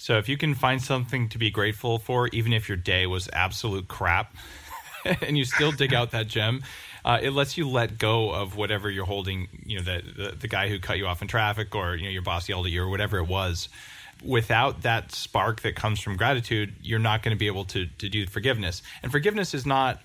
So 0.03 0.17
if 0.17 0.27
you 0.27 0.35
can 0.35 0.53
find 0.53 0.81
something 0.81 1.29
to 1.29 1.37
be 1.37 1.49
grateful 1.49 1.97
for, 1.97 2.27
even 2.33 2.51
if 2.51 2.67
your 2.67 2.75
day 2.75 3.07
was 3.07 3.29
absolute 3.31 3.87
crap, 3.87 4.35
and 5.05 5.37
you 5.37 5.45
still 5.45 5.71
dig 5.71 5.93
out 5.93 6.11
that 6.11 6.27
gem, 6.27 6.61
uh, 7.05 7.19
it 7.21 7.29
lets 7.29 7.57
you 7.57 7.69
let 7.69 7.97
go 7.99 8.29
of 8.29 8.57
whatever 8.57 8.91
you're 8.91 9.05
holding. 9.05 9.47
You 9.65 9.77
know, 9.77 9.83
the, 9.83 10.01
the 10.01 10.35
the 10.41 10.47
guy 10.49 10.67
who 10.67 10.79
cut 10.79 10.97
you 10.97 11.07
off 11.07 11.21
in 11.21 11.29
traffic, 11.29 11.73
or 11.73 11.95
you 11.95 12.03
know, 12.03 12.09
your 12.09 12.21
boss 12.21 12.49
yelled 12.49 12.65
at 12.65 12.73
you, 12.73 12.83
or 12.83 12.89
whatever 12.89 13.17
it 13.17 13.29
was 13.29 13.69
without 14.21 14.81
that 14.81 15.13
spark 15.13 15.61
that 15.61 15.77
comes 15.77 16.01
from 16.01 16.17
gratitude, 16.17 16.73
you're 16.81 16.99
not 16.99 17.23
going 17.23 17.33
to 17.33 17.39
be 17.39 17.47
able 17.47 17.63
to 17.63 17.85
to 17.99 18.09
do 18.09 18.27
forgiveness. 18.27 18.81
And 19.03 19.09
forgiveness 19.09 19.53
is 19.53 19.65
not 19.65 20.01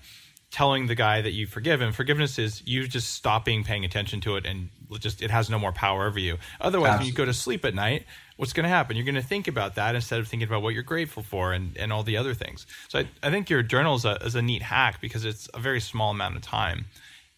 telling 0.49 0.87
the 0.87 0.95
guy 0.95 1.21
that 1.21 1.31
you 1.31 1.45
forgive 1.45 1.81
him. 1.81 1.91
Forgiveness 1.91 2.39
is 2.39 2.63
you 2.65 2.87
just 2.87 3.13
stopping 3.13 3.65
paying 3.65 3.83
attention 3.83 4.21
to 4.21 4.37
it 4.37 4.45
and 4.45 4.69
just 4.99 5.21
it 5.21 5.29
has 5.29 5.49
no 5.49 5.59
more 5.59 5.73
power 5.73 6.07
over 6.07 6.19
you. 6.19 6.37
Otherwise, 6.61 6.91
Absolutely. 6.91 6.97
when 6.99 7.07
you 7.07 7.13
go 7.13 7.25
to 7.25 7.33
sleep 7.33 7.65
at 7.65 7.75
night, 7.75 8.05
what's 8.39 8.53
going 8.53 8.63
to 8.63 8.69
happen? 8.69 8.95
You're 8.95 9.03
going 9.03 9.15
to 9.15 9.21
think 9.21 9.49
about 9.49 9.75
that 9.75 9.95
instead 9.95 10.17
of 10.21 10.27
thinking 10.29 10.47
about 10.47 10.61
what 10.61 10.73
you're 10.73 10.81
grateful 10.81 11.23
for 11.23 11.51
and, 11.51 11.75
and 11.77 11.91
all 11.91 12.03
the 12.03 12.15
other 12.15 12.33
things. 12.33 12.65
So 12.87 12.99
I, 12.99 13.09
I 13.21 13.29
think 13.31 13.49
your 13.49 13.61
journal 13.63 13.95
is 13.95 14.05
a, 14.05 14.15
is 14.23 14.33
a 14.33 14.41
neat 14.41 14.61
hack 14.61 15.01
because 15.01 15.25
it's 15.25 15.49
a 15.53 15.59
very 15.59 15.81
small 15.81 16.11
amount 16.11 16.37
of 16.37 16.41
time 16.41 16.85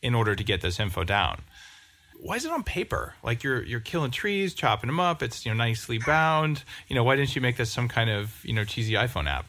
in 0.03 0.13
order 0.13 0.35
to 0.35 0.43
get 0.43 0.61
this 0.61 0.79
info 0.79 1.03
down 1.03 1.41
why 2.21 2.35
is 2.35 2.45
it 2.45 2.51
on 2.51 2.61
paper? 2.61 3.15
Like 3.23 3.43
you're 3.43 3.63
you're 3.63 3.79
killing 3.79 4.11
trees, 4.11 4.53
chopping 4.53 4.89
them 4.89 4.99
up. 4.99 5.23
It's 5.23 5.43
you 5.43 5.51
know 5.51 5.57
nicely 5.57 5.97
bound. 5.97 6.63
You 6.87 6.95
know 6.95 7.03
why 7.03 7.15
didn't 7.15 7.35
you 7.35 7.41
make 7.41 7.57
this 7.57 7.71
some 7.71 7.87
kind 7.87 8.11
of 8.11 8.39
you 8.45 8.53
know 8.53 8.63
cheesy 8.63 8.93
iPhone 8.93 9.27
app? 9.27 9.47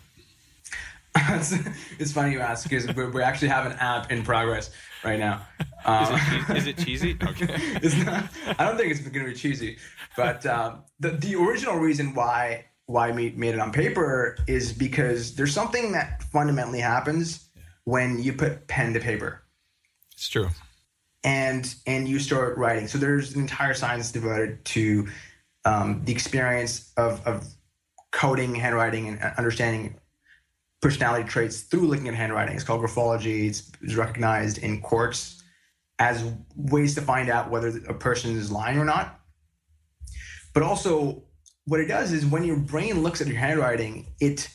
it's, 1.99 2.13
funny 2.13 2.33
you 2.33 2.41
ask 2.41 2.69
because 2.69 2.87
we 2.97 3.23
actually 3.23 3.49
have 3.49 3.67
an 3.67 3.73
app 3.73 4.11
in 4.11 4.23
progress 4.23 4.71
right 5.05 5.19
now. 5.19 5.43
Um, 5.85 6.15
is, 6.15 6.21
it, 6.49 6.57
is, 6.57 6.67
it, 6.69 6.79
cheesy? 6.79 7.19
Okay. 7.23 7.47
it's 7.83 7.97
not, 8.07 8.25
I 8.59 8.65
don't 8.65 8.79
think 8.79 8.91
it's 8.93 9.01
going 9.01 9.27
to 9.27 9.33
be 9.33 9.37
cheesy, 9.37 9.77
but 10.17 10.45
um, 10.47 10.85
the 11.01 11.11
the 11.11 11.35
original 11.37 11.77
reason 11.77 12.15
why 12.15 12.67
why 12.87 13.11
we 13.11 13.31
made 13.31 13.55
it 13.55 13.61
on 13.61 13.73
paper 13.73 14.37
is 14.47 14.73
because 14.73 15.35
there's 15.35 15.55
something 15.55 15.93
that 15.93 16.23
fundamentally 16.25 16.81
happens 16.81 17.49
yeah. 17.55 17.63
when 17.85 18.23
you 18.23 18.33
put 18.33 18.67
pen 18.67 18.93
to 18.93 19.01
paper. 19.01 19.43
It's 20.13 20.29
true 20.29 20.49
and 21.25 21.75
and 21.87 22.09
you 22.09 22.19
start 22.19 22.57
writing. 22.57 22.89
So 22.89 22.99
there's 22.99 23.35
an 23.35 23.41
entire 23.41 23.75
science 23.75 24.11
devoted 24.11 24.65
to 24.67 25.09
um, 25.65 26.03
the 26.05 26.13
experience 26.13 26.93
of, 26.97 27.25
of 27.27 27.47
coding 28.11 28.55
handwriting 28.55 29.09
and 29.09 29.23
understanding 29.39 29.97
personality 30.81 31.29
traits 31.29 31.61
through 31.61 31.87
looking 31.87 32.09
at 32.09 32.15
handwriting. 32.15 32.55
It's 32.55 32.65
called 32.65 32.83
graphology. 32.83 33.49
It's, 33.49 33.71
it's 33.81 33.95
recognized 33.95 34.59
in 34.59 34.83
courts 34.83 35.43
as 36.01 36.25
ways 36.57 36.97
to 36.97 37.01
find 37.01 37.31
out 37.31 37.51
whether 37.51 37.69
a 37.89 37.95
person 37.95 38.37
is 38.37 38.51
lying 38.51 38.79
or 38.79 38.85
not. 38.85 39.21
But 40.53 40.63
also, 40.63 41.23
what 41.65 41.81
it 41.81 41.87
does 41.87 42.13
is 42.13 42.27
when 42.27 42.45
your 42.45 42.57
brain 42.57 43.03
looks 43.03 43.21
at 43.21 43.27
your 43.27 43.37
handwriting, 43.37 44.07
it 44.21 44.49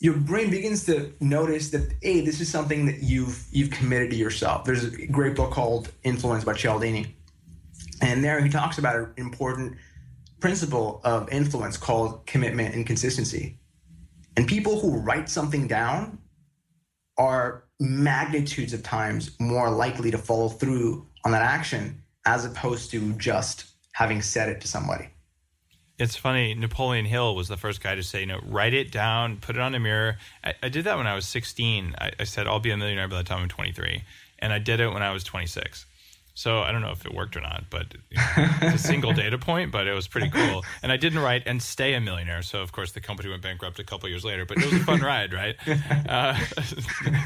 your 0.00 0.14
brain 0.14 0.50
begins 0.50 0.86
to 0.86 1.12
notice 1.20 1.70
that 1.70 1.92
hey 2.00 2.22
this 2.22 2.40
is 2.40 2.48
something 2.48 2.86
that 2.86 3.02
you've 3.02 3.46
you've 3.50 3.70
committed 3.70 4.10
to 4.10 4.16
yourself. 4.16 4.64
There's 4.64 4.84
a 4.84 5.06
great 5.06 5.36
book 5.36 5.50
called 5.50 5.92
influence 6.02 6.44
by 6.44 6.54
cialdini. 6.54 7.14
And 8.02 8.24
there 8.24 8.40
he 8.40 8.48
talks 8.48 8.78
about 8.78 8.96
an 8.96 9.12
important 9.16 9.76
principle 10.40 11.00
of 11.04 11.30
influence 11.30 11.76
called 11.76 12.26
commitment 12.26 12.74
and 12.74 12.86
consistency. 12.86 13.58
And 14.36 14.48
people 14.48 14.80
who 14.80 14.98
write 14.98 15.28
something 15.28 15.66
down 15.66 16.18
are 17.18 17.64
magnitudes 17.78 18.72
of 18.72 18.82
times 18.82 19.38
more 19.38 19.70
likely 19.70 20.10
to 20.10 20.18
follow 20.18 20.48
through 20.48 21.06
on 21.24 21.32
that 21.32 21.42
action 21.42 22.02
as 22.24 22.44
opposed 22.46 22.90
to 22.90 23.12
just 23.14 23.69
having 23.92 24.22
said 24.22 24.48
it 24.48 24.60
to 24.62 24.68
somebody. 24.68 25.08
It's 25.98 26.16
funny. 26.16 26.54
Napoleon 26.54 27.04
Hill 27.04 27.36
was 27.36 27.48
the 27.48 27.58
first 27.58 27.82
guy 27.82 27.94
to 27.94 28.02
say, 28.02 28.20
you 28.20 28.26
know, 28.26 28.40
write 28.46 28.72
it 28.72 28.90
down, 28.90 29.36
put 29.36 29.56
it 29.56 29.60
on 29.60 29.74
a 29.74 29.80
mirror. 29.80 30.16
I, 30.42 30.54
I 30.62 30.68
did 30.70 30.84
that 30.84 30.96
when 30.96 31.06
I 31.06 31.14
was 31.14 31.26
16. 31.26 31.94
I, 31.98 32.10
I, 32.18 32.24
said, 32.24 32.46
I'll 32.46 32.58
be 32.58 32.70
a 32.70 32.76
millionaire 32.76 33.06
by 33.06 33.18
the 33.18 33.24
time 33.24 33.42
I'm 33.42 33.48
23. 33.48 34.02
And 34.38 34.50
I 34.50 34.58
did 34.58 34.80
it 34.80 34.88
when 34.88 35.02
I 35.02 35.12
was 35.12 35.24
26. 35.24 35.84
So 36.34 36.60
I 36.60 36.72
don't 36.72 36.80
know 36.80 36.90
if 36.90 37.04
it 37.04 37.14
worked 37.14 37.36
or 37.36 37.40
not, 37.40 37.64
but 37.70 37.94
you 38.10 38.16
know, 38.16 38.46
it's 38.62 38.84
a 38.84 38.86
single 38.86 39.12
data 39.14 39.38
point, 39.38 39.72
but 39.72 39.86
it 39.86 39.92
was 39.92 40.08
pretty 40.08 40.30
cool. 40.30 40.64
And 40.82 40.90
I 40.90 40.96
didn't 40.96 41.18
write 41.18 41.42
and 41.46 41.62
stay 41.62 41.94
a 41.94 42.00
millionaire. 42.00 42.42
So 42.42 42.60
of 42.60 42.72
course 42.72 42.92
the 42.92 43.00
company 43.00 43.28
went 43.28 43.42
bankrupt 43.42 43.78
a 43.78 43.84
couple 43.84 44.08
years 44.08 44.24
later, 44.24 44.44
but 44.44 44.58
it 44.58 44.64
was 44.64 44.80
a 44.80 44.84
fun 44.84 45.00
ride, 45.02 45.32
right? 45.32 45.56
Uh, 45.66 46.38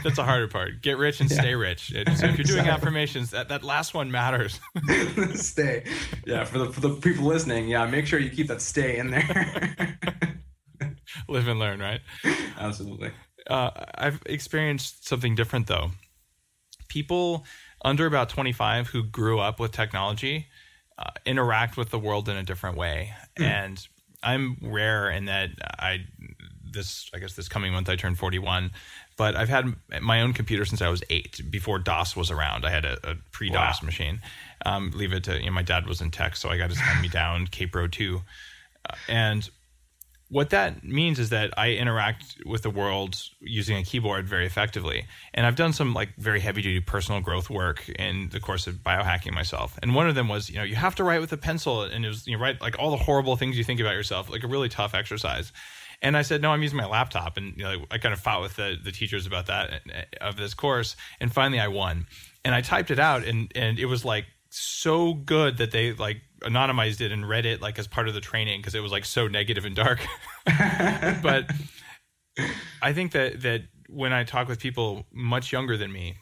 that's 0.02 0.16
the 0.16 0.24
harder 0.24 0.48
part. 0.48 0.82
Get 0.82 0.98
rich 0.98 1.20
and 1.20 1.30
stay 1.30 1.54
rich. 1.54 1.90
so 1.90 1.96
if 1.96 2.20
you're 2.20 2.30
doing 2.30 2.40
exactly. 2.40 2.70
affirmations, 2.70 3.30
that, 3.30 3.48
that 3.48 3.62
last 3.62 3.94
one 3.94 4.10
matters. 4.10 4.60
stay. 5.34 5.84
Yeah. 6.26 6.44
For 6.44 6.58
the, 6.58 6.72
for 6.72 6.80
the 6.80 6.90
people 6.90 7.24
listening, 7.24 7.68
yeah, 7.68 7.86
make 7.86 8.06
sure 8.06 8.18
you 8.18 8.30
keep 8.30 8.48
that 8.48 8.60
stay 8.60 8.98
in 8.98 9.10
there. 9.10 9.98
Live 11.28 11.48
and 11.48 11.58
learn, 11.58 11.80
right? 11.80 12.00
Absolutely. 12.58 13.10
Uh, 13.48 13.70
I've 13.94 14.22
experienced 14.26 15.06
something 15.06 15.34
different 15.34 15.66
though. 15.66 15.90
People 16.88 17.44
under 17.84 18.06
about 18.06 18.28
25 18.30 18.88
who 18.88 19.02
grew 19.02 19.38
up 19.38 19.60
with 19.60 19.70
technology 19.70 20.48
uh, 20.98 21.10
interact 21.26 21.76
with 21.76 21.90
the 21.90 21.98
world 21.98 22.28
in 22.28 22.36
a 22.36 22.42
different 22.42 22.76
way. 22.76 23.12
Mm. 23.36 23.44
And 23.44 23.88
I'm 24.22 24.56
rare 24.62 25.10
in 25.10 25.26
that 25.26 25.50
I 25.78 26.06
this 26.72 27.10
I 27.14 27.18
guess 27.18 27.34
this 27.34 27.48
coming 27.48 27.72
month 27.72 27.88
I 27.88 27.96
turned 27.96 28.18
41, 28.18 28.72
but 29.16 29.36
I've 29.36 29.48
had 29.48 29.74
my 30.00 30.22
own 30.22 30.32
computer 30.32 30.64
since 30.64 30.82
I 30.82 30.88
was 30.88 31.02
eight. 31.08 31.40
Before 31.50 31.78
DOS 31.78 32.16
was 32.16 32.30
around, 32.30 32.66
I 32.66 32.70
had 32.70 32.84
a, 32.84 32.98
a 33.10 33.14
pre 33.30 33.50
DOS 33.50 33.82
wow. 33.82 33.86
machine. 33.86 34.20
Um, 34.66 34.90
leave 34.94 35.12
it 35.12 35.24
to 35.24 35.38
you 35.38 35.46
know, 35.46 35.52
my 35.52 35.62
dad 35.62 35.86
was 35.86 36.00
in 36.00 36.10
tech, 36.10 36.36
so 36.36 36.48
I 36.48 36.58
got 36.58 36.70
his 36.70 36.78
hand 36.78 37.02
me 37.02 37.08
down 37.08 37.46
Kaypro 37.46 37.90
2, 37.90 38.20
uh, 38.88 38.94
and 39.08 39.48
what 40.30 40.50
that 40.50 40.82
means 40.82 41.18
is 41.18 41.30
that 41.30 41.52
I 41.56 41.72
interact 41.72 42.36
with 42.46 42.62
the 42.62 42.70
world 42.70 43.22
using 43.40 43.76
a 43.76 43.84
keyboard 43.84 44.26
very 44.26 44.46
effectively. 44.46 45.06
And 45.34 45.46
I've 45.46 45.56
done 45.56 45.72
some 45.72 45.92
like 45.92 46.16
very 46.16 46.40
heavy 46.40 46.62
duty 46.62 46.80
personal 46.80 47.20
growth 47.20 47.50
work 47.50 47.88
in 47.88 48.30
the 48.30 48.40
course 48.40 48.66
of 48.66 48.76
biohacking 48.76 49.32
myself. 49.32 49.78
And 49.82 49.94
one 49.94 50.08
of 50.08 50.14
them 50.14 50.28
was, 50.28 50.48
you 50.48 50.56
know, 50.56 50.62
you 50.64 50.76
have 50.76 50.94
to 50.96 51.04
write 51.04 51.20
with 51.20 51.32
a 51.32 51.36
pencil 51.36 51.82
and 51.82 52.04
it 52.04 52.08
was, 52.08 52.26
you 52.26 52.36
know, 52.36 52.42
write 52.42 52.60
like 52.60 52.78
all 52.78 52.90
the 52.90 52.96
horrible 52.96 53.36
things 53.36 53.58
you 53.58 53.64
think 53.64 53.80
about 53.80 53.94
yourself, 53.94 54.30
like 54.30 54.42
a 54.42 54.48
really 54.48 54.68
tough 54.68 54.94
exercise. 54.94 55.52
And 56.00 56.16
I 56.16 56.22
said, 56.22 56.42
no, 56.42 56.50
I'm 56.50 56.62
using 56.62 56.78
my 56.78 56.86
laptop. 56.86 57.36
And 57.36 57.56
you 57.56 57.62
know, 57.62 57.84
I 57.90 57.98
kind 57.98 58.12
of 58.12 58.20
fought 58.20 58.40
with 58.40 58.56
the, 58.56 58.76
the 58.82 58.92
teachers 58.92 59.26
about 59.26 59.46
that 59.46 59.82
uh, 59.94 60.24
of 60.24 60.36
this 60.36 60.54
course. 60.54 60.96
And 61.20 61.32
finally 61.32 61.60
I 61.60 61.68
won. 61.68 62.06
And 62.44 62.54
I 62.54 62.62
typed 62.62 62.90
it 62.90 62.98
out 62.98 63.24
and, 63.24 63.52
and 63.54 63.78
it 63.78 63.86
was 63.86 64.04
like 64.04 64.24
so 64.48 65.14
good 65.14 65.58
that 65.58 65.70
they 65.70 65.92
like 65.92 66.22
anonymized 66.44 67.00
it 67.00 67.12
and 67.12 67.28
read 67.28 67.46
it 67.46 67.60
like 67.60 67.78
as 67.78 67.86
part 67.86 68.08
of 68.08 68.14
the 68.14 68.20
training 68.20 68.60
because 68.60 68.74
it 68.74 68.80
was 68.80 68.92
like 68.92 69.04
so 69.04 69.26
negative 69.28 69.64
and 69.64 69.74
dark. 69.74 70.06
but 70.46 71.50
I 72.82 72.92
think 72.92 73.12
that 73.12 73.42
that 73.42 73.62
when 73.88 74.12
I 74.12 74.24
talk 74.24 74.48
with 74.48 74.60
people 74.60 75.06
much 75.12 75.52
younger 75.52 75.76
than 75.76 75.92
me, 75.92 76.16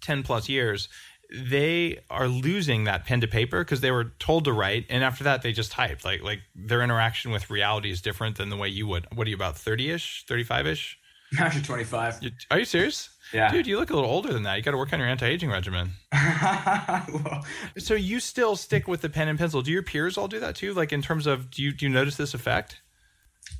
10 0.00 0.22
plus 0.22 0.48
years, 0.48 0.88
they 1.32 1.98
are 2.10 2.28
losing 2.28 2.84
that 2.84 3.04
pen 3.04 3.20
to 3.20 3.26
paper 3.26 3.64
because 3.64 3.80
they 3.80 3.90
were 3.90 4.12
told 4.18 4.44
to 4.44 4.52
write 4.52 4.86
and 4.88 5.02
after 5.02 5.24
that 5.24 5.42
they 5.42 5.52
just 5.52 5.72
typed. 5.72 6.04
Like 6.04 6.22
like 6.22 6.40
their 6.54 6.82
interaction 6.82 7.30
with 7.30 7.50
reality 7.50 7.90
is 7.90 8.00
different 8.00 8.36
than 8.36 8.48
the 8.50 8.56
way 8.56 8.68
you 8.68 8.86
would. 8.86 9.06
What 9.14 9.26
are 9.26 9.30
you 9.30 9.36
about 9.36 9.56
30ish 9.56 10.24
35ish 10.26 10.94
actually 11.40 11.62
25 11.62 12.20
are 12.52 12.58
you 12.60 12.64
serious 12.64 13.10
yeah. 13.32 13.50
Dude, 13.50 13.66
you 13.66 13.78
look 13.78 13.90
a 13.90 13.94
little 13.94 14.10
older 14.10 14.32
than 14.32 14.44
that. 14.44 14.56
You 14.56 14.62
got 14.62 14.70
to 14.72 14.76
work 14.76 14.92
on 14.92 14.98
your 14.98 15.08
anti 15.08 15.26
aging 15.26 15.50
regimen. 15.50 15.90
well, 16.12 17.44
so 17.78 17.94
you 17.94 18.20
still 18.20 18.56
stick 18.56 18.86
with 18.86 19.00
the 19.00 19.08
pen 19.08 19.28
and 19.28 19.38
pencil. 19.38 19.62
Do 19.62 19.70
your 19.70 19.82
peers 19.82 20.16
all 20.16 20.28
do 20.28 20.40
that 20.40 20.56
too? 20.56 20.74
Like 20.74 20.92
in 20.92 21.02
terms 21.02 21.26
of 21.26 21.50
do 21.50 21.62
you 21.62 21.72
do 21.72 21.86
you 21.86 21.92
notice 21.92 22.16
this 22.16 22.34
effect? 22.34 22.80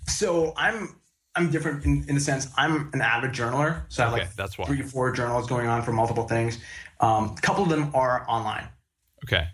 So 0.06 0.52
I'm 0.56 0.96
I'm 1.34 1.50
different 1.50 1.84
in, 1.84 2.04
in 2.08 2.14
the 2.14 2.20
sense 2.20 2.48
I'm 2.56 2.90
an 2.92 3.00
avid 3.00 3.32
journaler. 3.32 3.82
So 3.88 4.02
I 4.02 4.06
have 4.06 4.18
like 4.18 4.34
that's 4.34 4.56
why. 4.56 4.66
three 4.66 4.80
or 4.80 4.84
four 4.84 5.12
journals 5.12 5.46
going 5.46 5.66
on 5.66 5.82
for 5.82 5.92
multiple 5.92 6.24
things. 6.24 6.58
Um, 7.00 7.34
a 7.36 7.40
couple 7.40 7.62
of 7.62 7.68
them 7.68 7.90
are 7.94 8.24
online. 8.28 8.68
Okay. 9.24 9.46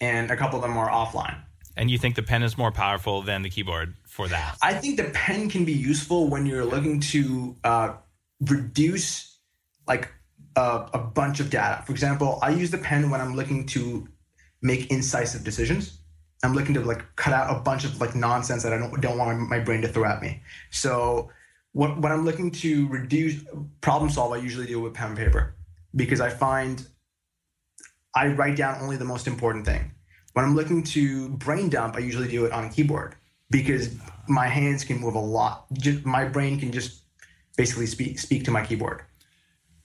And 0.00 0.30
a 0.30 0.36
couple 0.36 0.56
of 0.56 0.62
them 0.62 0.76
are 0.76 0.90
offline. 0.90 1.38
And 1.76 1.90
you 1.90 1.96
think 1.96 2.16
the 2.16 2.22
pen 2.22 2.42
is 2.42 2.58
more 2.58 2.72
powerful 2.72 3.22
than 3.22 3.42
the 3.42 3.50
keyboard 3.50 3.94
for 4.06 4.28
that? 4.28 4.56
I 4.62 4.74
think 4.74 4.96
the 4.96 5.04
pen 5.04 5.48
can 5.48 5.64
be 5.64 5.72
useful 5.72 6.28
when 6.28 6.44
you're 6.44 6.64
looking 6.64 7.00
to 7.00 7.56
uh, 7.64 7.94
reduce 8.40 9.31
like 9.86 10.10
a, 10.56 10.88
a 10.94 10.98
bunch 10.98 11.40
of 11.40 11.50
data. 11.50 11.82
For 11.84 11.92
example, 11.92 12.38
I 12.42 12.50
use 12.50 12.70
the 12.70 12.78
pen 12.78 13.10
when 13.10 13.20
I'm 13.20 13.34
looking 13.34 13.66
to 13.66 14.08
make 14.60 14.90
incisive 14.90 15.44
decisions. 15.44 15.98
I'm 16.44 16.54
looking 16.54 16.74
to 16.74 16.80
like 16.80 17.04
cut 17.16 17.32
out 17.32 17.54
a 17.56 17.60
bunch 17.60 17.84
of 17.84 18.00
like 18.00 18.14
nonsense 18.14 18.62
that 18.64 18.72
I 18.72 18.78
don't 18.78 19.00
don't 19.00 19.18
want 19.18 19.48
my 19.48 19.60
brain 19.60 19.80
to 19.82 19.88
throw 19.88 20.04
at 20.04 20.20
me. 20.20 20.42
So 20.70 21.30
what, 21.72 22.00
when 22.00 22.12
I'm 22.12 22.24
looking 22.24 22.50
to 22.50 22.88
reduce 22.88 23.42
problem 23.80 24.10
solve, 24.10 24.32
I 24.32 24.36
usually 24.38 24.66
do 24.66 24.80
it 24.80 24.82
with 24.82 24.94
pen 24.94 25.08
and 25.08 25.16
paper 25.16 25.54
because 25.94 26.20
I 26.20 26.30
find 26.30 26.86
I 28.14 28.28
write 28.28 28.56
down 28.56 28.82
only 28.82 28.96
the 28.96 29.04
most 29.04 29.26
important 29.26 29.64
thing. 29.64 29.92
When 30.34 30.44
I'm 30.44 30.54
looking 30.54 30.82
to 30.84 31.30
brain 31.30 31.68
dump, 31.68 31.96
I 31.96 32.00
usually 32.00 32.28
do 32.28 32.44
it 32.44 32.52
on 32.52 32.64
a 32.64 32.68
keyboard 32.68 33.14
because 33.50 33.94
my 34.28 34.48
hands 34.48 34.84
can 34.84 34.98
move 34.98 35.14
a 35.14 35.20
lot. 35.20 35.66
Just, 35.74 36.04
my 36.04 36.24
brain 36.24 36.58
can 36.58 36.72
just 36.72 37.02
basically 37.56 37.86
speak 37.86 38.18
speak 38.18 38.44
to 38.44 38.50
my 38.50 38.64
keyboard. 38.64 39.02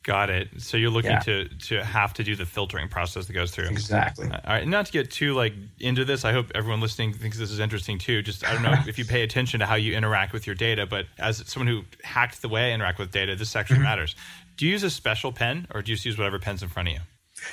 Got 0.08 0.30
it. 0.30 0.48
So 0.60 0.78
you're 0.78 0.90
looking 0.90 1.12
yeah. 1.12 1.20
to 1.20 1.50
to 1.50 1.84
have 1.84 2.14
to 2.14 2.24
do 2.24 2.38
the 2.38 2.46
filtering 2.46 2.88
process 2.88 3.26
that 3.26 3.34
goes 3.34 3.52
through. 3.52 3.68
Exactly. 3.68 4.30
All 4.32 4.40
right. 4.48 4.66
Not 4.66 4.86
to 4.86 4.92
get 4.94 5.12
too 5.12 5.34
like 5.34 5.54
into 5.82 6.06
this. 6.06 6.24
I 6.24 6.32
hope 6.32 6.50
everyone 6.56 6.80
listening 6.80 7.12
thinks 7.12 7.38
this 7.38 7.52
is 7.52 7.60
interesting 7.60 7.98
too. 7.98 8.22
Just 8.22 8.48
I 8.48 8.54
don't 8.54 8.64
know 8.64 8.74
if 8.88 8.98
you 8.98 9.04
pay 9.04 9.24
attention 9.24 9.60
to 9.60 9.66
how 9.66 9.76
you 9.76 9.94
interact 9.94 10.32
with 10.32 10.48
your 10.48 10.56
data, 10.56 10.86
but 10.86 11.08
as 11.20 11.44
someone 11.46 11.68
who 11.68 11.84
hacked 12.06 12.42
the 12.42 12.48
way 12.48 12.72
I 12.72 12.74
interact 12.74 13.00
with 13.00 13.12
data, 13.12 13.36
this 13.36 13.54
actually 13.54 13.76
mm-hmm. 13.76 13.84
matters. 13.84 14.16
Do 14.56 14.66
you 14.66 14.72
use 14.72 14.84
a 14.84 14.90
special 14.90 15.34
pen, 15.34 15.68
or 15.72 15.82
do 15.82 15.92
you 15.92 15.98
just 15.98 16.06
use 16.06 16.18
whatever 16.18 16.40
pen's 16.40 16.64
in 16.64 16.70
front 16.70 16.88
of 16.88 16.94
you? 16.96 17.02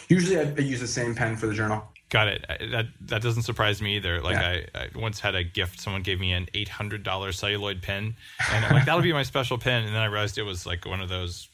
Usually, 0.08 0.38
I, 0.38 0.44
use 0.60 0.80
the 0.80 0.86
same 0.86 1.16
pen 1.16 1.36
for 1.36 1.48
the 1.48 1.54
journal. 1.54 1.82
Got 2.08 2.28
it. 2.28 2.46
That 2.70 2.86
that 3.00 3.20
doesn't 3.20 3.42
surprise 3.42 3.82
me 3.82 3.96
either. 3.96 4.22
Like 4.22 4.36
yeah. 4.36 4.60
I, 4.76 4.78
I, 4.84 4.88
once 4.94 5.18
had 5.18 5.34
a 5.34 5.42
gift. 5.42 5.80
Someone 5.80 6.02
gave 6.02 6.20
me 6.20 6.30
an 6.30 6.46
eight 6.54 6.68
hundred 6.68 7.02
dollar 7.02 7.32
celluloid 7.32 7.82
pen, 7.82 8.14
and 8.52 8.64
I'm 8.64 8.74
like 8.74 8.84
that'll 8.84 9.02
be 9.02 9.12
my 9.12 9.24
special 9.24 9.58
pen. 9.58 9.82
And 9.82 9.92
then 9.92 10.00
I 10.00 10.06
realized 10.06 10.38
it 10.38 10.44
was 10.44 10.66
like 10.66 10.86
one 10.86 11.00
of 11.00 11.08
those. 11.08 11.48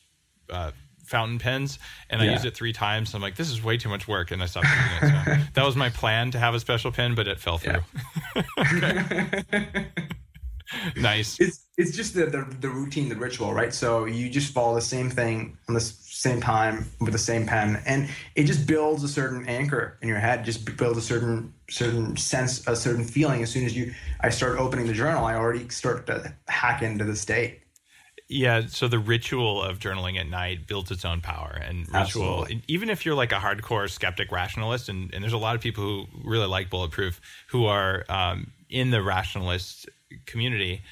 Uh, 0.50 0.72
fountain 1.10 1.40
pens, 1.40 1.78
and 2.08 2.22
yeah. 2.22 2.28
I 2.28 2.32
used 2.32 2.44
it 2.44 2.54
three 2.54 2.72
times. 2.72 3.14
I'm 3.14 3.20
like, 3.20 3.34
this 3.34 3.50
is 3.50 3.62
way 3.62 3.76
too 3.76 3.88
much 3.88 4.06
work, 4.06 4.30
and 4.30 4.42
I 4.42 4.46
stopped 4.46 4.68
using 4.68 5.16
it. 5.16 5.24
So 5.26 5.36
that 5.54 5.66
was 5.66 5.76
my 5.76 5.90
plan 5.90 6.30
to 6.30 6.38
have 6.38 6.54
a 6.54 6.60
special 6.60 6.92
pen, 6.92 7.14
but 7.14 7.26
it 7.26 7.40
fell 7.40 7.58
through. 7.58 7.80
Yeah. 8.36 9.84
nice. 10.96 11.40
It's 11.40 11.66
it's 11.76 11.96
just 11.96 12.14
the, 12.14 12.26
the, 12.26 12.46
the 12.60 12.68
routine, 12.68 13.08
the 13.08 13.16
ritual, 13.16 13.52
right? 13.52 13.74
So 13.74 14.04
you 14.04 14.30
just 14.30 14.52
follow 14.52 14.74
the 14.74 14.80
same 14.82 15.10
thing 15.10 15.56
on 15.68 15.74
the 15.74 15.80
same 15.80 16.40
time 16.40 16.86
with 17.00 17.12
the 17.12 17.18
same 17.18 17.44
pen, 17.44 17.82
and 17.86 18.08
it 18.36 18.44
just 18.44 18.66
builds 18.66 19.02
a 19.02 19.08
certain 19.08 19.46
anchor 19.48 19.98
in 20.02 20.08
your 20.08 20.18
head. 20.18 20.44
Just 20.44 20.76
builds 20.76 20.96
a 20.96 21.02
certain 21.02 21.52
certain 21.68 22.16
sense, 22.16 22.66
a 22.68 22.76
certain 22.76 23.04
feeling. 23.04 23.42
As 23.42 23.50
soon 23.50 23.66
as 23.66 23.76
you, 23.76 23.92
I 24.20 24.30
start 24.30 24.58
opening 24.58 24.86
the 24.86 24.94
journal, 24.94 25.24
I 25.24 25.34
already 25.34 25.68
start 25.70 26.06
to 26.06 26.32
hack 26.46 26.82
into 26.82 27.04
the 27.04 27.16
state. 27.16 27.62
Yeah, 28.32 28.66
so 28.68 28.86
the 28.86 29.00
ritual 29.00 29.60
of 29.60 29.80
journaling 29.80 30.16
at 30.16 30.28
night 30.28 30.68
builds 30.68 30.92
its 30.92 31.04
own 31.04 31.20
power 31.20 31.60
and 31.60 31.80
ritual. 31.92 32.42
Absolutely. 32.42 32.62
Even 32.68 32.88
if 32.88 33.04
you're 33.04 33.16
like 33.16 33.32
a 33.32 33.36
hardcore 33.36 33.90
skeptic 33.90 34.30
rationalist, 34.30 34.88
and, 34.88 35.12
and 35.12 35.24
there's 35.24 35.32
a 35.32 35.38
lot 35.38 35.56
of 35.56 35.60
people 35.60 35.82
who 35.82 36.06
really 36.24 36.46
like 36.46 36.70
Bulletproof 36.70 37.20
who 37.48 37.66
are 37.66 38.04
um, 38.08 38.52
in 38.68 38.90
the 38.90 39.02
rationalist 39.02 39.88
community, 40.26 40.82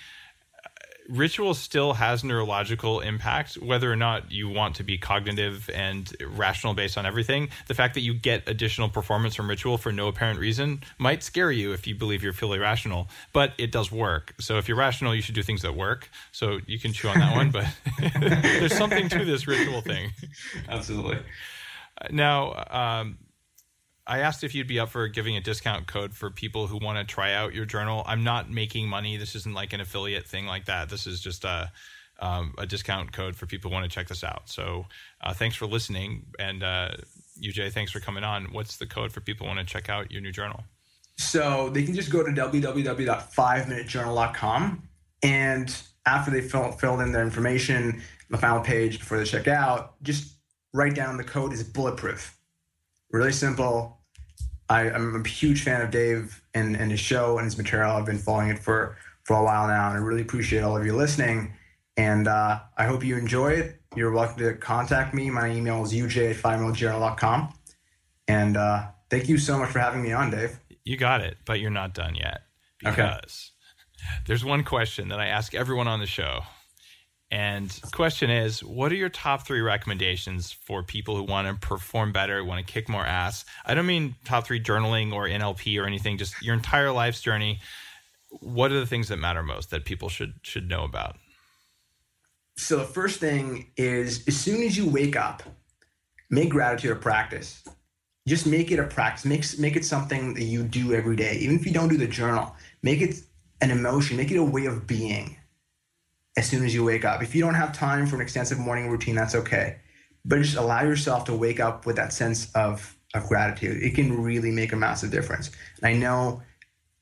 ritual 1.08 1.54
still 1.54 1.94
has 1.94 2.22
neurological 2.22 3.00
impact, 3.00 3.54
whether 3.54 3.90
or 3.90 3.96
not 3.96 4.30
you 4.30 4.48
want 4.48 4.76
to 4.76 4.84
be 4.84 4.98
cognitive 4.98 5.68
and 5.74 6.14
rational 6.26 6.74
based 6.74 6.98
on 6.98 7.06
everything. 7.06 7.48
The 7.66 7.74
fact 7.74 7.94
that 7.94 8.00
you 8.00 8.14
get 8.14 8.48
additional 8.48 8.88
performance 8.88 9.34
from 9.34 9.48
ritual 9.48 9.78
for 9.78 9.90
no 9.90 10.08
apparent 10.08 10.38
reason 10.38 10.82
might 10.98 11.22
scare 11.22 11.50
you 11.50 11.72
if 11.72 11.86
you 11.86 11.94
believe 11.94 12.22
you're 12.22 12.32
fully 12.32 12.58
rational, 12.58 13.08
but 13.32 13.52
it 13.58 13.72
does 13.72 13.90
work. 13.90 14.34
So 14.38 14.58
if 14.58 14.68
you're 14.68 14.76
rational, 14.76 15.14
you 15.14 15.22
should 15.22 15.34
do 15.34 15.42
things 15.42 15.62
that 15.62 15.74
work. 15.74 16.10
So 16.32 16.60
you 16.66 16.78
can 16.78 16.92
chew 16.92 17.08
on 17.08 17.18
that 17.18 17.34
one, 17.34 17.50
but 17.50 17.66
there's 18.42 18.76
something 18.76 19.08
to 19.08 19.24
this 19.24 19.46
ritual 19.46 19.80
thing. 19.80 20.12
Absolutely. 20.68 21.18
Now, 22.10 22.64
um, 22.70 23.18
I 24.08 24.20
asked 24.20 24.42
if 24.42 24.54
you'd 24.54 24.66
be 24.66 24.80
up 24.80 24.88
for 24.88 25.06
giving 25.06 25.36
a 25.36 25.40
discount 25.40 25.86
code 25.86 26.14
for 26.14 26.30
people 26.30 26.66
who 26.66 26.78
want 26.78 26.96
to 26.98 27.04
try 27.04 27.34
out 27.34 27.54
your 27.54 27.66
journal. 27.66 28.02
I'm 28.06 28.24
not 28.24 28.50
making 28.50 28.88
money. 28.88 29.18
This 29.18 29.34
isn't 29.36 29.54
like 29.54 29.74
an 29.74 29.80
affiliate 29.80 30.26
thing 30.26 30.46
like 30.46 30.64
that. 30.64 30.88
This 30.88 31.06
is 31.06 31.20
just 31.20 31.44
a 31.44 31.70
um, 32.20 32.52
a 32.58 32.66
discount 32.66 33.12
code 33.12 33.36
for 33.36 33.46
people 33.46 33.70
who 33.70 33.74
want 33.74 33.84
to 33.84 33.90
check 33.90 34.08
this 34.08 34.24
out. 34.24 34.48
So 34.48 34.86
uh, 35.20 35.32
thanks 35.34 35.54
for 35.54 35.66
listening, 35.66 36.24
and 36.40 36.64
uh, 36.64 36.88
UJ, 37.40 37.72
thanks 37.72 37.92
for 37.92 38.00
coming 38.00 38.24
on. 38.24 38.46
What's 38.46 38.78
the 38.78 38.86
code 38.86 39.12
for 39.12 39.20
people 39.20 39.46
who 39.46 39.54
want 39.54 39.64
to 39.64 39.72
check 39.72 39.88
out 39.88 40.10
your 40.10 40.20
new 40.20 40.32
journal? 40.32 40.64
So 41.16 41.70
they 41.70 41.84
can 41.84 41.94
just 41.94 42.10
go 42.10 42.24
to 42.24 42.32
www.5minutejournal.com 42.32 44.88
And 45.22 45.76
after 46.06 46.30
they 46.30 46.40
fill, 46.40 46.72
filled 46.72 47.00
in 47.00 47.12
their 47.12 47.22
information, 47.22 48.02
the 48.30 48.38
final 48.38 48.62
page 48.62 48.98
before 48.98 49.18
they 49.18 49.24
check 49.24 49.48
out, 49.48 50.02
just 50.02 50.34
write 50.72 50.94
down 50.94 51.16
the 51.16 51.24
code 51.24 51.52
is 51.52 51.62
bulletproof. 51.62 52.36
Really 53.10 53.32
simple. 53.32 53.97
I, 54.68 54.88
am 54.90 55.22
a 55.24 55.28
huge 55.28 55.62
fan 55.62 55.80
of 55.80 55.90
Dave 55.90 56.42
and, 56.54 56.76
and 56.76 56.90
his 56.90 57.00
show 57.00 57.38
and 57.38 57.44
his 57.44 57.56
material. 57.56 57.96
I've 57.96 58.04
been 58.04 58.18
following 58.18 58.50
it 58.50 58.58
for, 58.58 58.96
for 59.24 59.36
a 59.36 59.42
while 59.42 59.66
now, 59.66 59.88
and 59.88 59.98
I 59.98 60.00
really 60.00 60.22
appreciate 60.22 60.62
all 60.62 60.76
of 60.76 60.84
you 60.84 60.94
listening. 60.94 61.54
And 61.96 62.28
uh, 62.28 62.60
I 62.76 62.84
hope 62.84 63.04
you 63.04 63.16
enjoy 63.16 63.52
it. 63.52 63.80
You're 63.96 64.12
welcome 64.12 64.38
to 64.38 64.54
contact 64.54 65.14
me. 65.14 65.30
My 65.30 65.50
email 65.50 65.82
is 65.82 65.92
uj 65.92 66.30
at 66.30 66.36
5 66.36 67.52
And 68.28 68.56
uh, 68.56 68.86
thank 69.10 69.28
you 69.28 69.38
so 69.38 69.58
much 69.58 69.70
for 69.70 69.78
having 69.78 70.02
me 70.02 70.12
on, 70.12 70.30
Dave. 70.30 70.58
You 70.84 70.96
got 70.96 71.22
it, 71.22 71.38
but 71.44 71.60
you're 71.60 71.70
not 71.70 71.94
done 71.94 72.14
yet. 72.14 72.42
Because 72.78 73.52
okay. 74.06 74.22
there's 74.26 74.44
one 74.44 74.62
question 74.62 75.08
that 75.08 75.18
I 75.18 75.26
ask 75.26 75.54
everyone 75.54 75.88
on 75.88 75.98
the 76.00 76.06
show. 76.06 76.42
And 77.30 77.78
question 77.92 78.30
is, 78.30 78.64
what 78.64 78.90
are 78.90 78.94
your 78.94 79.10
top 79.10 79.46
three 79.46 79.60
recommendations 79.60 80.50
for 80.50 80.82
people 80.82 81.14
who 81.14 81.24
want 81.24 81.46
to 81.46 81.66
perform 81.66 82.10
better, 82.10 82.42
want 82.42 82.66
to 82.66 82.72
kick 82.72 82.88
more 82.88 83.04
ass? 83.04 83.44
I 83.66 83.74
don't 83.74 83.86
mean 83.86 84.14
top 84.24 84.46
three 84.46 84.60
journaling 84.60 85.12
or 85.12 85.28
NLP 85.28 85.80
or 85.80 85.86
anything, 85.86 86.16
just 86.16 86.40
your 86.42 86.54
entire 86.54 86.90
life's 86.90 87.20
journey. 87.20 87.60
What 88.30 88.72
are 88.72 88.80
the 88.80 88.86
things 88.86 89.08
that 89.08 89.18
matter 89.18 89.42
most 89.42 89.70
that 89.70 89.84
people 89.84 90.08
should 90.08 90.34
should 90.42 90.68
know 90.68 90.84
about? 90.84 91.16
So 92.56 92.78
the 92.78 92.84
first 92.84 93.20
thing 93.20 93.72
is 93.76 94.26
as 94.26 94.36
soon 94.36 94.62
as 94.62 94.76
you 94.76 94.88
wake 94.88 95.14
up, 95.14 95.42
make 96.30 96.48
gratitude 96.50 96.92
a 96.92 96.96
practice. 96.96 97.62
Just 98.26 98.46
make 98.46 98.70
it 98.70 98.78
a 98.78 98.84
practice. 98.84 99.24
Make, 99.24 99.58
make 99.58 99.76
it 99.76 99.84
something 99.84 100.34
that 100.34 100.44
you 100.44 100.62
do 100.62 100.92
every 100.92 101.16
day. 101.16 101.36
Even 101.36 101.56
if 101.56 101.64
you 101.64 101.72
don't 101.72 101.88
do 101.88 101.96
the 101.96 102.06
journal, 102.06 102.54
make 102.82 103.00
it 103.00 103.22
an 103.62 103.70
emotion, 103.70 104.18
make 104.18 104.30
it 104.30 104.36
a 104.36 104.42
way 104.42 104.66
of 104.66 104.86
being 104.86 105.37
as 106.38 106.48
soon 106.48 106.64
as 106.64 106.72
you 106.72 106.84
wake 106.84 107.04
up. 107.04 107.20
If 107.20 107.34
you 107.34 107.42
don't 107.42 107.54
have 107.54 107.72
time 107.72 108.06
for 108.06 108.14
an 108.14 108.22
extensive 108.22 108.58
morning 108.60 108.88
routine, 108.88 109.16
that's 109.16 109.34
okay. 109.34 109.78
But 110.24 110.40
just 110.40 110.56
allow 110.56 110.82
yourself 110.82 111.24
to 111.24 111.34
wake 111.34 111.58
up 111.58 111.84
with 111.84 111.96
that 111.96 112.12
sense 112.12 112.52
of, 112.52 112.96
of 113.12 113.26
gratitude. 113.26 113.82
It 113.82 113.96
can 113.96 114.22
really 114.22 114.52
make 114.52 114.72
a 114.72 114.76
massive 114.76 115.10
difference. 115.10 115.50
And 115.82 115.86
I 115.92 115.98
know 115.98 116.40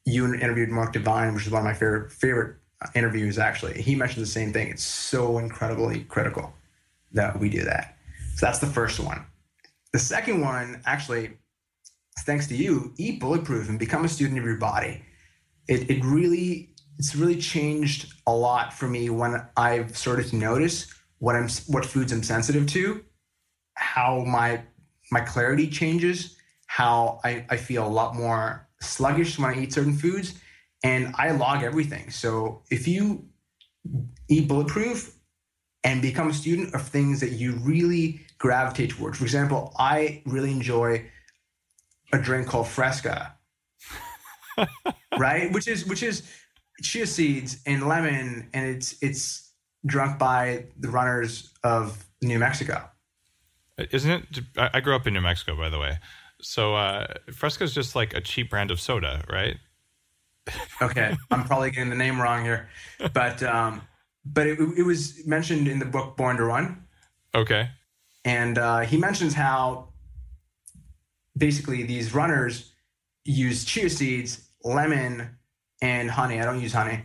you 0.06 0.32
interviewed 0.32 0.70
Mark 0.70 0.94
Divine, 0.94 1.34
which 1.34 1.46
is 1.46 1.52
one 1.52 1.60
of 1.60 1.66
my 1.66 1.74
favorite 1.74 2.10
favorite 2.12 2.56
uh, 2.80 2.88
interviews 2.94 3.38
actually. 3.38 3.82
He 3.82 3.94
mentioned 3.94 4.22
the 4.22 4.30
same 4.30 4.54
thing. 4.54 4.68
It's 4.68 4.82
so 4.82 5.38
incredibly 5.38 6.04
critical 6.04 6.54
that 7.12 7.38
we 7.38 7.50
do 7.50 7.62
that. 7.64 7.96
So 8.36 8.46
that's 8.46 8.60
the 8.60 8.66
first 8.66 9.00
one. 9.00 9.22
The 9.92 9.98
second 9.98 10.40
one, 10.40 10.80
actually, 10.86 11.32
thanks 12.20 12.46
to 12.46 12.56
you, 12.56 12.94
eat 12.96 13.20
bulletproof 13.20 13.68
and 13.68 13.78
become 13.78 14.04
a 14.06 14.08
student 14.08 14.38
of 14.38 14.44
your 14.46 14.56
body. 14.56 15.02
It, 15.68 15.90
it 15.90 16.04
really, 16.04 16.70
it's 16.98 17.14
really 17.14 17.36
changed 17.36 18.12
a 18.26 18.34
lot 18.34 18.72
for 18.72 18.88
me 18.88 19.10
when 19.10 19.46
I've 19.56 19.96
started 19.96 20.26
to 20.28 20.36
notice 20.36 20.92
what 21.18 21.36
I'm, 21.36 21.48
what 21.66 21.84
foods 21.84 22.12
I'm 22.12 22.22
sensitive 22.22 22.66
to, 22.68 23.04
how 23.74 24.24
my, 24.26 24.62
my 25.10 25.20
clarity 25.20 25.68
changes, 25.68 26.36
how 26.66 27.20
I, 27.24 27.44
I 27.50 27.56
feel 27.56 27.86
a 27.86 27.88
lot 27.88 28.14
more 28.14 28.68
sluggish 28.80 29.38
when 29.38 29.50
I 29.50 29.60
eat 29.62 29.72
certain 29.72 29.96
foods, 29.96 30.34
and 30.84 31.14
I 31.16 31.30
log 31.32 31.62
everything. 31.62 32.10
So 32.10 32.62
if 32.70 32.86
you 32.86 33.26
eat 34.28 34.48
bulletproof 34.48 35.14
and 35.84 36.02
become 36.02 36.28
a 36.28 36.34
student 36.34 36.74
of 36.74 36.82
things 36.82 37.20
that 37.20 37.32
you 37.32 37.52
really 37.56 38.20
gravitate 38.38 38.90
towards, 38.90 39.18
for 39.18 39.24
example, 39.24 39.74
I 39.78 40.22
really 40.26 40.50
enjoy 40.50 41.06
a 42.12 42.18
drink 42.18 42.46
called 42.46 42.68
Fresca, 42.68 43.34
right? 45.18 45.52
Which 45.52 45.68
is 45.68 45.86
which 45.86 46.02
is 46.02 46.22
chia 46.82 47.06
seeds 47.06 47.58
and 47.66 47.86
lemon, 47.86 48.48
and 48.52 48.66
it's 48.66 48.96
it's 49.02 49.52
drunk 49.84 50.18
by 50.18 50.66
the 50.78 50.88
runners 50.88 51.52
of 51.62 52.04
New 52.22 52.38
Mexico. 52.38 52.88
Isn't 53.78 54.10
it? 54.10 54.40
I 54.56 54.80
grew 54.80 54.94
up 54.94 55.06
in 55.06 55.14
New 55.14 55.20
Mexico, 55.20 55.56
by 55.56 55.68
the 55.68 55.78
way. 55.78 55.98
So 56.40 56.74
uh, 56.74 57.06
Fresca 57.32 57.64
is 57.64 57.74
just 57.74 57.94
like 57.94 58.14
a 58.14 58.20
cheap 58.20 58.50
brand 58.50 58.70
of 58.70 58.80
soda, 58.80 59.24
right? 59.30 59.56
okay, 60.80 61.16
I'm 61.30 61.44
probably 61.44 61.70
getting 61.70 61.90
the 61.90 61.96
name 61.96 62.20
wrong 62.20 62.44
here, 62.44 62.68
but 63.12 63.42
um, 63.42 63.82
but 64.24 64.46
it, 64.46 64.58
it 64.76 64.82
was 64.82 65.26
mentioned 65.26 65.68
in 65.68 65.78
the 65.78 65.84
book 65.84 66.16
Born 66.16 66.36
to 66.36 66.44
Run. 66.44 66.84
Okay. 67.34 67.70
And 68.24 68.58
uh, 68.58 68.80
he 68.80 68.96
mentions 68.96 69.34
how 69.34 69.90
basically 71.36 71.82
these 71.84 72.14
runners 72.14 72.72
use 73.24 73.64
chia 73.64 73.90
seeds, 73.90 74.48
lemon, 74.64 75.35
and 75.82 76.10
honey. 76.10 76.40
I 76.40 76.44
don't 76.44 76.60
use 76.60 76.72
honey, 76.72 77.02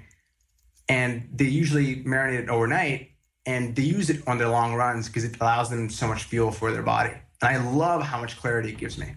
and 0.90 1.28
they 1.34 1.46
usually 1.46 2.04
marinate 2.04 2.44
it 2.44 2.50
overnight, 2.50 3.12
and 3.46 3.76
they 3.76 3.84
use 3.84 4.10
it 4.10 4.22
on 4.28 4.38
their 4.38 4.50
long 4.50 4.76
runs 4.76 5.08
because 5.08 5.24
it 5.24 5.40
allows 5.40 5.70
them 5.70 5.90
so 5.90 6.08
much 6.08 6.24
fuel 6.24 6.52
for 6.52 6.72
their 6.72 6.84
body. 6.84 7.12
And 7.42 7.58
I 7.58 7.72
love 7.72 8.04
how 8.04 8.20
much 8.20 8.38
clarity 8.38 8.70
it 8.70 8.78
gives 8.78 8.98
me. 8.98 9.14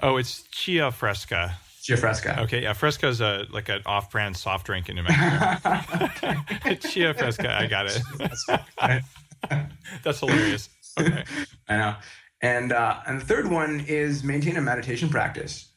Oh, 0.00 0.16
it's 0.16 0.42
Chia 0.50 0.90
Fresca. 0.90 1.58
Chia 1.82 1.96
Fresca. 1.96 2.40
Okay, 2.40 2.62
yeah, 2.62 2.72
Fresca 2.72 3.06
is 3.06 3.20
a 3.20 3.46
like 3.52 3.68
an 3.68 3.82
off-brand 3.86 4.36
soft 4.36 4.66
drink 4.66 4.88
in 4.88 4.96
New 4.96 5.02
Mexico. 5.04 6.74
Chia 6.88 7.14
Fresca, 7.14 7.56
I 7.56 7.66
got 7.66 7.86
it. 7.86 9.02
That's 10.02 10.18
hilarious. 10.18 10.68
Okay. 10.98 11.24
I 11.68 11.76
know. 11.76 11.94
And 12.42 12.72
uh, 12.72 13.00
and 13.06 13.20
the 13.20 13.24
third 13.24 13.48
one 13.48 13.84
is 13.86 14.24
maintain 14.24 14.56
a 14.56 14.60
meditation 14.60 15.08
practice. 15.08 15.68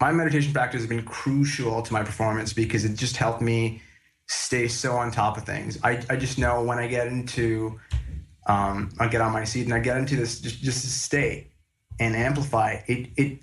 My 0.00 0.12
meditation 0.12 0.52
practice 0.52 0.82
has 0.82 0.88
been 0.88 1.04
crucial 1.04 1.82
to 1.82 1.92
my 1.92 2.02
performance 2.02 2.52
because 2.52 2.84
it 2.84 2.96
just 2.96 3.16
helped 3.16 3.40
me 3.40 3.82
stay 4.26 4.68
so 4.68 4.96
on 4.96 5.10
top 5.10 5.36
of 5.36 5.44
things. 5.44 5.78
I, 5.82 6.02
I 6.08 6.16
just 6.16 6.38
know 6.38 6.62
when 6.62 6.78
I 6.78 6.86
get 6.86 7.06
into 7.08 7.78
um, 8.46 8.90
I 9.00 9.08
get 9.08 9.20
on 9.20 9.32
my 9.32 9.44
seat 9.44 9.64
and 9.64 9.74
I 9.74 9.78
get 9.78 9.96
into 9.96 10.16
this 10.16 10.40
just 10.40 10.62
just 10.62 11.02
state 11.02 11.50
and 11.98 12.14
amplify 12.14 12.82
it 12.86 13.08
it 13.16 13.40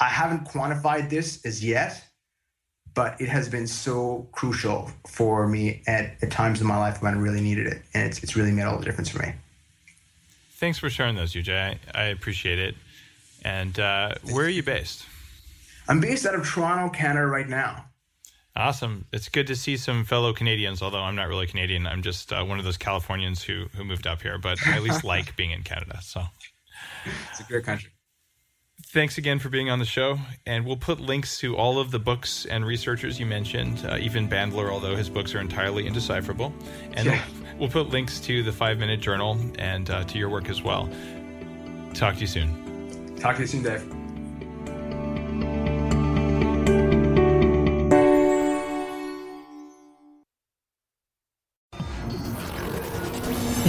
I 0.00 0.08
haven't 0.08 0.44
quantified 0.44 1.08
this 1.08 1.44
as 1.46 1.64
yet, 1.64 2.04
but 2.94 3.20
it 3.20 3.28
has 3.28 3.48
been 3.48 3.66
so 3.66 4.28
crucial 4.32 4.90
for 5.06 5.46
me 5.46 5.82
at, 5.86 6.22
at 6.22 6.30
times 6.30 6.60
in 6.60 6.66
my 6.66 6.76
life 6.76 7.02
when 7.02 7.14
I 7.14 7.16
really 7.16 7.40
needed 7.40 7.66
it. 7.66 7.82
And 7.94 8.06
it's, 8.06 8.22
it's 8.22 8.36
really 8.36 8.52
made 8.52 8.64
all 8.64 8.78
the 8.78 8.84
difference 8.84 9.08
for 9.08 9.20
me. 9.20 9.32
Thanks 10.52 10.78
for 10.78 10.90
sharing 10.90 11.16
those, 11.16 11.32
UJ. 11.32 11.50
I, 11.54 11.78
I 11.94 12.04
appreciate 12.06 12.58
it. 12.58 12.74
And 13.42 13.78
uh, 13.78 14.14
where 14.30 14.46
are 14.46 14.50
you 14.50 14.62
based? 14.62 15.06
I'm 15.88 16.00
based 16.00 16.26
out 16.26 16.34
of 16.34 16.46
Toronto, 16.46 16.92
Canada 16.92 17.26
right 17.26 17.48
now. 17.48 17.84
Awesome. 18.54 19.04
It's 19.12 19.28
good 19.28 19.46
to 19.48 19.56
see 19.56 19.76
some 19.76 20.04
fellow 20.04 20.32
Canadians, 20.32 20.80
although 20.80 21.02
I'm 21.02 21.14
not 21.14 21.28
really 21.28 21.46
Canadian. 21.46 21.86
I'm 21.86 22.02
just 22.02 22.32
uh, 22.32 22.42
one 22.44 22.58
of 22.58 22.64
those 22.64 22.78
Californians 22.78 23.42
who, 23.42 23.66
who 23.76 23.84
moved 23.84 24.06
up 24.06 24.22
here, 24.22 24.38
but 24.38 24.58
I 24.66 24.76
at 24.76 24.82
least 24.82 25.04
like 25.04 25.36
being 25.36 25.50
in 25.50 25.62
Canada. 25.62 25.98
So 26.02 26.22
it's 27.30 27.40
a 27.40 27.44
great 27.44 27.64
country 27.64 27.90
thanks 28.96 29.18
again 29.18 29.38
for 29.38 29.48
being 29.48 29.68
on 29.68 29.78
the 29.78 29.84
show. 29.84 30.18
And 30.46 30.64
we'll 30.64 30.76
put 30.76 31.00
links 31.00 31.38
to 31.40 31.56
all 31.56 31.78
of 31.78 31.90
the 31.90 31.98
books 31.98 32.46
and 32.46 32.64
researchers 32.64 33.18
you 33.18 33.26
mentioned, 33.26 33.84
uh, 33.86 33.98
even 34.00 34.28
Bandler, 34.28 34.70
although 34.70 34.96
his 34.96 35.10
books 35.10 35.34
are 35.34 35.40
entirely 35.40 35.86
indecipherable. 35.86 36.52
And 36.92 37.06
yeah. 37.06 37.22
we'll 37.58 37.68
put 37.68 37.90
links 37.90 38.20
to 38.20 38.42
the 38.42 38.52
five 38.52 38.78
minute 38.78 39.00
journal 39.00 39.38
and 39.58 39.90
uh, 39.90 40.04
to 40.04 40.18
your 40.18 40.28
work 40.28 40.48
as 40.48 40.62
well. 40.62 40.88
Talk 41.94 42.14
to 42.14 42.20
you 42.20 42.26
soon. 42.26 43.16
Talk 43.16 43.36
to 43.36 43.42
you 43.42 43.48
soon, 43.48 43.62
Dave. 43.62 44.05